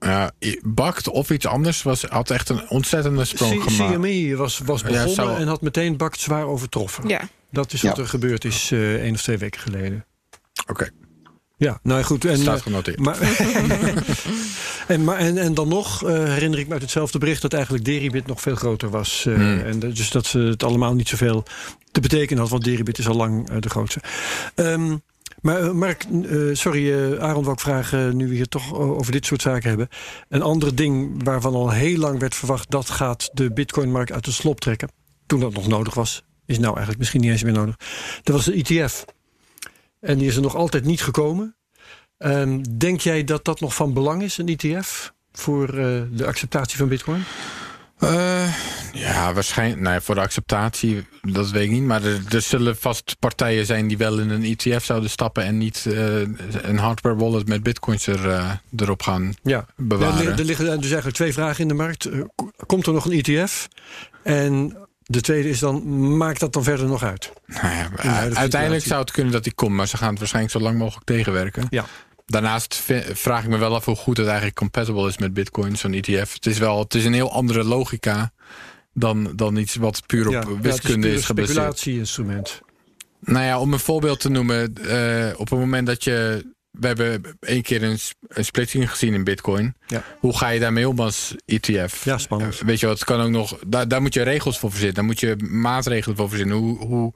[0.00, 0.30] Ja,
[0.62, 3.94] Bakt of iets anders was, had echt een ontzettende sprong C- gemaakt.
[3.94, 7.08] CME was, was Ja, begonnen en had meteen Bakt zwaar overtroffen.
[7.08, 7.20] Ja.
[7.50, 7.88] Dat is Ja.
[7.88, 10.04] wat er gebeurd is eh één of twee weken geleden.
[10.66, 10.90] Oké,
[11.60, 12.24] Ja, nou goed.
[12.24, 12.98] En, staat eh, genoteerd.
[12.98, 13.18] maar,
[14.88, 17.84] en, maar, en, en dan nog eh, herinner ik me uit hetzelfde bericht dat eigenlijk
[17.84, 19.26] Deribit nog veel groter was.
[19.26, 19.58] eh, Hmm.
[19.58, 21.44] en dus dat ze het allemaal niet zoveel
[21.92, 24.00] te betekenen had, want Deribit is al lang de grootste.
[24.54, 24.96] Ehm,
[25.40, 26.06] maar Mark,
[26.52, 29.88] sorry, Aaron wou ik vragen, nu we hier toch over dit soort zaken hebben.
[30.28, 34.32] Een ander ding waarvan al heel lang werd verwacht dat gaat de Bitcoinmarkt uit de
[34.32, 34.90] slop trekken.
[35.26, 37.76] Toen dat nog nodig was, is nou eigenlijk misschien niet eens meer nodig.
[38.22, 39.04] Dat was de ETF.
[40.00, 41.56] En die is er nog altijd niet gekomen.
[42.18, 46.78] Ehm, denk jij dat dat nog van belang is, een ETF, voor eh, de acceptatie
[46.78, 47.24] van Bitcoin?
[47.98, 48.54] Eh,
[48.92, 49.80] ja, waarschijnlijk.
[49.80, 51.82] Nee, voor de acceptatie, dat weet ik niet.
[51.82, 55.58] Maar er, er zullen vast partijen zijn die wel in een ETF zouden stappen en
[55.58, 56.20] niet eh,
[56.62, 59.56] een hardware wallet met bitcoins er, erop gaan Ja.
[59.56, 60.26] Ja, bewaren.
[60.26, 62.08] er, er liggen dus eigenlijk twee vragen in de markt.
[62.66, 63.68] Komt er nog een ETF?
[64.22, 64.76] En
[65.10, 67.32] de tweede is dan, maakt dat dan verder nog uit?
[67.46, 68.88] Nou ja, uiteindelijk situatie.
[68.88, 71.66] zou het kunnen dat die komt, maar ze gaan het waarschijnlijk zo lang mogelijk tegenwerken.
[71.70, 71.84] Ja.
[72.26, 72.82] Daarnaast
[73.12, 76.32] vraag ik me wel af hoe goed het eigenlijk compatible is met Bitcoin, zo'n ETF.
[76.34, 78.32] Het is wel, het is een heel andere logica
[78.94, 81.56] dan, dan iets wat puur op ja, wiskunde het is, is, gebaseerd.
[81.56, 82.60] een speculatieinstrument.
[83.20, 84.74] Nou ja, om een voorbeeld te noemen.
[84.74, 86.46] eh, op het moment dat je.
[86.70, 87.98] We hebben één keer een,
[88.28, 89.74] een splitsing gezien in Bitcoin.
[89.86, 90.04] Ja.
[90.18, 92.04] Hoe ga je daarmee om als ETF?
[92.04, 92.60] Ja, spannend.
[92.60, 93.58] Eh, Weet je wat, het kan ook nog.
[93.66, 94.96] Daar, daar moet je regels voor verzinnen.
[94.96, 96.56] Daar moet je maatregelen voor verzinnen.
[96.56, 97.12] Hoe, hoe,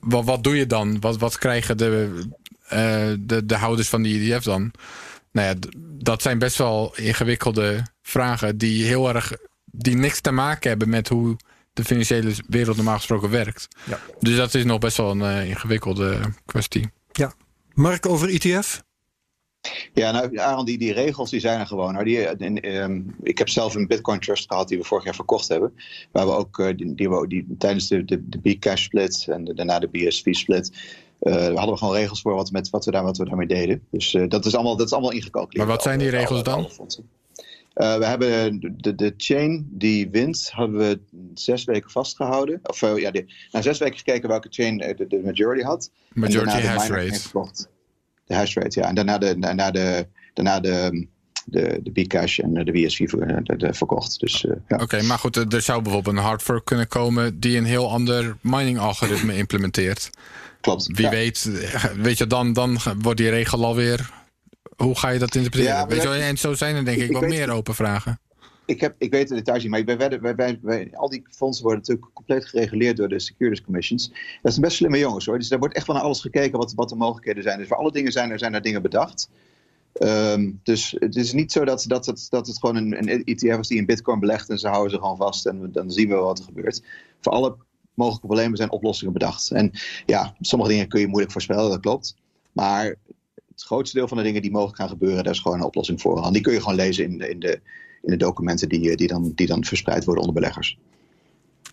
[0.00, 1.00] wat, wat doe je dan?
[1.00, 2.20] Wat, wat krijgen de,
[2.68, 4.70] eh, de, de houders van die ETF dan?
[5.32, 9.32] Nou ja, dat zijn best wel ingewikkelde vragen die heel erg.
[9.64, 11.36] die niks te maken hebben met hoe
[11.72, 13.68] de financiële wereld normaal gesproken werkt.
[13.84, 14.00] Ja.
[14.18, 16.90] Dus dat is nog best wel een eh, ingewikkelde kwestie.
[17.78, 18.82] Mark over E ETF?
[19.94, 21.92] Ja, nou, Aaron, die, die regels die zijn er gewoon.
[21.92, 25.04] Nou, die, eh, in, ehm, ik heb zelf een Bitcoin Trust gehad die we vorig
[25.04, 25.74] jaar verkocht hebben.
[26.12, 29.44] Waar we ook eh, die, die, we, die, tijdens de, de, de Bcash split en
[29.44, 30.72] de- daarna de BSV split.
[31.18, 33.82] eh, hadden we gewoon regels voor wat, met, wat, we, daar, wat we daarmee deden.
[33.90, 35.66] Dus eh, dat, is allemaal, dat is allemaal ingecalculeerd.
[35.66, 36.86] Maar wat zijn die regels alle- dan?
[37.78, 41.00] Eh, we hebben de, de, de chain die wint, hebben we
[41.34, 42.60] zes weken vastgehouden.
[42.62, 45.90] Of eh, ja, die, na zes weken gekeken welke chain eh, de, de majority had.
[46.14, 47.66] En Majority de hash rate.
[48.26, 48.88] De hash rate, ja.
[48.88, 51.06] En daarna de, daarna de, daarna de,
[51.44, 54.20] de, de Bcash en de de, de verkocht.
[54.20, 54.76] Dus ja.
[54.76, 58.36] Oké, maar goed, er zou bijvoorbeeld een hard fork kunnen komen die een heel ander
[58.40, 60.10] mining algoritme implementeert.
[60.60, 60.86] klopt.
[60.86, 61.10] Wie Ja.
[61.10, 61.50] weet,
[61.96, 64.10] weet je, dan, dan wordt die regel alweer.
[64.84, 65.76] Hoe ga je dat interpreteren?
[65.76, 68.20] Ja, weet je, en zo zijn er denk ik, ik wel meer open vragen.
[68.66, 69.86] Ik, heb, ik weet de details niet,
[70.62, 74.08] maar al die fondsen worden natuurlijk compleet gereguleerd door de Securities Commissions.
[74.42, 75.38] Dat zijn best slimme jongens hoor.
[75.38, 77.58] Dus daar wordt echt wel naar alles gekeken wat, wat de mogelijkheden zijn.
[77.58, 79.30] Dus voor alle dingen zijn er, zijn er dingen bedacht.
[79.92, 83.58] Ehm, dus het is niet zo dat, dat, het, dat het gewoon een, een ETF
[83.58, 86.14] is die in Bitcoin belegt en ze houden ze gewoon vast en dan zien we
[86.14, 86.82] wat er gebeurt.
[87.20, 87.56] Voor alle
[87.94, 89.50] mogelijke problemen zijn oplossingen bedacht.
[89.50, 89.70] En
[90.06, 92.16] ja, sommige dingen kun je moeilijk voorspellen, dat klopt.
[92.52, 92.94] Maar
[93.58, 96.00] het grootste deel van de dingen die mogelijk gaan gebeuren, daar is gewoon een oplossing
[96.00, 96.24] voor.
[96.24, 97.60] En die kun je gewoon lezen in de, in de,
[98.02, 100.78] in de documenten die, eh, die, dan, die dan verspreid worden onder beleggers.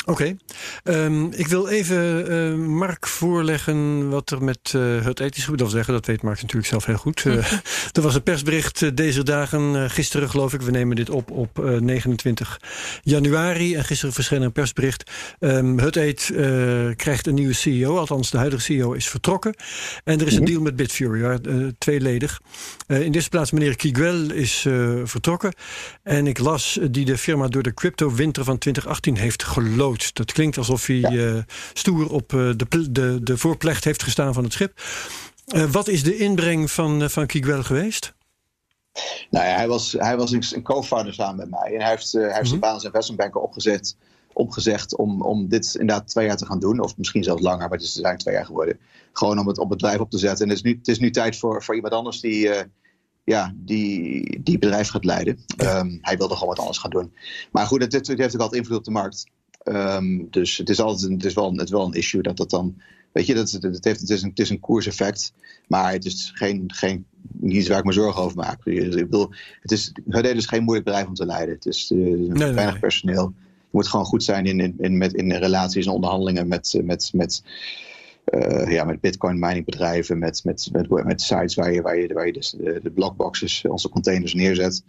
[0.05, 0.35] Oké.
[0.83, 5.69] Ehm, ik wil even eh, Mark voorleggen wat er met eh, het ethisch gebied wil
[5.69, 5.93] zeggen.
[5.93, 7.23] Dat weet Mark natuurlijk zelf heel goed.
[7.25, 7.33] Eh,
[7.95, 10.61] er was een persbericht deze dagen, gisteren geloof ik.
[10.61, 12.59] We nemen dit op op eh, 29
[13.03, 13.75] januari.
[13.75, 15.11] En gisteren verscheen een persbericht.
[15.39, 16.31] Ehm het Eet
[16.95, 17.97] krijgt een nieuwe CEO.
[17.97, 19.55] Althans, de huidige CEO is vertrokken.
[20.03, 21.39] En er is een deal met Bitfury,
[21.77, 22.41] tweeledig.
[22.87, 24.65] In deze plaats meneer Kiguel is
[25.03, 25.53] vertrokken.
[26.03, 29.43] En ik las die de firma door de crypto-winter van 2018 heeft
[30.13, 31.43] Dat klinkt alsof hij eh,
[31.73, 34.81] stoer op eh, de, de, de voorplecht heeft gestaan van het schip.
[35.45, 38.13] Eh, wat is de inbreng van, van Kiguel geweest?
[39.29, 41.73] Nou ja, hij was, hij was een, co-founder samen met mij.
[41.73, 43.97] En hij heeft, hij heeft zijn baan als investmentbanker opgezet,
[44.33, 46.79] opgezegd om, om dit inderdaad twee jaar te gaan doen.
[46.79, 48.79] Of misschien zelfs langer, maar het is zijn twee jaar geworden.
[49.13, 50.45] Gewoon om het op het bedrijf op te zetten.
[50.45, 52.65] En het is nu, het is nu tijd voor, voor iemand anders die, eh,
[53.23, 55.39] ja, die, die bedrijf gaat leiden.
[55.57, 57.13] Ehm, hij wilde gewoon wat anders gaan doen.
[57.51, 59.25] Maar goed, het, het heeft ook altijd invloed op de markt.
[59.65, 62.21] Ehm, dus het is altijd een, het is wel, een- het is wel een issue
[62.21, 62.75] dat dat dan.
[63.11, 65.33] Weet je, dat, het, het, heeft, het, is een, het is een koerseffect.
[65.67, 68.65] Maar het is geen, geen, niet iets waar ik me zorgen over maak.
[68.65, 69.29] Ik bedoel,
[69.61, 71.55] het is, Hudede is geen moeilijk bedrijf om te leiden.
[71.55, 72.79] Het is nee, weinig nee.
[72.79, 73.33] personeel.
[73.59, 76.83] Je moet gewoon goed zijn in, in, in, met, in relaties en onderhandelingen met, eh,
[76.83, 77.43] met, met,
[78.25, 82.25] eh, ja, met bitcoin miningbedrijven, met, met, met, met sites waar je, waar je, waar
[82.25, 84.83] je dus de, de blockboxes, onze containers neerzet.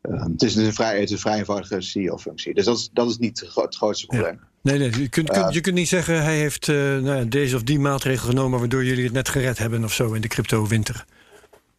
[0.00, 2.54] Eh, het, is dus een vrij, het is een vrij eenvoudige CEO-functie.
[2.54, 4.40] Dus dat is, dat is niet het gro- het grootste probleem.
[4.62, 7.62] Nee, nee je, kunt, kunt- je kunt niet zeggen hij heeft eh, nou, deze of
[7.62, 11.04] die maatregel genomen waardoor jullie het net gered hebben of zo in de crypto-winter.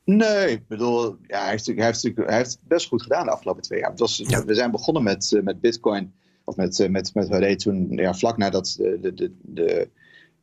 [0.03, 3.25] Nee, ik bedoel, ja, hij, heeft, hij, heeft, natuurlijk- hij heeft het best goed gedaan
[3.25, 3.89] de afgelopen twee jaar.
[3.89, 4.45] Het was, Ja.
[4.45, 6.13] We zijn begonnen met, eh, met Bitcoin,
[6.43, 9.87] of met, eh, met, met HD toen, ja, vlak nadat de, de, de, de,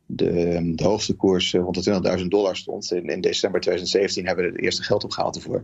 [0.05, 2.91] de, de hoogste koers rond de 20.000 dollar stond.
[2.91, 5.63] In, in december 2017 hebben we het eerste geld opgehaald ervoor.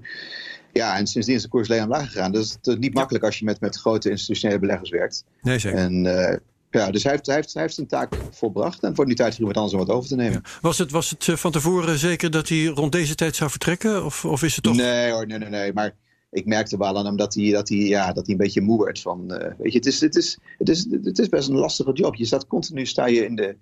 [0.74, 2.32] Ja, en sindsdien is de koers alleen omlaag gegaan.
[2.32, 5.24] Dus het is niet makkelijk als je met, met grote institutionele beleggers werkt.
[5.42, 5.80] Nee, zeker.
[5.80, 6.38] En eh,
[6.70, 8.82] ja, dus hij heeft, hij, heeft, hij heeft zijn taak volbracht.
[8.82, 10.42] En het wordt nu tijd voor iemand anders om wat over te nemen.
[10.62, 14.06] Was het, was het eh, van tevoren zeker dat hij rond deze tijd zou vertrekken?
[14.06, 14.76] Of, of is het toch...
[14.76, 15.74] Nee hoor, nee, nee, nee.
[15.74, 15.96] Maar
[16.32, 18.84] ik merkte wel aan hem dat hij, dat hij, ja, dat hij een beetje moe
[18.84, 19.32] werd van.
[19.32, 22.16] eh, weet je, het is, het, is, het, is, het is best een lastige job.
[22.16, 23.56] Je staat continu, sta je in de.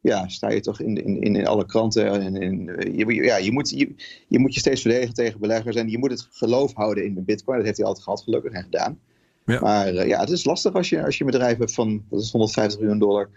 [0.00, 2.22] Ja, sta je toch in, in, in, alle kranten.
[2.22, 2.64] En in,
[2.96, 3.94] je, ja, je, moet, je,
[4.28, 5.76] je moet je steeds verdedigen tegen beleggers.
[5.76, 7.56] En je moet het geloof houden in Bitcoin.
[7.56, 8.98] Dat heeft hij altijd gehad, gelukkig en gedaan.
[9.44, 9.60] Ja.
[9.60, 12.20] Maar eh, ja, het is lastig als je, als je een bedrijf hebt van dat
[12.20, 13.28] is 150 miljoen dollar.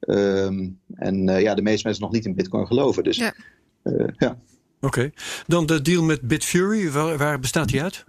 [0.00, 3.04] Ehm, en eh, ja, de meeste mensen nog niet in Bitcoin geloven.
[3.04, 3.34] Dus Ja.
[3.82, 4.38] eh, ja.
[4.80, 5.10] Oké.
[5.46, 6.90] Dan de deal met Bitfury.
[6.90, 8.04] Waar, waar bestaat die uit?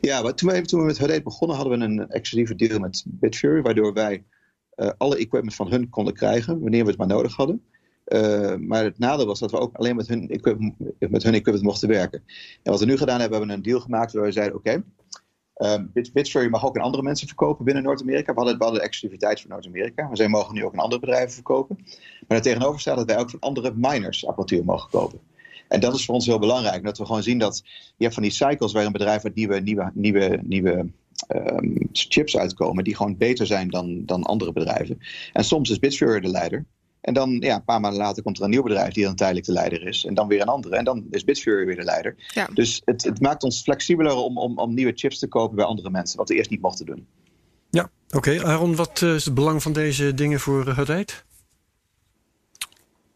[0.00, 3.04] Ja, maar toen, wij, toen we met Hudate begonnen hadden we een exclusieve deal met
[3.06, 4.24] Bitfury, waardoor wij
[4.74, 7.62] eh, alle equipment van hun konden krijgen wanneer we het maar nodig hadden.
[8.04, 11.62] Eh, maar het nadeel was dat we ook alleen met hun, equipment, met hun equipment
[11.62, 12.22] mochten werken.
[12.62, 14.84] En wat we nu gedaan hebben, hebben we een deal gemaakt waar we zeiden: oké,
[15.54, 18.32] ehm, Bit- Bitfury mag ook aan andere mensen verkopen binnen Noord-Amerika.
[18.32, 21.32] We hadden, we hadden exclusiviteit voor Noord-Amerika, maar zij mogen nu ook aan andere bedrijven
[21.32, 21.76] verkopen.
[22.28, 25.20] Maar er tegenover staat dat wij ook van andere miners apparatuur mogen kopen.
[25.68, 27.62] En dat is voor ons heel belangrijk, dat we gewoon zien dat
[27.96, 30.86] je van die cycles waar een bedrijf met nieuwe, nieuwe, nieuwe, nieuwe
[31.28, 34.98] ehm, chips uitkomen, die gewoon beter zijn dan, dan andere bedrijven.
[35.32, 36.64] En soms is Bitfury de leider.
[37.00, 39.46] En dan ja, een paar maanden later komt er een nieuw bedrijf die dan tijdelijk
[39.46, 40.04] de leider is.
[40.04, 40.76] En dan weer een andere.
[40.76, 42.14] En dan is Bitfury weer de leider.
[42.34, 42.48] Ja.
[42.54, 45.90] Dus het, het maakt ons flexibeler om, om, om nieuwe chips te kopen bij andere
[45.90, 46.18] mensen.
[46.18, 47.06] Wat we eerst niet mochten doen.
[47.70, 47.90] Ja.
[48.10, 51.24] Oké, Aaron, wat eh, is het belang van deze dingen voor het eind?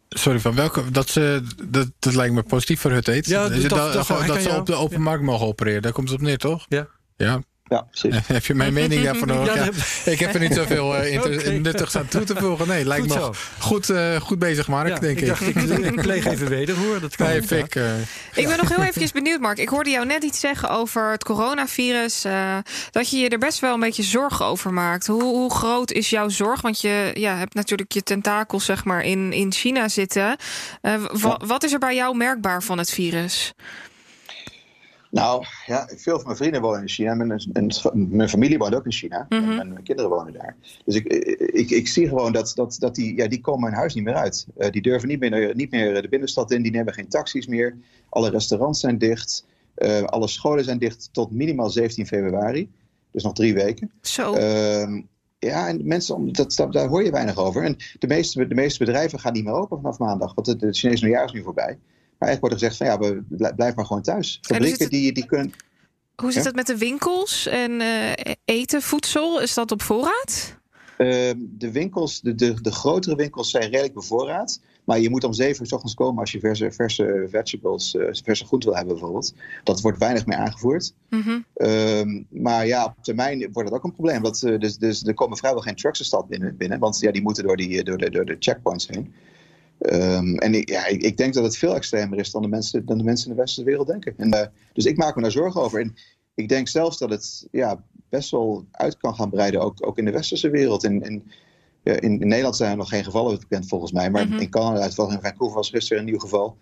[0.09, 0.91] Sorry, van welke?
[0.91, 3.27] Dat, ze, dat, dat lijkt me positief voor het eet.
[3.27, 5.03] Ja, dat- dat, dat- dat ze op de open ja.
[5.03, 5.83] markt mogen opereren.
[5.83, 6.67] Daar komt het op neer, toch?
[6.69, 6.89] Ja.
[7.17, 7.43] Ja.
[7.69, 8.15] Ja, precies.
[8.27, 9.55] Heb je mijn mening daarvan nodig?
[9.55, 11.51] Ja, Ja, dat Ik heb er niet zoveel eh, inter- Oké.
[11.51, 12.69] nuttigs aan toe te voegen.
[12.69, 13.35] Nee, lijkt Goed me zo.
[13.59, 15.29] goed, eh, goed bezig, Mark, Ja, denk ik ik.
[15.29, 17.01] dacht, ik, ik pleeg even wederhoor.
[17.01, 17.93] Dat kan Nee, eh,
[18.35, 19.59] Ik ben nog heel eventjes benieuwd, Mark.
[19.59, 22.25] Ik hoorde jou net iets zeggen over het coronavirus.
[22.25, 22.57] eh,
[22.91, 25.07] dat je je er best wel een beetje zorgen over maakt.
[25.07, 26.61] Hoe, hoe groot is jouw zorg?
[26.61, 30.37] Want je ja, hebt natuurlijk je tentakels zeg maar, in, in China zitten.
[30.81, 33.53] Eh, wa- Wat is er bij jou merkbaar van het virus?
[35.17, 37.15] Nou, ja, veel van mijn vrienden wonen in China.
[37.15, 37.71] Mijn, en
[38.17, 39.27] mijn familie woont ook in China.
[39.29, 39.51] Mhm.
[39.51, 40.57] en, mijn kinderen wonen daar.
[40.85, 41.07] Dus ik,
[41.53, 44.15] ik, ik zie gewoon dat, dat, dat die, ja, die komen hun huis niet meer
[44.15, 44.47] uit.
[44.57, 46.63] Eh, die durven niet meer, niet meer de binnenstad in.
[46.63, 47.77] Die nemen geen taxis meer.
[48.09, 49.47] Alle restaurants zijn dicht.
[49.75, 52.71] Eh, alle scholen zijn dicht tot minimaal 17 februari.
[53.11, 53.91] Dus nog drie weken.
[54.01, 54.35] Zo.
[54.35, 55.03] Ehm,
[55.39, 57.65] ja, en mensen, dat, dat, daar hoor je weinig over.
[57.65, 60.35] En de meeste, de meeste bedrijven gaan niet meer open vanaf maandag.
[60.35, 61.79] Want het het Chinese nieuwjaar is nu voorbij.
[62.19, 64.39] Maar eigenlijk wordt er gezegd van ja, we, blij- blijf maar gewoon thuis.
[64.43, 65.53] Fabrieken het- die, die kunnen...
[66.17, 69.41] Hoe zit het met de winkels en eh, eten, voedsel?
[69.41, 70.57] Is dat op voorraad?
[70.97, 74.61] Ehm, de winkels, de, de, de grotere winkels zijn redelijk bevoorraad.
[74.85, 78.07] Maar je moet om zeven uur s ochtends komen als je verse, verse vegetables, eh,
[78.11, 79.35] verse groenten wil hebben bijvoorbeeld.
[79.65, 80.93] Dat wordt weinig meer aangevoerd.
[81.11, 81.39] Mhm.
[81.55, 84.23] Ehm, maar ja, op termijn wordt dat ook een probleem.
[84.23, 87.11] Dat, eh, dus, dus er komen vrijwel geen trucks de stad binnen, binnen want ja,
[87.13, 89.15] die moeten door, die, door, de, door de checkpoints heen.
[89.79, 92.87] Ehm, en ik, ja, ik, ik denk dat het veel extremer is dan de mensen,
[92.87, 94.15] dan de mensen in de westerse wereld denken.
[94.17, 95.81] En, eh, dus ik maak me daar zorgen over.
[95.81, 95.95] En
[96.35, 100.05] ik denk zelfs dat het ja, best wel uit kan gaan breiden, ook, ook in
[100.05, 100.85] de westerse wereld.
[100.85, 101.23] En, in,
[101.83, 104.11] in Nederland zijn er nog geen gevallen bekend volgens mij.
[104.11, 104.41] Maar Mhm.
[104.41, 106.57] in Canada, uitvallen in Vancouver was gisteren een nieuw geval.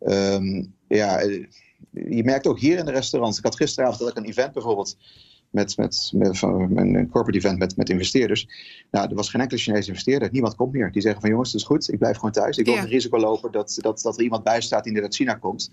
[0.00, 1.44] Ehm, ja, eh,
[1.90, 3.38] je merkt ook hier in de restaurants.
[3.38, 4.96] Ik had gisteravond had ik een event bijvoorbeeld
[5.54, 8.48] met, met, met van een corporate event met, met investeerders.
[8.90, 10.28] Nou, er was geen enkele Chinese investeerder.
[10.32, 10.92] Niemand komt meer.
[10.92, 11.92] Die zeggen van jongens, het is goed.
[11.92, 12.56] Ik blijf gewoon thuis.
[12.56, 12.80] Ik wil Ja.
[12.80, 15.70] geen risico lopen dat, dat, dat er iemand bij staat die uit China komt.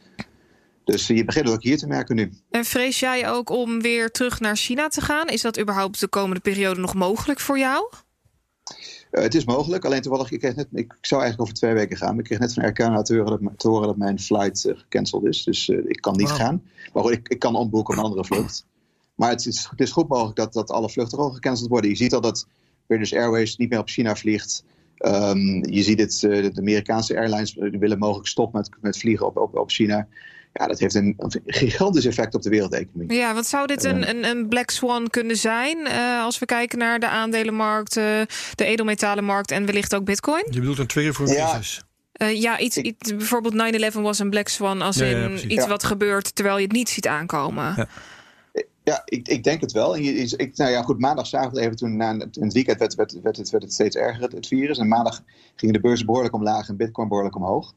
[0.84, 2.32] Dus je begint het ook hier te merken nu.
[2.50, 5.28] En vrees jij ook om weer terug naar China te gaan?
[5.28, 7.90] Is dat überhaupt de komende periode nog mogelijk voor jou?
[9.12, 11.98] Eh, het is mogelijk, alleen toevallig, ik, kreeg net, ik zou eigenlijk over twee weken
[11.98, 12.10] gaan.
[12.10, 14.66] Maar ik kreeg net van Air Canada te horen dat, te horen dat mijn flight
[14.66, 15.44] eh, gecanceld is.
[15.44, 16.64] Dus eh, ik kan niet gaan.
[16.94, 18.66] Maar goed, ik, ik kan omboeken op een andere vlucht.
[19.16, 21.90] Maar het is, het is goed mogelijk dat, dat alle vluchten gewoon gecanceld worden.
[21.90, 22.48] Je ziet al dat
[22.88, 24.64] British Airways niet meer op China vliegt.
[24.98, 29.26] Ehm, je ziet het, eh, de Amerikaanse airlines eh, willen mogelijk stoppen met, met vliegen
[29.26, 30.08] op, op, op China.
[30.54, 33.18] Ja, dat heeft een, een gigantisch effect op de wereldeconomie.
[33.18, 36.78] Ja, want zou dit een, een, een black swan kunnen zijn eh, als we kijken
[36.78, 40.44] naar de aandelenmarkt, de edelmetalenmarkt en wellicht ook bitcoin?
[40.50, 41.50] Je bedoelt een trigger voor een Ja.
[41.50, 41.82] crisis.
[42.12, 45.68] Eh, ja, iets, iets- bijvoorbeeld 9-11 was een black swan als Ja, in iets Ja.
[45.68, 47.74] wat gebeurt terwijl je het niet ziet aankomen.
[47.78, 47.88] Ja.
[48.84, 49.96] Ja, ik, ik denk het wel.
[49.96, 52.54] En je, ik, nou ja, goed, maandag zagen we het even toen na een- het
[52.54, 54.78] weekend werd, werd, werd, het, werd het steeds erger, het, het virus.
[54.78, 55.22] En maandag
[55.56, 57.74] gingen de beurzen behoorlijk omlaag en bitcoin behoorlijk omhoog.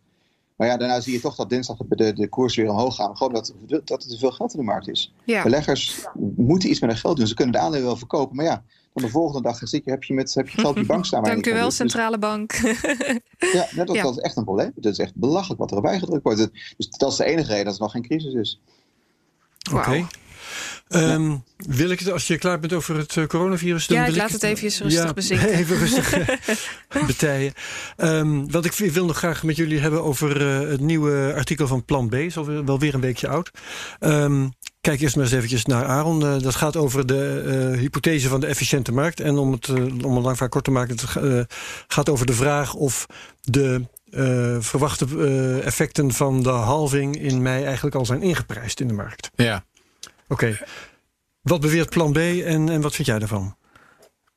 [0.56, 3.16] Maar ja, daarna zie je toch dat dinsdag de, de, koers weer omhoog gaan.
[3.16, 5.14] Gewoon dat, dat er te veel geld in de markt is.
[5.24, 5.42] Ja.
[5.42, 6.04] Beleggers
[6.36, 7.26] moeten iets met hun geld doen.
[7.26, 8.36] Ze kunnen de aandelen wel verkopen.
[8.36, 8.62] Maar ja,
[8.92, 11.04] dan de volgende dag zit je, heb, je met, heb je geld op je bank
[11.06, 11.22] staan.
[11.24, 11.64] Dank u wel.
[11.64, 12.52] Dus- centrale bank.
[13.52, 14.02] ja, net dat, Ja.
[14.02, 14.72] dat is echt een probleem.
[14.74, 16.50] Het is echt belachelijk wat er erbij gedrukt wordt.
[16.76, 18.60] Dus dat is de enige reden dat er nog geen crisis is.
[19.72, 20.06] Oké.
[20.88, 23.86] Ehm, wil ik het, als je klaar bent over het eh, coronavirus...
[23.86, 25.48] dan Ja, ik laat het eventjes rustig ja, bezinken.
[25.58, 27.52] Even rustig eh, betijen.
[27.96, 31.84] Ehm, wat ik wil nog graag met jullie hebben over eh, het nieuwe artikel van
[31.84, 32.14] Plan B.
[32.14, 33.50] Is alweer, wel weer een weekje oud.
[33.98, 34.48] Ehm,
[34.80, 36.20] kijk eerst maar eens eventjes naar Aaron.
[36.20, 39.20] Dat gaat over de eh, hypothese van de efficiënte markt.
[39.20, 39.68] En om het,
[40.04, 40.96] om het lang vaak kort te maken...
[40.96, 41.54] het
[41.88, 43.06] gaat over de vraag of
[43.40, 43.86] de...
[44.10, 45.06] eh, verwachte
[45.64, 49.30] effecten van de halving in mei eigenlijk al zijn ingeprijsd in de markt.
[49.34, 49.64] ja.
[50.28, 50.58] Oké.
[51.40, 53.56] Wat beweert plan B en, en wat vind jij daarvan?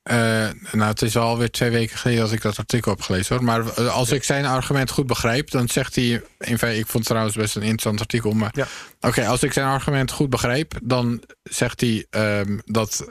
[0.02, 3.44] Eh, nou, het is alweer twee weken geleden dat ik dat artikel heb gelezen hoor.
[3.44, 6.22] Maar eh, als ik zijn argument goed begrijp, dan zegt hij.
[6.38, 8.32] In feite, ik vond het trouwens best een interessant artikel.
[8.32, 8.66] Maar Ja.
[9.00, 13.06] oké, als ik zijn argument goed begrijp, dan zegt hij ehm, dat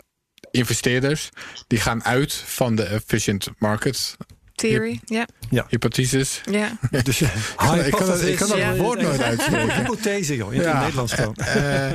[0.51, 1.29] investeerders
[1.67, 4.17] die gaan uit van de efficient market
[4.57, 5.27] Theory, ja.
[5.69, 6.41] hypothesis.
[6.51, 6.77] ja.
[7.03, 8.75] Dus, ik kan, ik kan dat, ik kan dat Ja.
[8.75, 9.75] woord nooit uitspreken.
[9.75, 10.53] Hypothese, joh.
[10.53, 10.79] In het Ja.
[10.79, 11.35] Nederlands gewoon.
[11.35, 11.93] Eh,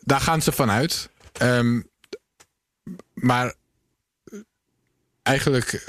[0.00, 1.08] daar gaan ze vanuit.
[1.32, 1.80] Ehm
[3.14, 3.54] maar
[5.22, 5.86] eigenlijk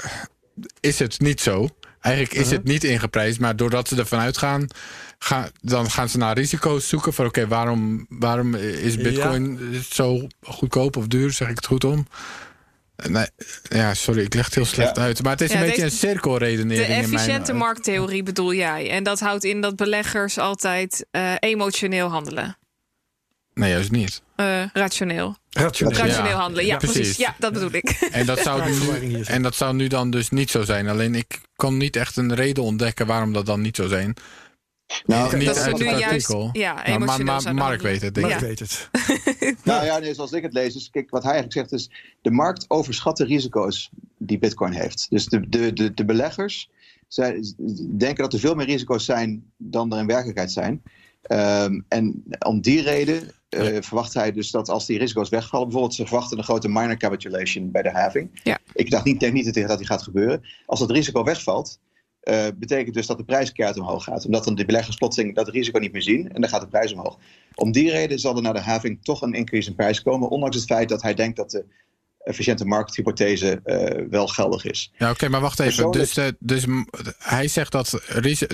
[0.80, 1.68] is het niet zo.
[2.00, 2.56] Eigenlijk is Uh-huh.
[2.58, 4.66] het niet ingeprijsd, maar doordat ze ervan uitgaan,
[5.18, 7.12] gaan, dan gaan ze naar risico's zoeken.
[7.14, 9.58] Van oké, waarom, waarom is Bitcoin
[9.90, 11.32] zo goedkoop of duur?
[11.32, 12.06] Zeg ik het goed om?
[12.96, 13.26] Nee,
[13.68, 15.02] ja, sorry, ik leg het heel slecht Ja.
[15.02, 15.22] uit.
[15.22, 16.86] Maar het is Ja, een beetje deze- een De cirkelredenering.
[16.88, 18.90] in mijn- efficiënte markttheorie bedoel jij.
[18.90, 22.58] En dat houdt in dat beleggers altijd eh, emotioneel handelen.
[23.54, 24.22] Nee, juist niet.
[24.36, 25.36] Eh, rationeel.
[25.50, 25.96] Rationeel.
[25.98, 26.36] Rationeel Ja.
[26.38, 26.64] handelen.
[26.66, 26.96] Ja, Ja, precies.
[26.96, 27.16] precies.
[27.16, 27.90] Ja, dat bedoel ik.
[28.10, 28.72] En dat, zou nu,
[29.24, 29.32] zo.
[29.32, 30.88] en dat zou nu dan dus niet zo zijn.
[30.88, 34.14] Alleen ik kan niet echt een reden ontdekken waarom dat dan niet zou zijn.
[35.06, 36.48] Nou, niet dat uit het juist artikel.
[36.52, 38.34] ja, Maar- Mark weet het, denk ik.
[38.34, 38.88] ik weet het.
[39.64, 41.90] Nou ja, nee, zoals ik het lees, is, kijk, wat hij eigenlijk zegt is...
[42.22, 45.06] de markt overschat de risico's die bitcoin heeft.
[45.10, 46.70] Dus de, de, de, de beleggers
[47.08, 47.54] zij,
[47.96, 50.82] denken dat er veel meer risico's zijn dan er in werkelijkheid zijn.
[51.22, 55.66] Ehm, en om die reden eh, verwacht hij dus dat als die risico's wegvallen...
[55.66, 58.40] bijvoorbeeld ze verwachten een grote minor capitulation bij de halving.
[58.42, 58.58] Ja.
[58.72, 60.42] Ik dacht niet, denk niet dat die gaat gebeuren.
[60.66, 61.78] Als dat risico wegvalt...
[62.24, 64.24] eh, betekent dus dat de prijs keihard omhoog gaat.
[64.24, 66.92] Omdat dan de beleggers plotseling dat risico niet meer zien en dan gaat de prijs
[66.92, 67.18] omhoog.
[67.54, 70.28] Om die reden zal er naar de having toch een increase in prijs komen.
[70.28, 71.64] Ondanks het feit dat hij denkt dat de
[72.18, 74.92] efficiënte markthypothese eh, wel geldig is.
[74.98, 75.90] Ja, oké, maar wacht even.
[75.90, 76.84] Persoonlijk- Dus, eh, dus
[77.18, 78.00] hij zegt dat,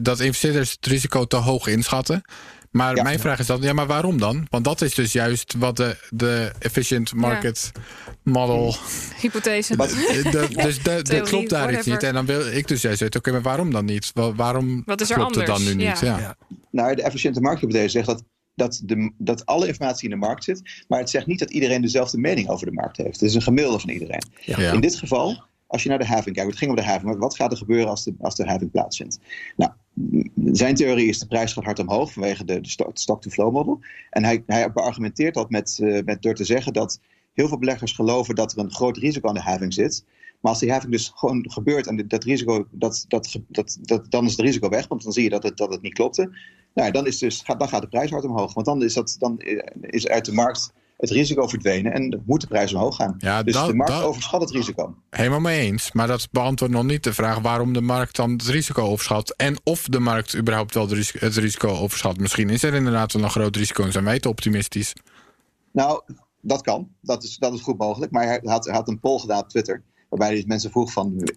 [0.02, 2.22] dat investeerders het risico te hoog inschatten.
[2.70, 3.02] Maar Ja.
[3.02, 4.46] mijn vraag is dan, ja, maar waarom dan?
[4.50, 7.72] Want dat is dus juist wat de, de efficient market
[8.22, 8.74] model.
[9.20, 9.76] Hypothese.
[9.76, 9.92] Dus
[10.82, 12.02] Theorie, klopt daar iets niet.
[12.02, 14.10] En dan wil ik dus juist weten, oké, maar waarom dan niet?
[14.14, 15.98] Wa- waarom Wat is er klopt het dan nu niet?
[15.98, 15.98] Ja.
[16.00, 16.18] Ja.
[16.18, 16.36] Ja.
[16.70, 18.24] Nou, de efficiënte markthypothese zegt dat,
[18.54, 20.84] dat, de, dat alle informatie in de markt zit.
[20.88, 23.20] Maar het zegt niet dat iedereen dezelfde mening over de markt heeft.
[23.20, 24.24] Het is een gemiddelde van iedereen.
[24.40, 24.72] Ja.
[24.72, 27.18] In dit geval, als je naar de having kijkt, het ging om de having, maar
[27.18, 29.18] wat gaat er gebeuren als de, als de having plaatsvindt?
[29.56, 29.70] Nou,
[30.52, 33.80] zijn theorie is de prijs gaat hard omhoog vanwege de, de sto- stock-to-flow model.
[34.10, 37.00] En hij, hij beargumenteert dat met, eh, met, door te zeggen dat
[37.32, 40.04] heel veel beleggers geloven dat er een groot risico aan de having zit.
[40.40, 44.24] Maar als die having dus gewoon gebeurt en dat risico, dat, dat, dat, dat, dan
[44.24, 46.30] is het risico weg, want dan zie je dat het, dat het niet klopte.
[46.74, 49.38] Nou, dan, is dus, dan gaat de prijs hard omhoog, want dan is, dat, dan
[49.38, 53.14] eh, is uit de markt het risico verdwenen en moet de prijs omhoog gaan.
[53.18, 54.94] Ja, dus dat- de markt dat- overschat het risico.
[55.10, 55.92] Helemaal mee eens.
[55.92, 59.34] Maar dat beantwoordt nog niet de vraag waarom de markt dan het risico overschat.
[59.36, 62.16] En of de markt überhaupt wel het risico overschat.
[62.18, 64.92] Misschien is er inderdaad wel een groot risico en zijn wij te optimistisch.
[65.72, 66.02] Nou,
[66.40, 66.88] dat kan.
[67.00, 68.12] Dat is, dat is goed mogelijk.
[68.12, 69.82] Maar hij had, hij had een poll gedaan op Twitter.
[70.10, 71.28] Waarbij hij dus mensen vroeg van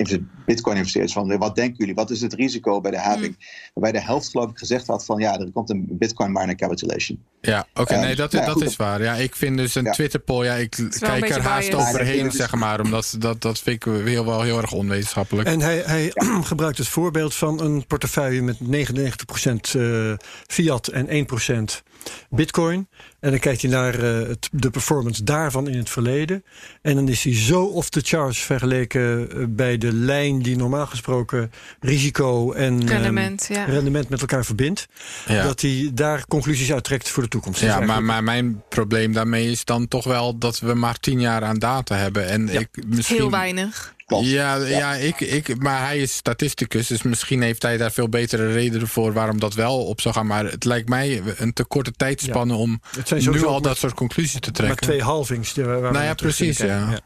[0.45, 1.95] Bitcoin-investeerders: van wat denken jullie?
[1.95, 3.36] Wat is het risico bij de having?
[3.74, 7.24] Waarbij de helft, geloof ik, gezegd had: van ja, er komt een Bitcoin miner capitulation.
[7.41, 8.64] Ja, oké, nee, dat, nou dat goed.
[8.64, 9.02] is waar.
[9.04, 9.91] Ja, ik vind dus een Ja.
[9.91, 10.70] Twitter-poll, ja, ik
[11.00, 11.90] kijk er haast biased.
[11.90, 12.82] overheen, Ja, is- zeg maar.
[12.82, 15.48] Omdat dat, dat vind ik heel, wel heel erg onwetenschappelijk.
[15.48, 16.12] En hij, hij
[16.44, 20.14] gebruikt het voorbeeld van een portefeuille met 99% eh,
[20.48, 21.84] fiat en 1%
[22.30, 22.88] bitcoin.
[23.20, 26.44] En dan kijkt hij naar eh, het, de performance daarvan in het verleden.
[26.82, 30.86] En dan is hij zo off the charts vergeleken eh, bij de lijn die normaal
[30.86, 33.64] gesproken risico en ehm, Rendement, ja.
[33.64, 34.88] rendement met elkaar verbindt.
[35.28, 35.44] ja.
[35.44, 37.60] Dat hij daar conclusies uittrekt voor de toekomst.
[37.60, 41.20] Ja, maar, eigenlijk- maar mijn probleem daarmee is dan toch wel dat we maar tien
[41.20, 42.28] jaar aan data hebben.
[42.28, 43.18] En ik misschien.
[43.18, 43.94] Heel weinig.
[44.22, 44.94] Ja, ja.
[44.94, 49.14] ik, ik, maar hij is statisticus, dus misschien heeft hij daar veel betere redenen voor
[49.14, 50.27] waarom dat wel op zou gaan.
[50.27, 54.31] Maar het lijkt mij een te korte tijdspanne om nu al maar- dat soort conclusies
[54.40, 54.88] te maar trekken.
[54.88, 55.53] twee halvings.
[55.53, 56.99] Waar we Nou ja, precies, ja.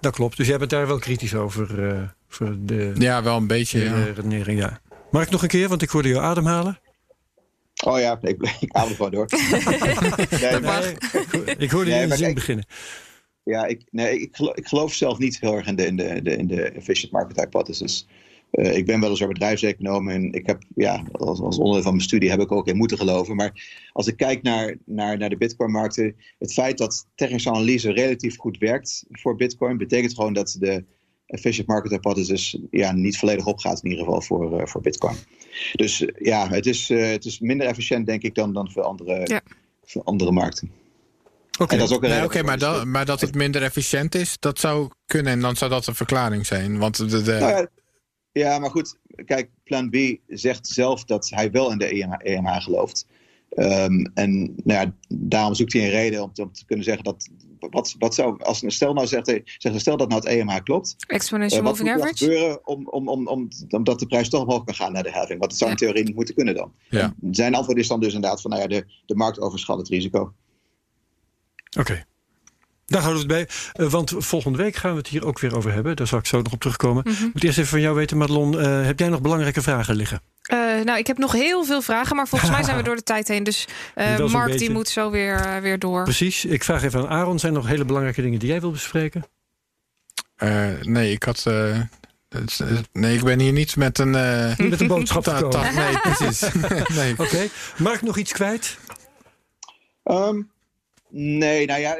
[0.00, 0.36] Dat klopt.
[0.36, 1.88] Dus jij bent daar wel kritisch over.
[1.88, 1.98] eh,
[2.28, 3.78] voor de, Ja, wel een beetje.
[3.78, 4.04] de Ja.
[4.04, 4.80] redenering, ja.
[5.10, 6.78] Mag ik nog een keer, want ik hoorde jou ademhalen.
[7.84, 9.26] Oh ja, ik, ik haal er gewoon door.
[10.40, 11.02] nee, maar, ik,
[11.32, 12.64] ho- ik hoorde Nee, je in de maar zin kijk- beginnen.
[13.44, 16.22] Ja, ik, nee, ik, geloof, ik geloof zelf niet heel erg in de, in de,
[16.22, 18.06] de, in de efficient market hypothesis.
[18.50, 22.30] Eh, ik ben weliswaar bedrijfseconoom en ik heb, ja, als, als onderdeel van mijn studie
[22.30, 23.36] heb ik ook in moeten geloven.
[23.36, 23.52] Maar
[23.92, 28.58] als ik kijk naar, naar, naar de bitcoin-markten, het feit dat technische analyse relatief goed
[28.58, 30.84] werkt voor bitcoin, betekent gewoon dat de
[31.26, 35.16] efficient market hypothesis ja, niet volledig opgaat, in ieder geval voor, eh, voor bitcoin.
[35.72, 39.20] Dus ja, het is, eh, het is minder efficiënt, denk ik, dan, dan voor, andere,
[39.24, 39.42] Ja.
[39.84, 40.70] voor andere markten.
[41.58, 41.72] Oké.
[41.72, 44.36] En dat is ook een Nee, Oké, maar, dat, maar dat het minder efficiënt is,
[44.38, 45.32] dat zou kunnen.
[45.32, 46.78] En dan zou dat een verklaring zijn.
[46.78, 47.68] Want de, de, Nou ja,
[48.32, 48.96] ja, maar goed.
[49.24, 53.06] Kijk, Plan B zegt zelf dat hij wel in de E EMH, EMH gelooft.
[53.48, 57.04] Ehm, en nou ja, daarom zoekt hij een reden om te, om te kunnen zeggen
[57.04, 57.28] dat.
[57.70, 60.94] Wat, wat zou, als een stel nou zegt, zegt, stel dat nou het EMH klopt.
[61.06, 62.24] eh, Exponential wat moving moet er average.
[62.24, 65.38] gebeuren om, om, om, om, omdat de prijs toch omhoog kan gaan naar de having?
[65.38, 65.84] Want het zou in Ja.
[65.86, 66.72] theorie niet moeten kunnen dan.
[66.88, 67.14] Ja.
[67.30, 70.32] Zijn antwoord is dan dus inderdaad van, nou ja, de, de markt overschat het risico.
[71.78, 72.04] Oké.
[72.86, 73.84] Daar houden we het bij.
[73.86, 75.96] Eh, want volgende week gaan we het hier ook weer over hebben.
[75.96, 77.02] Daar zal ik zo nog op terugkomen.
[77.06, 77.24] Mhm.
[77.24, 78.60] Ik moet eerst even van jou weten, Madelon.
[78.60, 80.20] eh, heb jij nog belangrijke vragen liggen?
[80.42, 83.02] Eh, nou, ik heb nog heel veel vragen, maar volgens mij zijn we door de
[83.02, 83.44] tijd heen.
[83.44, 83.66] Dus
[84.30, 86.02] Mark die moet zo weer, weer door.
[86.02, 86.44] Precies.
[86.44, 87.38] Ik vraag even aan Aaron.
[87.38, 89.24] Zijn er nog hele belangrijke dingen die jij wil bespreken?
[90.36, 91.44] eh, nee, ik had.
[92.92, 94.14] nee, ik ben hier niet met een.
[94.14, 95.74] eh, Met een boodschap gekomen.
[95.84, 96.40] nee, precies.
[96.98, 97.14] nee.
[97.18, 97.48] Oké.
[97.78, 98.78] Mark nog iets kwijt?
[100.02, 100.40] Ehm,
[101.16, 101.98] Nee, nou ja,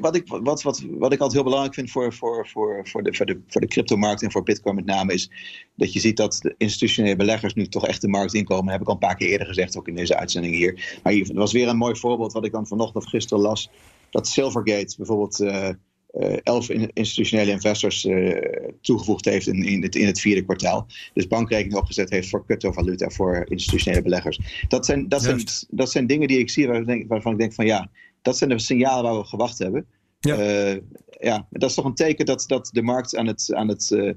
[0.00, 3.14] wat ik, wat, wat, wat ik altijd heel belangrijk vind voor, voor, voor, voor, de,
[3.14, 5.30] voor, de, voor de cryptomarkt en voor Bitcoin met name is
[5.74, 8.72] dat je ziet dat de institutionele beleggers nu toch echt de markt inkomen.
[8.72, 10.98] heb ik al een paar keer eerder gezegd, ook in deze uitzending hier.
[11.02, 13.70] Maar hier er was weer een mooi voorbeeld wat ik dan vanochtend of gisteren las.
[14.10, 19.94] Dat Silvergate bijvoorbeeld eh, eh, elf in- institutionele investors eh, toegevoegd heeft in, in, het,
[19.94, 20.86] in het vierde kwartaal.
[21.14, 24.40] Dus bankrekening opgezet heeft voor cryptovaluta voor institutionele beleggers.
[24.68, 27.52] Dat zijn, dat zijn, dat zijn dingen die ik zie ik denk- waarvan ik denk
[27.54, 27.90] van ja,
[28.24, 29.86] dat zijn de signalen waar we op gewacht hebben.
[30.20, 30.34] Ja.
[30.42, 30.78] Ja,
[31.20, 34.10] ja dat is toch een teken dat, dat de markt aan het, aan het, eh,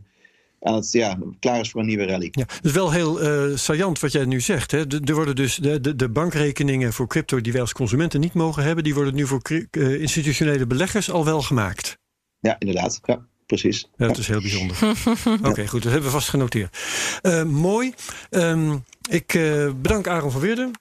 [0.60, 2.28] aan het ja, klaar is voor een nieuwe rally.
[2.32, 4.72] Ja, dat is wel heel eh saillant wat jij nu zegt.
[4.72, 4.88] Hè.
[4.88, 8.34] De- Er worden dus de, de, de bankrekeningen voor crypto die wij als consumenten niet
[8.34, 11.98] mogen hebben, die worden nu voor eh, institutionele beleggers al wel gemaakt.
[12.40, 13.00] Ja, inderdaad.
[13.04, 13.90] Ja, precies.
[13.96, 14.78] Ja, dat is heel bijzonder.
[15.50, 16.78] Oké, goed, dat hebben we vast genoteerd.
[17.22, 17.94] Eh, mooi.
[18.30, 18.78] Ehm,
[19.10, 20.72] ik eh, bedank Aaron van Weerden.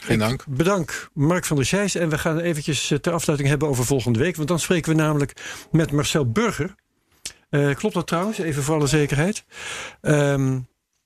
[0.00, 0.44] Geen dank.
[0.48, 1.94] Bedank Mark van der Scheijs.
[1.94, 4.36] En we gaan eventjes eh, ter afsluiting hebben over volgende week.
[4.36, 5.32] Want dan spreken we namelijk
[5.70, 6.74] met Marcel Burger.
[7.50, 8.38] Eh, klopt dat trouwens?
[8.38, 9.44] Even voor alle zekerheid.
[10.00, 10.58] Ehm,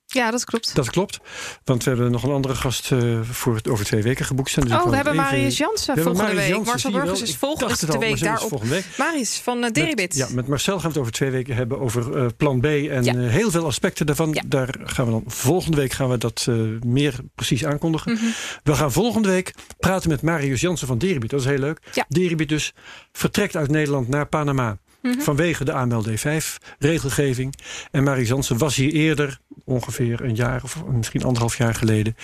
[0.07, 0.75] Ja, dat klopt.
[0.75, 1.19] dat klopt.
[1.65, 4.51] Want we hebben nog een andere gast eh, voor over twee weken geboekt.
[4.51, 4.65] staan.
[4.65, 6.49] Dus oh, we hebben Marius Jansen volgende Marius week.
[6.49, 8.63] Jansen, Marcel Burgers is volgende het de al, week daarop.
[8.63, 8.85] week.
[8.99, 10.15] Marius van uh, Deribit.
[10.15, 13.05] Ja, met Marcel gaan we het over twee weken hebben over eh, plan B en
[13.05, 13.15] Ja.
[13.15, 14.31] eh, heel veel aspecten daarvan.
[14.33, 14.43] Ja.
[14.47, 16.55] Daar gaan we dan volgende week gaan we dat eh,
[16.87, 18.13] meer precies aankondigen.
[18.13, 18.25] Mhm.
[18.63, 21.31] We gaan volgende week praten met Marius Jansen van Deribit.
[21.31, 21.79] Dat is heel leuk.
[21.93, 22.05] Ja.
[22.09, 22.73] Deribit dus
[23.13, 24.79] vertrekt uit Nederland naar Panama.
[25.19, 27.55] Vanwege de AML D5-regelgeving.
[27.91, 32.17] En Marius Jansen was hier eerder, ongeveer een jaar of misschien anderhalf jaar geleden.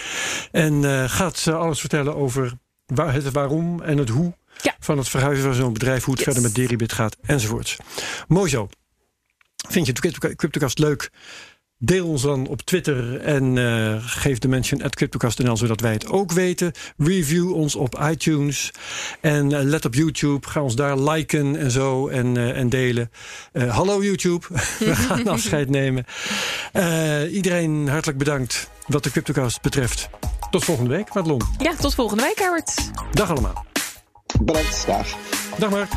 [0.53, 2.53] En eh, gaat alles vertellen over
[2.87, 4.33] waar, het waarom en het hoe
[4.63, 4.77] Ja.
[4.79, 6.33] van het verhuizen van zo'n bedrijf, hoe het Yes.
[6.35, 7.77] verder met Deribit gaat enzovoorts.
[8.29, 8.69] Mooi zo.
[9.69, 11.11] Vind je het Cryptocast leuk?
[11.83, 16.07] Deel ons dan op Twitter en eh, geef de mention at CryptoCast.nl zodat wij het
[16.07, 16.73] ook weten.
[16.97, 18.71] Review ons op iTunes
[19.21, 20.49] en eh, let op YouTube.
[20.49, 23.11] Ga ons daar liken en zo en, eh, en delen.
[23.53, 24.47] Eh, hallo YouTube,
[24.79, 26.05] we gaan afscheid nemen.
[26.73, 30.09] Eh, iedereen hartelijk bedankt wat de CryptoCast betreft.
[30.51, 31.43] Tot volgende week, Madelon.
[31.59, 32.91] Ja, tot volgende week, Herbert.
[33.13, 33.65] Dag allemaal.
[34.41, 34.87] Bedankt.
[34.87, 35.07] Dag.
[35.59, 35.91] Dag Mark.